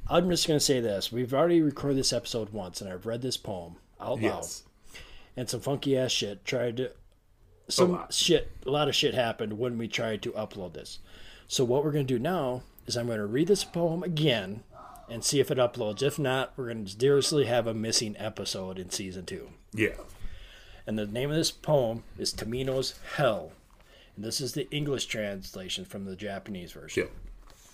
I'm 0.07 0.27
just 0.31 0.47
going 0.47 0.57
to 0.57 0.65
say 0.65 0.79
this: 0.79 1.11
we've 1.11 1.35
already 1.35 1.61
recorded 1.61 1.99
this 1.99 2.13
episode 2.13 2.49
once, 2.49 2.81
and 2.81 2.91
I've 2.91 3.05
read 3.05 3.21
this 3.21 3.37
poem 3.37 3.75
out 4.01 4.13
loud, 4.13 4.21
Yes. 4.23 4.63
And 5.37 5.49
some 5.49 5.59
funky 5.59 5.97
ass 5.97 6.11
shit 6.11 6.45
tried 6.45 6.77
to. 6.77 6.91
Some 7.67 7.93
lot. 7.93 8.13
shit, 8.13 8.51
a 8.65 8.69
lot 8.69 8.87
of 8.87 8.95
shit 8.95 9.15
happened 9.15 9.57
when 9.57 9.77
we 9.77 9.87
tried 9.87 10.21
to 10.21 10.31
upload 10.31 10.73
this. 10.73 10.99
So 11.47 11.63
what 11.63 11.83
we're 11.83 11.91
going 11.91 12.05
to 12.05 12.13
do 12.13 12.19
now 12.19 12.61
is 12.85 12.95
I'm 12.95 13.07
going 13.07 13.17
to 13.17 13.25
read 13.25 13.47
this 13.47 13.63
poem 13.63 14.03
again 14.03 14.63
and 15.09 15.23
see 15.23 15.39
if 15.39 15.51
it 15.51 15.57
uploads. 15.57 16.01
If 16.01 16.19
not, 16.19 16.53
we're 16.55 16.65
going 16.65 16.85
to 16.85 16.99
seriously 16.99 17.45
have 17.45 17.67
a 17.67 17.73
missing 17.73 18.15
episode 18.17 18.79
in 18.79 18.89
season 18.89 19.25
two. 19.25 19.49
Yeah. 19.73 19.95
And 20.87 20.97
the 20.97 21.07
name 21.07 21.31
of 21.31 21.35
this 21.35 21.51
poem 21.51 22.03
is 22.17 22.33
Tomino's 22.33 22.95
Hell. 23.15 23.51
And 24.15 24.23
this 24.23 24.39
is 24.39 24.53
the 24.53 24.69
English 24.71 25.05
translation 25.05 25.85
from 25.85 26.05
the 26.05 26.15
Japanese 26.15 26.71
version. 26.71 27.03
Yeah. 27.03 27.09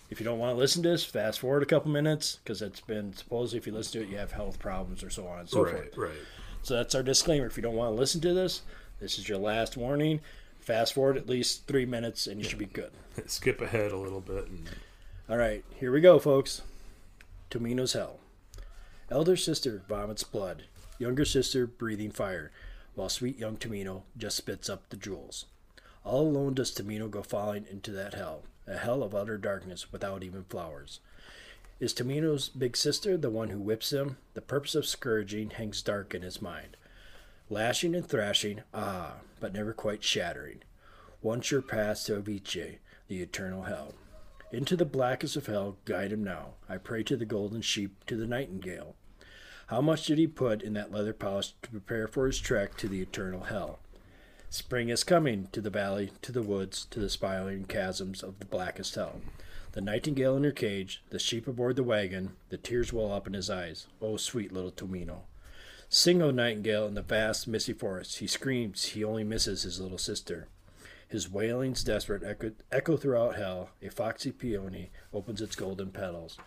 If 0.10 0.20
you 0.20 0.26
don't 0.26 0.40
want 0.40 0.54
to 0.54 0.60
listen 0.60 0.84
to 0.84 0.90
this, 0.90 1.06
fast 1.06 1.40
forward 1.40 1.64
a 1.64 1.66
couple 1.66 1.90
minutes 1.92 2.40
because 2.44 2.62
it's 2.62 2.82
been 2.82 3.14
supposedly 3.14 3.60
if 3.60 3.68
you 3.68 3.74
listen 3.74 4.02
to 4.02 4.06
it, 4.06 4.12
you 4.12 4.18
have 4.18 4.32
health 4.32 4.60
problems 4.60 5.04
or 5.04 5.10
so 5.10 5.26
on 5.28 5.40
and 5.40 5.50
so 5.50 5.66
forth. 5.66 5.74
Right. 5.96 6.10
Right. 6.10 6.18
So 6.64 6.76
that's 6.76 6.96
our 6.96 7.04
disclaimer. 7.04 7.48
If 7.48 7.58
you 7.58 7.64
don't 7.64 7.76
want 7.76 7.92
to 7.94 8.00
listen 8.00 8.22
to 8.22 8.34
this, 8.34 8.62
this 9.00 9.18
is 9.18 9.28
your 9.28 9.38
last 9.40 9.78
warning. 9.78 10.22
Fast 10.60 10.94
forward 10.94 11.18
at 11.18 11.28
least 11.28 11.66
three 11.66 11.86
minutes 11.86 12.28
and 12.28 12.40
you 12.40 12.48
should 12.48 12.60
be 12.60 12.66
good. 12.66 12.92
Skip 13.26 13.62
ahead 13.62 13.92
a 13.92 13.98
little 13.98 14.22
bit. 14.22 14.48
And, 14.48 14.70
All 15.30 15.38
right, 15.38 15.64
here 15.76 15.92
we 15.92 16.02
go, 16.02 16.20
folks. 16.20 16.62
Tomino's 17.50 17.94
Hell. 17.94 18.20
Elder 19.10 19.36
sister 19.36 19.82
vomits 19.90 20.24
blood, 20.24 20.64
younger 20.98 21.26
sister 21.26 21.68
breathing 21.68 22.12
fire, 22.12 22.52
while 22.96 23.10
sweet 23.10 23.38
young 23.38 23.58
Tomino 23.58 24.04
just 24.18 24.38
spits 24.38 24.70
up 24.70 24.88
the 24.90 24.96
jewels. 24.96 25.46
All 26.06 26.28
alone 26.28 26.54
does 26.54 26.72
Tomino 26.72 27.10
go 27.12 27.22
falling 27.22 27.66
into 27.70 27.92
that 27.92 28.14
hell, 28.14 28.44
a 28.66 28.78
hell 28.78 29.04
of 29.04 29.14
utter 29.14 29.38
darkness 29.38 29.92
without 29.92 30.24
even 30.24 30.46
flowers. 30.46 31.02
Is 31.82 31.94
Tomino's 31.96 32.48
big 32.48 32.78
sister 32.78 33.18
the 33.18 33.32
one 33.32 33.50
who 33.50 33.58
whips 33.58 33.92
him? 33.92 34.18
The 34.36 34.42
purpose 34.42 34.76
of 34.76 34.86
scourging 34.86 35.50
hangs 35.50 35.82
dark 35.82 36.14
in 36.14 36.22
his 36.22 36.40
mind. 36.40 36.78
Lashing 37.50 37.96
and 37.96 38.08
thrashing, 38.08 38.62
ah, 38.72 39.16
but 39.40 39.52
never 39.52 39.74
quite 39.74 40.04
shattering. 40.04 40.62
Sure 41.42 41.64
path 41.64 42.06
to 42.06 42.22
Avici, 42.22 42.78
the 43.08 43.24
eternal 43.24 43.64
hell. 43.64 43.96
Into 44.52 44.76
the 44.76 44.86
blackest 44.86 45.36
of 45.36 45.48
hell, 45.48 45.78
guide 45.86 46.12
him 46.12 46.24
now. 46.24 46.54
I 46.70 46.78
pray 46.78 47.02
to 47.02 47.18
the 47.18 47.26
golden 47.26 47.62
sheep, 47.64 48.06
to 48.06 48.16
the 48.16 48.28
nightingale. 48.28 48.96
How 49.66 49.82
much 49.82 50.06
did 50.06 50.20
he 50.20 50.28
put 50.28 50.62
in 50.62 50.74
that 50.74 50.92
leather 50.92 51.14
polish 51.14 51.56
to 51.64 51.70
prepare 51.72 52.08
for 52.08 52.28
his 52.28 52.38
trek 52.38 52.78
to 52.78 52.88
the 52.88 53.02
eternal 53.02 53.46
hell? 53.46 53.80
Spring 54.52 54.90
is 54.90 55.04
coming 55.04 55.48
to 55.52 55.62
the 55.62 55.72
valley, 55.72 56.12
to 56.22 56.32
the 56.32 56.44
woods, 56.44 56.86
to 56.92 57.00
the 57.00 57.10
spiraling 57.10 57.66
chasms 57.66 58.22
of 58.22 58.38
the 58.38 58.46
blackest 58.46 58.94
hell. 58.94 59.22
The 59.74 59.82
nightingale 59.82 60.36
in 60.36 60.44
her 60.44 60.52
cage, 60.52 61.02
the 61.12 61.20
sheep 61.20 61.48
aboard 61.48 61.78
the 61.78 61.84
wagon, 61.84 62.32
the 62.50 62.58
tears 62.58 62.92
well 62.92 63.14
up 63.14 63.26
in 63.26 63.34
his 63.34 63.50
eyes. 63.50 63.88
Oh, 64.02 64.18
sweet 64.18 64.52
little 64.52 64.72
Tomino. 64.72 65.20
Sing, 65.88 66.22
O 66.22 66.30
nightingale, 66.32 66.88
in 66.88 66.94
the 66.94 67.02
vast, 67.02 67.48
misty 67.48 67.74
forest. 67.74 68.20
He 68.20 68.28
screams, 68.28 68.84
he 68.86 69.04
only 69.04 69.24
misses 69.24 69.64
his 69.64 69.80
little 69.80 69.98
sister. 69.98 70.48
His 71.08 71.30
wailings 71.30 71.84
desperate 71.84 72.24
echo, 72.24 72.52
echo 72.72 72.98
throughout 72.98 73.36
hell. 73.36 73.70
A 73.82 73.90
foxy 73.90 74.32
peony 74.32 74.92
opens 75.14 75.42
its 75.42 75.56
golden 75.56 75.92
petals. 75.92 76.38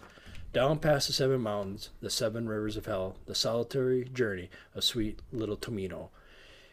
Down 0.52 0.78
past 0.78 1.06
the 1.06 1.12
seven 1.12 1.40
mountains, 1.40 1.90
the 2.00 2.10
seven 2.10 2.48
rivers 2.48 2.76
of 2.76 2.86
hell, 2.86 3.16
the 3.26 3.34
solitary 3.34 4.04
journey 4.04 4.50
of 4.74 4.84
sweet 4.84 5.20
little 5.32 5.56
Tomino. 5.56 6.10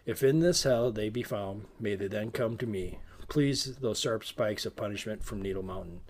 If 0.06 0.24
in 0.24 0.40
this 0.40 0.64
hell 0.64 0.92
they 0.92 1.10
be 1.10 1.24
found, 1.24 1.66
may 1.80 1.96
they 1.96 2.08
then 2.08 2.32
come 2.32 2.58
to 2.58 2.68
me. 2.68 3.00
Please, 3.28 3.78
those 3.78 4.00
sharp 4.00 4.24
spikes 4.24 4.66
of 4.66 4.76
punishment 4.76 5.24
from 5.24 5.42
Needle 5.42 5.64
Mountain. 5.64 6.02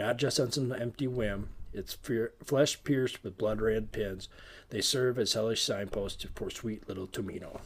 Not 0.00 0.16
just 0.16 0.40
on 0.40 0.50
some 0.50 0.72
empty 0.72 1.06
whim, 1.06 1.50
its 1.74 1.92
fear, 1.92 2.32
flesh 2.42 2.82
pierced 2.84 3.22
with 3.22 3.36
blood 3.36 3.60
red 3.60 3.92
pins, 3.92 4.30
they 4.70 4.80
serve 4.80 5.18
as 5.18 5.34
hellish 5.34 5.62
signposts 5.62 6.24
for 6.34 6.48
sweet 6.48 6.88
little 6.88 7.06
Tomino. 7.06 7.60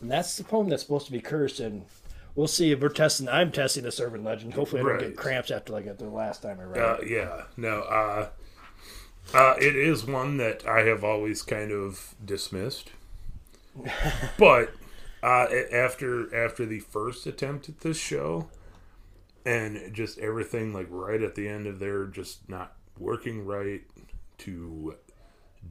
And 0.00 0.08
that's 0.08 0.36
the 0.36 0.44
poem 0.44 0.68
that's 0.68 0.82
supposed 0.84 1.06
to 1.06 1.12
be 1.12 1.20
cursed, 1.20 1.58
and 1.58 1.86
we'll 2.36 2.46
see 2.46 2.70
if 2.70 2.78
we're 2.80 2.90
testing. 2.90 3.28
I'm 3.28 3.50
testing 3.50 3.82
this 3.82 3.98
urban 3.98 4.22
legend. 4.22 4.54
Hopefully, 4.54 4.82
I 4.82 4.84
don't 4.84 4.98
get 5.00 5.16
cramps 5.16 5.50
after 5.50 5.72
like 5.72 5.98
the 5.98 6.04
last 6.04 6.42
time 6.42 6.60
I 6.60 6.62
read 6.64 6.80
Uh, 6.80 6.98
it. 7.02 7.08
yeah, 7.10 7.42
no. 7.56 7.80
Uh, 7.80 8.28
uh, 9.34 9.54
it 9.60 9.74
is 9.74 10.04
one 10.06 10.36
that 10.36 10.64
I 10.64 10.82
have 10.82 11.02
always 11.02 11.42
kind 11.42 11.72
of 11.72 12.14
dismissed, 12.24 12.90
but 14.38 14.72
uh, 15.24 15.46
after 15.72 16.32
after 16.32 16.64
the 16.64 16.78
first 16.78 17.26
attempt 17.26 17.68
at 17.68 17.80
this 17.80 17.98
show, 17.98 18.48
and 19.44 19.92
just 19.94 20.18
everything 20.18 20.72
like 20.72 20.86
right 20.90 21.22
at 21.22 21.34
the 21.34 21.48
end 21.48 21.66
of 21.66 21.78
there, 21.78 22.06
just 22.06 22.48
not 22.48 22.76
working 22.98 23.44
right, 23.44 23.82
to 24.38 24.94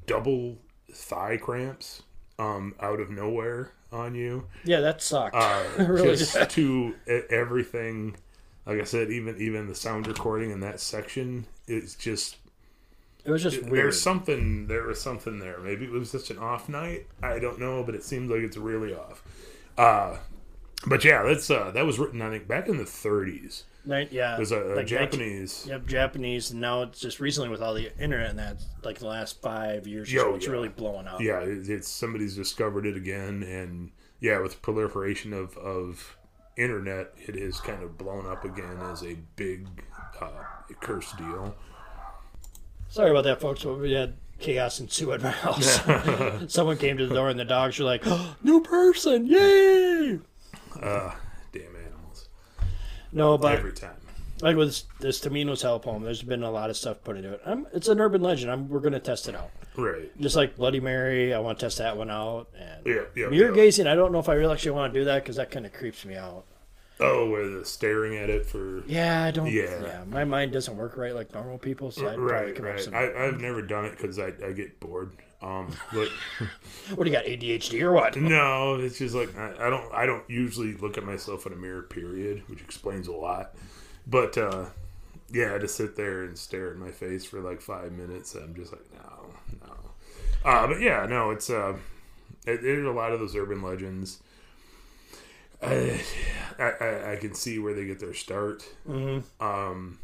double 0.08 0.58
thigh 0.92 1.38
cramps 1.38 2.04
um, 2.40 2.76
out 2.80 3.00
of 3.00 3.10
nowhere 3.10 3.72
on 3.92 4.16
you 4.16 4.48
Yeah, 4.64 4.80
that 4.82 5.02
sucked. 5.02 5.36
uh, 5.36 5.64
really 5.78 6.18
just 6.18 6.34
did. 6.34 6.50
to 6.52 6.96
everything. 7.30 8.16
Like 8.66 8.80
I 8.80 8.84
said, 8.86 9.12
even 9.12 9.38
even 9.42 9.68
the 9.68 9.76
sound 9.76 10.08
recording 10.08 10.52
in 10.52 10.60
that 10.62 10.80
section 10.80 11.46
is 11.68 11.96
just 11.96 12.38
It 13.26 13.32
was 13.32 13.44
just 13.44 13.62
weird. 13.62 13.74
there's 13.76 14.02
something 14.02 14.68
there 14.68 14.84
was 14.84 15.02
something 15.02 15.40
there. 15.40 15.60
Maybe 15.60 15.86
it 15.86 15.92
was 15.92 16.12
just 16.12 16.30
an 16.30 16.38
off 16.40 16.70
night. 16.70 17.08
I 17.22 17.40
don't 17.40 17.60
know, 17.60 17.84
but 17.84 17.96
it 17.96 18.04
seems 18.04 18.30
like 18.30 18.42
it's 18.42 18.58
really 18.58 18.94
off. 18.94 19.24
Uh, 19.78 20.18
but 20.88 21.04
yeah, 21.04 21.24
that's 21.24 21.50
uh, 21.50 21.72
that 21.72 21.86
was 21.86 22.00
written 22.00 22.22
I 22.22 22.30
think 22.30 22.48
back 22.48 22.68
in 22.68 22.78
the 22.78 22.84
30s. 22.84 23.64
Nin- 23.86 24.08
yeah, 24.12 24.38
There's 24.38 24.52
a, 24.52 24.62
a 24.62 24.76
like 24.76 24.90
19 24.90 24.98
Japanese. 24.98 25.66
Yep, 25.68 25.88
Japanese. 25.88 26.52
And 26.52 26.62
now 26.62 26.84
it's 26.84 27.00
just 27.00 27.20
recently 27.20 27.50
with 27.50 27.62
all 27.62 27.74
the 27.74 27.92
internet 28.02 28.30
and 28.30 28.40
that, 28.40 28.64
like 28.84 29.00
the 29.00 29.08
last 29.08 29.42
five 29.42 29.86
years 29.88 30.10
or 30.10 30.16
Yo, 30.16 30.22
so, 30.22 30.36
it's 30.36 30.46
yeah. 30.46 30.52
really 30.52 30.70
blowing 30.70 31.08
up. 31.08 31.20
Yeah, 31.20 31.40
it, 31.40 31.70
it's 31.70 31.90
somebody's 31.90 32.36
discovered 32.36 32.86
it 32.86 32.96
again, 32.96 33.44
and 33.44 33.92
yeah, 34.22 34.40
with 34.40 34.62
proliferation 34.62 35.34
of 35.34 35.58
of 35.58 36.18
internet, 36.56 37.14
it 37.18 37.36
has 37.36 37.60
kind 37.60 37.84
of 37.84 37.98
blown 37.98 38.26
up 38.26 38.46
again 38.46 38.78
as 38.84 39.04
a 39.04 39.18
big 39.36 39.68
uh, 40.22 40.44
curse 40.80 41.12
deal. 41.14 41.56
Sorry 42.90 43.10
about 43.10 43.24
that, 43.26 43.42
folks. 43.42 43.64
But 43.64 43.80
we 43.80 43.92
had 43.92 44.16
chaos 44.40 44.80
and 44.80 44.88
ensue 44.88 45.12
at 45.14 45.22
my 45.22 45.32
house. 45.32 45.82
Someone 46.54 46.78
came 46.78 46.98
to 46.98 47.08
the 47.08 47.16
door 47.16 47.30
and 47.30 47.40
the 47.40 47.46
dogs 47.46 47.80
were 47.80 47.86
like, 47.86 48.06
"New 48.44 48.62
person, 48.62 49.26
yay!" 49.28 50.20
Uh, 50.82 51.14
damn 51.52 51.76
animals. 51.76 52.30
No, 53.12 53.38
but 53.38 53.58
Every 53.60 53.74
time. 53.74 53.96
like 54.42 54.56
with 54.56 54.84
this, 55.00 55.20
Tomino's 55.20 55.62
Hell 55.62 55.80
poem, 55.80 56.04
there's 56.04 56.24
been 56.24 56.44
a 56.44 56.52
lot 56.52 56.70
of 56.70 56.78
stuff 56.78 57.04
put 57.04 57.18
into 57.18 57.34
it. 57.34 57.42
I'm, 57.46 57.68
it's 57.74 57.88
an 57.88 58.00
urban 58.00 58.22
legend. 58.22 58.52
I'm, 58.52 58.70
we're 58.70 58.80
going 58.80 58.94
to 58.94 59.00
test 59.00 59.28
it 59.28 59.36
out. 59.36 59.52
Right. 59.76 60.12
Just 60.20 60.36
like 60.36 60.56
Bloody 60.56 60.80
Mary, 60.80 61.34
I 61.34 61.40
want 61.40 61.60
to 61.60 61.66
test 61.66 61.78
that 61.80 61.98
one 61.98 62.10
out. 62.12 62.48
And 62.58 62.86
Yeah, 62.86 63.02
yeah. 63.16 63.28
mirror 63.30 63.50
yeah. 63.50 63.56
gazing, 63.56 63.88
I 63.88 63.96
don't 63.96 64.12
know 64.12 64.20
if 64.20 64.30
I 64.30 64.34
really 64.34 64.54
actually 64.54 64.72
want 64.72 64.94
to 64.94 65.00
do 65.00 65.06
that 65.06 65.24
because 65.24 65.36
that 65.38 65.52
kind 65.52 65.66
of 65.66 65.74
creeps 65.74 66.06
me 66.06 66.16
out. 66.16 66.46
Oh, 67.00 67.28
where 67.30 67.50
the 67.50 67.66
staring 67.66 68.16
at 68.18 68.30
it 68.30 68.46
for. 68.46 68.84
Yeah, 68.86 69.24
I 69.24 69.32
don't. 69.32 69.48
Yeah. 69.48 69.82
Yeah. 69.82 70.04
my 70.08 70.24
mind 70.24 70.52
doesn't 70.52 70.78
work 70.78 70.96
right 70.96 71.14
like 71.14 71.34
normal 71.34 71.58
people, 71.58 71.90
so 71.90 72.08
I'd 72.08 72.20
Right, 72.20 72.58
right. 72.60 72.94
I, 72.94 73.26
I've 73.26 73.42
never 73.42 73.64
done 73.64 73.86
it 73.86 73.98
because 73.98 74.20
I, 74.20 74.32
I 74.46 74.52
get 74.54 74.80
bored. 74.80 75.12
Um, 75.44 75.76
but 75.94 76.08
What 76.96 77.04
do 77.04 77.12
you 77.12 77.16
got, 77.16 77.26
ADHD 77.26 77.82
or 77.82 77.92
what? 77.92 78.16
no, 78.16 78.76
it's 78.76 78.98
just 78.98 79.14
like 79.16 79.36
I, 79.38 79.68
I 79.68 79.70
don't 79.70 79.94
I 79.94 80.06
don't 80.06 80.28
usually 80.30 80.74
look 80.76 80.98
at 80.98 81.04
myself 81.04 81.46
in 81.46 81.54
a 81.54 81.56
mirror. 81.56 81.84
Period, 81.84 82.44
which 82.48 82.62
explains 82.62 83.08
a 83.08 83.12
lot. 83.12 83.56
But 84.08 84.38
uh, 84.38 84.66
yeah, 85.32 85.58
to 85.58 85.68
sit 85.68 85.96
there 85.96 86.24
and 86.24 86.38
stare 86.38 86.72
at 86.72 86.78
my 86.78 86.92
face 86.92 87.26
for 87.26 87.42
like 87.42 87.62
five 87.62 87.92
minutes, 87.92 88.36
I'm 88.36 88.56
just 88.56 88.72
like 88.72 88.86
no, 88.94 89.34
no. 89.66 90.50
Uh, 90.50 90.68
but 90.68 90.80
yeah, 90.82 91.06
no, 91.06 91.32
it's 91.32 91.50
uh, 91.50 91.76
it, 92.46 92.62
there's 92.62 92.86
a 92.86 92.92
lot 92.92 93.12
of 93.12 93.20
those 93.20 93.36
urban 93.36 93.62
legends. 93.62 94.20
I, 95.62 96.02
I, 96.60 97.14
I 97.14 97.18
can 97.22 97.34
see 97.34 97.58
where 97.58 97.74
they 97.74 97.86
get 97.86 98.00
their 98.00 98.14
start. 98.14 98.68
Mm-hmm. 98.88 99.44
Um, 99.46 99.98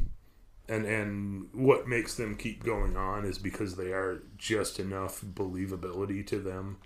and 0.69 0.85
and 0.85 1.47
what 1.53 1.87
makes 1.87 2.15
them 2.15 2.35
keep 2.35 2.63
going 2.63 2.95
on 2.95 3.25
is 3.25 3.37
because 3.37 3.75
they 3.75 3.91
are 3.91 4.21
just 4.37 4.79
enough 4.79 5.21
believability 5.21 6.25
to 6.27 6.39
them 6.39 6.77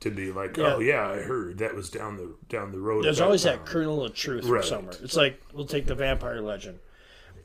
to 0.00 0.10
be 0.10 0.32
like, 0.32 0.58
oh, 0.58 0.62
Yeah. 0.62 0.74
oh 0.74 0.80
yeah, 0.80 1.08
I 1.08 1.16
heard 1.22 1.58
that 1.58 1.74
was 1.74 1.88
down 1.90 2.16
the 2.16 2.34
down 2.48 2.72
the 2.72 2.80
road. 2.80 3.04
There's 3.04 3.20
always 3.20 3.44
that 3.44 3.64
kernel 3.64 4.04
of 4.04 4.14
truth 4.14 4.44
Right. 4.44 4.64
somewhere. 4.64 4.94
It's 5.02 5.16
like 5.16 5.40
we'll 5.52 5.66
take 5.66 5.86
the 5.86 5.94
vampire 5.94 6.40
legend. 6.40 6.80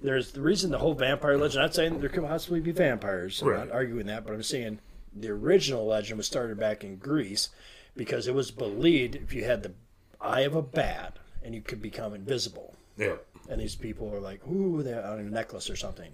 There's 0.01 0.32
the 0.32 0.41
reason 0.41 0.72
the 0.72 0.80
whole 0.80 0.93
vampire 0.93 1.38
legend. 1.38 1.60
I'm 1.62 1.66
not 1.68 1.76
saying 1.76 1.99
there 1.99 2.10
could 2.10 2.24
possibly 2.24 2.60
be 2.62 2.72
vampires. 2.72 3.41
I'm 3.41 3.49
Right. 3.49 3.57
not 3.68 3.72
arguing 3.72 4.07
that, 4.07 4.26
but 4.26 4.34
I'm 4.34 4.43
saying 4.43 4.80
the 5.14 5.30
original 5.30 5.86
legend 5.86 6.18
was 6.18 6.28
started 6.28 6.57
back 6.57 6.84
in 6.84 6.97
Greece 6.97 7.49
because 7.95 8.28
it 8.28 8.34
was 8.34 8.51
believed 8.51 9.16
if 9.16 9.34
you 9.34 9.43
had 9.43 9.64
the 9.64 9.74
eye 10.22 10.41
of 10.41 10.55
a 10.55 10.62
bat 10.62 11.18
and 11.43 11.53
you 11.55 11.62
could 11.62 11.82
become 11.82 12.14
invisible. 12.14 12.76
Yeah, 13.00 13.16
And 13.50 13.60
these 13.62 13.76
people 13.76 14.10
were 14.10 14.20
like, 14.20 14.45
"Ooh, 14.47 14.84
they're 14.84 15.04
on 15.06 15.20
a 15.20 15.24
necklace 15.24 15.70
or 15.70 15.76
something." 15.76 16.12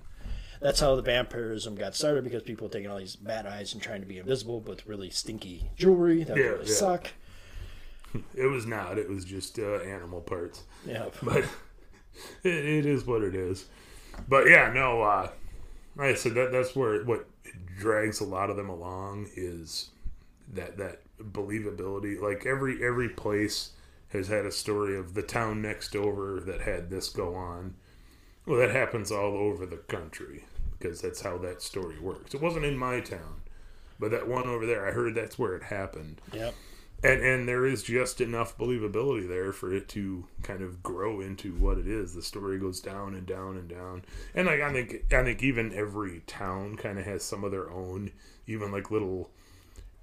That's 0.61 0.79
how 0.79 0.95
the 0.95 1.01
vampirism 1.01 1.75
got 1.75 1.95
started 1.95 2.23
because 2.23 2.43
people 2.43 2.67
were 2.67 2.73
taking 2.73 2.89
all 2.89 2.97
these 2.97 3.15
bat 3.17 3.45
eyes 3.45 3.73
and 3.73 3.81
trying 3.83 4.01
to 4.01 4.07
be 4.07 4.17
invisible 4.19 4.61
with 4.61 4.87
really 4.87 5.09
stinky 5.09 5.69
jewelry 5.75 6.23
that 6.23 6.37
Yeah, 6.37 6.43
really 6.43 6.67
yeah. 6.67 6.73
suck. 6.73 7.11
it 8.35 8.45
was 8.45 8.65
not. 8.65 8.97
It 8.97 9.09
was 9.09 9.25
just 9.25 9.59
uh, 9.59 9.79
animal 9.79 10.21
parts. 10.21 10.63
Yeah. 10.85 11.07
but 11.23 11.43
it, 12.43 12.53
it 12.53 12.85
is 12.85 13.05
what 13.05 13.21
it 13.21 13.35
is. 13.35 13.65
But 14.29 14.47
yeah, 14.49 14.71
no. 14.73 15.01
Uh, 15.01 15.29
like 15.97 16.11
I 16.11 16.15
said, 16.15 16.35
that 16.35 16.51
that's 16.51 16.75
where 16.75 17.03
what 17.03 17.27
drags 17.77 18.21
a 18.21 18.25
lot 18.25 18.49
of 18.49 18.55
them 18.55 18.69
along 18.69 19.27
is 19.35 19.89
that 20.53 20.77
that 20.77 21.01
believability. 21.19 22.19
Like 22.21 22.45
every 22.45 22.83
every 22.85 23.09
place 23.09 23.71
has 24.15 24.27
had 24.27 24.45
a 24.45 24.51
story 24.51 24.97
of 24.97 25.13
the 25.13 25.21
town 25.23 25.61
next 25.61 25.95
over 25.95 26.39
that 26.41 26.61
had 26.61 26.89
this 26.89 27.09
go 27.09 27.35
on. 27.35 27.75
Well, 28.45 28.59
that 28.59 28.71
happens 28.71 29.11
all 29.11 29.37
over 29.37 29.65
the 29.65 29.77
country 29.77 30.45
because 30.77 31.01
that's 31.01 31.21
how 31.21 31.37
that 31.39 31.61
story 31.61 31.99
works. 31.99 32.33
It 32.33 32.41
wasn't 32.41 32.65
in 32.65 32.77
my 32.77 32.99
town, 32.99 33.41
but 33.99 34.11
that 34.11 34.27
one 34.27 34.47
over 34.47 34.65
there, 34.65 34.87
I 34.87 34.91
heard 34.91 35.15
that's 35.15 35.39
where 35.39 35.55
it 35.55 35.63
happened 35.63 36.21
Yep. 36.33 36.53
and 37.03 37.21
and 37.23 37.47
there 37.47 37.65
is 37.65 37.83
just 37.83 38.21
enough 38.21 38.57
believability 38.57 39.27
there 39.27 39.51
for 39.51 39.73
it 39.73 39.87
to 39.89 40.25
kind 40.43 40.61
of 40.61 40.81
grow 40.83 41.21
into 41.21 41.53
what 41.53 41.77
it 41.77 41.87
is. 41.87 42.13
The 42.15 42.21
story 42.21 42.57
goes 42.59 42.79
down 42.79 43.13
and 43.15 43.25
down 43.25 43.57
and 43.57 43.67
down, 43.69 44.03
and 44.33 44.47
like 44.47 44.61
I 44.61 44.71
think 44.71 45.13
I 45.13 45.23
think 45.23 45.43
even 45.43 45.73
every 45.73 46.21
town 46.27 46.77
kind 46.77 46.97
of 46.99 47.05
has 47.05 47.23
some 47.23 47.43
of 47.43 47.51
their 47.51 47.69
own, 47.71 48.11
even 48.47 48.71
like 48.71 48.91
little 48.91 49.29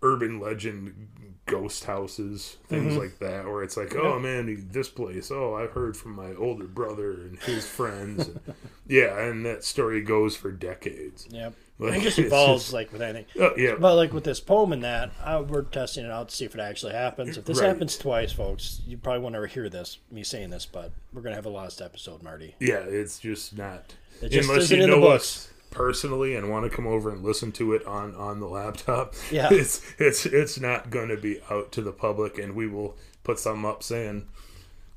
urban 0.03 0.41
legend 0.41 1.09
ghost 1.47 1.85
houses, 1.85 2.57
things 2.69 2.97
like 2.97 3.19
that, 3.19 3.45
where 3.47 3.63
it's 3.63 3.77
like, 3.77 3.95
oh 3.97 4.19
man, 4.19 4.69
this 4.71 4.89
place, 4.89 5.31
oh 5.31 5.55
I've 5.55 5.73
heard 5.73 5.97
from 5.97 6.13
my 6.15 6.35
older 6.35 6.67
brother 6.67 7.13
and 7.13 7.39
his 7.41 7.67
friends, 7.69 8.29
and, 8.29 8.41
yeah, 8.87 9.19
and 9.25 9.45
that 9.45 9.65
story 9.65 10.03
goes 10.03 10.37
for 10.37 10.51
decades. 10.51 11.27
Yep. 11.31 11.55
Like, 11.79 11.99
it 11.99 12.03
just 12.03 12.19
evolves 12.21 12.65
just- 12.65 12.75
like 12.75 12.93
with 12.93 13.03
anything. 13.03 13.25
Oh 13.41 13.57
yeah, 13.57 13.75
But 13.77 13.97
like 13.97 14.13
with 14.13 14.23
this 14.23 14.39
poem 14.39 14.73
and 14.73 14.85
that, 14.85 15.11
uh, 15.25 15.43
we're 15.45 15.63
testing 15.63 16.05
it 16.05 16.13
out 16.13 16.29
to 16.29 16.35
see 16.37 16.45
if 16.45 16.55
it 16.55 16.61
actually 16.61 16.93
happens. 16.93 17.37
If 17.37 17.45
this 17.45 17.59
Right. 17.59 17.67
happens 17.67 17.99
twice, 17.99 18.31
folks, 18.31 18.83
you 18.87 18.97
probably 18.99 19.21
won't 19.21 19.35
ever 19.35 19.49
hear 19.49 19.69
this, 19.69 19.99
me 20.09 20.23
saying 20.23 20.51
this, 20.51 20.65
but 20.65 20.93
we're 21.13 21.23
gonna 21.23 21.35
have 21.35 21.47
a 21.47 21.51
lost 21.51 21.81
episode, 21.83 22.23
Marty. 22.23 22.55
Yeah, 22.61 22.85
it's 22.87 23.19
just 23.19 23.59
not. 23.59 23.95
It 24.21 24.29
just 24.29 24.49
unless 24.49 24.65
isn't 24.65 24.77
you 24.79 24.85
in 24.85 24.91
the 24.91 24.97
know 24.97 25.09
us 25.09 25.51
personally 25.73 26.37
and 26.37 26.49
want 26.51 26.71
to 26.71 26.75
come 26.75 26.87
over 26.87 27.11
and 27.11 27.25
listen 27.25 27.51
to 27.53 27.73
it 27.73 27.85
on 27.87 28.15
on 28.15 28.39
the 28.39 28.47
laptop, 28.47 29.15
Yeah. 29.33 29.49
it's 29.51 29.81
it's 29.99 30.25
it's 30.27 30.61
not 30.61 30.91
going 30.91 31.09
to 31.09 31.17
be 31.17 31.41
out 31.51 31.73
to 31.73 31.83
the 31.83 31.93
public, 31.93 32.39
and 32.39 32.55
we 32.55 32.69
will 32.69 32.97
put 33.25 33.39
something 33.41 33.65
up 33.69 33.83
saying, 33.83 34.29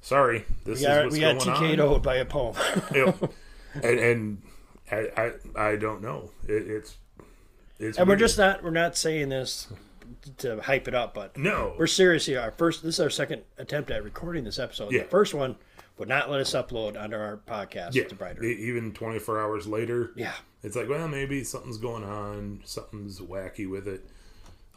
"Sorry, 0.02 0.46
this 0.66 0.80
We 0.82 0.86
is 0.86 0.88
got 0.88 1.04
what's 1.06 1.14
we 1.16 1.22
got 1.22 1.40
going 1.40 1.78
TK'd 1.78 2.04
by 2.04 2.16
a 2.18 2.26
poem. 2.26 2.56
on." 2.56 2.84
Yep. 2.96 3.32
and 3.84 4.00
and 4.00 4.42
I, 4.92 5.32
I 5.56 5.70
I 5.72 5.76
don't 5.78 6.02
know. 6.02 6.30
It, 6.48 6.68
it's 6.70 6.98
it's 7.80 7.98
and 7.98 8.08
we're 8.08 8.16
just 8.16 8.38
not 8.38 8.64
we're 8.64 8.70
not 8.70 8.96
saying 8.96 9.30
this 9.30 9.68
to 10.38 10.62
hype 10.62 10.88
it 10.88 10.96
up, 10.96 11.14
but 11.14 11.38
no. 11.38 11.74
we're 11.78 11.88
serious 11.88 12.26
here. 12.26 12.40
Our 12.40 12.52
first 12.52 12.84
this 12.84 12.96
is 12.96 13.00
our 13.00 13.10
second 13.10 13.42
attempt 13.58 13.92
at 13.92 14.04
recording 14.04 14.44
this 14.44 14.60
episode. 14.60 14.92
Yeah. 14.92 15.04
The 15.04 15.10
first 15.10 15.34
one 15.34 15.56
would 15.98 16.08
not 16.10 16.30
let 16.30 16.40
us 16.42 16.54
upload 16.54 17.02
onto 17.02 17.16
our 17.16 17.40
podcast. 17.48 17.96
yeah, 17.96 18.04
even 18.42 18.94
twenty 18.94 19.20
four 19.20 19.40
hours 19.42 19.68
later, 19.68 20.12
yeah. 20.16 20.34
It's 20.66 20.76
like, 20.76 20.90
well, 20.90 21.08
maybe 21.08 21.44
something's 21.44 21.78
going 21.78 22.04
on, 22.04 22.62
something's 22.66 23.20
wacky 23.20 23.70
with 23.70 23.88
it. 23.88 24.06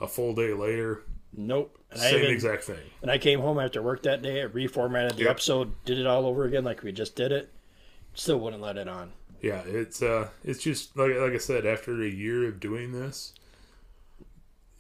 A 0.01 0.07
full 0.07 0.35
day 0.35 0.53
later, 0.53 1.03
Nope. 1.37 1.77
And 1.91 2.01
same 2.01 2.19
even, 2.21 2.31
exact 2.31 2.65
thing. 2.65 2.79
And 3.03 3.11
I 3.11 3.19
came 3.19 3.41
home 3.41 3.59
after 3.59 3.83
work 3.83 4.03
that 4.05 4.23
day, 4.23 4.43
I 4.43 4.47
reformatted 4.47 5.17
the 5.17 5.23
Yep. 5.25 5.31
episode, 5.31 5.73
did 5.85 5.99
it 5.99 6.07
all 6.07 6.25
over 6.27 6.45
again 6.45 6.65
like 6.65 6.83
we 6.83 6.91
just 6.93 7.17
did 7.17 7.33
it. 7.33 7.53
Still 8.15 8.39
wouldn't 8.41 8.63
let 8.63 8.77
it 8.79 8.89
on. 8.89 9.13
Yeah, 9.43 9.63
it's 9.67 10.03
uh, 10.03 10.29
it's 10.43 10.63
just 10.63 10.97
like 10.97 11.15
like 11.15 11.33
I 11.33 11.39
said. 11.39 11.65
After 11.67 12.03
a 12.03 12.09
year 12.09 12.49
of 12.49 12.59
doing 12.59 12.93
this, 12.93 13.35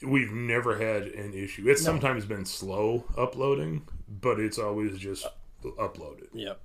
we've 0.02 0.32
never 0.32 0.78
had 0.78 1.02
an 1.08 1.34
issue. 1.34 1.68
It's 1.68 1.82
sometimes 1.82 2.24
been 2.24 2.44
slow 2.44 3.04
uploading, 3.16 3.86
but 4.08 4.40
it's 4.40 4.58
always 4.58 4.98
just 4.98 5.26
uploaded. 5.64 6.28
Yep. 6.32 6.60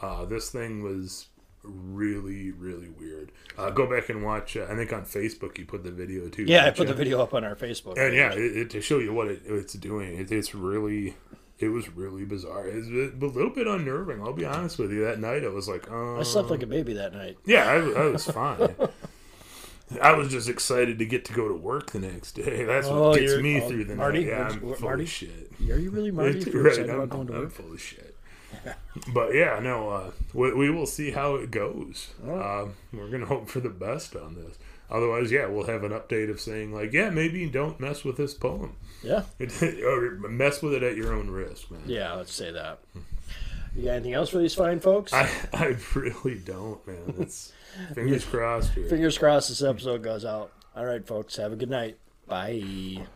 Uh, 0.00 0.24
this 0.24 0.50
thing 0.50 0.82
was 0.82 1.26
really 1.62 2.50
really 2.52 2.88
weird. 2.88 3.32
Uh, 3.58 3.70
go 3.70 3.86
back 3.86 4.08
and 4.08 4.24
watch. 4.24 4.56
Uh, 4.56 4.66
I 4.70 4.74
think 4.76 4.92
on 4.92 5.02
Facebook 5.04 5.58
you 5.58 5.66
put 5.66 5.84
the 5.84 5.90
video 5.90 6.28
too. 6.28 6.44
Yeah, 6.44 6.66
I 6.66 6.70
put 6.70 6.86
the 6.88 6.94
video 6.94 7.20
up 7.22 7.34
on 7.34 7.44
our 7.44 7.54
Facebook. 7.56 7.98
And 7.98 8.12
page. 8.12 8.14
yeah, 8.14 8.32
it, 8.32 8.56
it, 8.56 8.70
to 8.70 8.80
show 8.80 8.98
you 8.98 9.12
what 9.12 9.28
it, 9.28 9.42
it's 9.44 9.74
doing, 9.74 10.16
it, 10.18 10.32
it's 10.32 10.54
really, 10.54 11.16
it 11.58 11.68
was 11.68 11.88
really 11.90 12.24
bizarre. 12.24 12.66
It's 12.66 12.88
a, 12.88 13.14
a 13.14 13.26
little 13.28 13.50
bit 13.50 13.66
unnerving. 13.66 14.20
I'll 14.22 14.32
be 14.32 14.46
honest 14.46 14.78
with 14.78 14.92
you. 14.92 15.04
That 15.04 15.18
night, 15.20 15.44
I 15.44 15.48
was 15.48 15.68
like, 15.68 15.90
oh, 15.90 16.18
I 16.18 16.22
slept 16.22 16.50
like 16.50 16.62
a 16.62 16.66
baby 16.66 16.94
that 16.94 17.12
night. 17.12 17.36
yeah, 17.44 17.64
I, 17.68 17.74
I 17.76 18.06
was 18.06 18.24
fine. 18.30 18.74
I 20.00 20.12
was 20.12 20.28
just 20.30 20.48
excited 20.48 21.00
to 21.00 21.04
get 21.04 21.24
to 21.26 21.32
go 21.32 21.48
to 21.48 21.54
work 21.54 21.90
the 21.90 21.98
next 21.98 22.32
day. 22.32 22.64
That's 22.64 22.86
what 22.86 22.96
Oh, 22.96 23.14
gets 23.14 23.36
me 23.42 23.60
oh, 23.60 23.68
through 23.68 23.84
the 23.86 23.96
Marty? 23.96 24.20
night. 24.20 24.28
Yeah, 24.28 24.48
I'm 24.48 24.80
Marty? 24.80 25.02
of 25.02 25.08
shit. 25.10 25.50
Are 25.68 25.76
you 25.78 25.90
really 25.90 26.12
Marty? 26.12 26.38
If 26.38 26.46
you're 26.46 26.62
right, 26.62 26.68
excited 26.72 26.90
I'm, 26.90 26.96
about 27.00 27.10
going 27.10 27.26
to 27.26 27.32
I'm 27.34 27.38
work? 27.40 27.50
full 27.52 27.72
of 27.72 27.80
shit. 27.82 28.16
but 29.14 29.34
yeah, 29.34 29.58
no, 29.60 29.88
uh, 29.88 30.10
we, 30.34 30.52
we 30.54 30.70
will 30.70 30.86
see 30.86 31.10
how 31.10 31.36
it 31.36 31.50
goes. 31.50 32.08
Oh. 32.26 32.62
Um, 32.62 32.74
we're 32.92 33.08
gonna 33.08 33.26
hope 33.26 33.48
for 33.48 33.60
the 33.60 33.68
best 33.70 34.16
on 34.16 34.34
this. 34.34 34.58
Otherwise, 34.90 35.30
yeah, 35.30 35.46
we'll 35.46 35.66
have 35.66 35.84
an 35.84 35.92
update 35.92 36.30
of 36.30 36.40
saying 36.40 36.72
like, 36.72 36.92
yeah, 36.92 37.10
maybe 37.10 37.46
don't 37.46 37.78
mess 37.78 38.02
with 38.04 38.16
this 38.16 38.34
poem, 38.34 38.74
Yeah. 39.02 39.22
or 39.84 40.10
mess 40.28 40.60
with 40.62 40.74
it 40.74 40.82
at 40.82 40.96
your 40.96 41.12
own 41.12 41.30
risk, 41.30 41.70
man. 41.70 41.82
Yeah, 41.86 42.12
let's 42.14 42.32
say 42.32 42.50
that. 42.50 42.80
You 43.76 43.84
got 43.84 43.90
anything 43.92 44.14
else 44.14 44.30
for 44.30 44.38
these 44.38 44.54
fine 44.54 44.80
folks? 44.80 45.12
I, 45.12 45.30
I 45.52 45.76
really 45.94 46.38
don't, 46.38 46.84
man. 46.88 47.14
It's 47.20 47.52
fingers 47.94 48.24
crossed 48.24 48.72
here. 48.72 48.88
Fingers 48.88 49.16
crossed 49.16 49.48
this 49.48 49.62
episode 49.62 50.02
goes 50.02 50.24
out. 50.24 50.50
All 50.74 50.84
right, 50.84 51.06
folks. 51.06 51.36
Have 51.36 51.52
a 51.52 51.56
good 51.56 51.70
night. 51.70 51.96
Bye. 52.26 53.06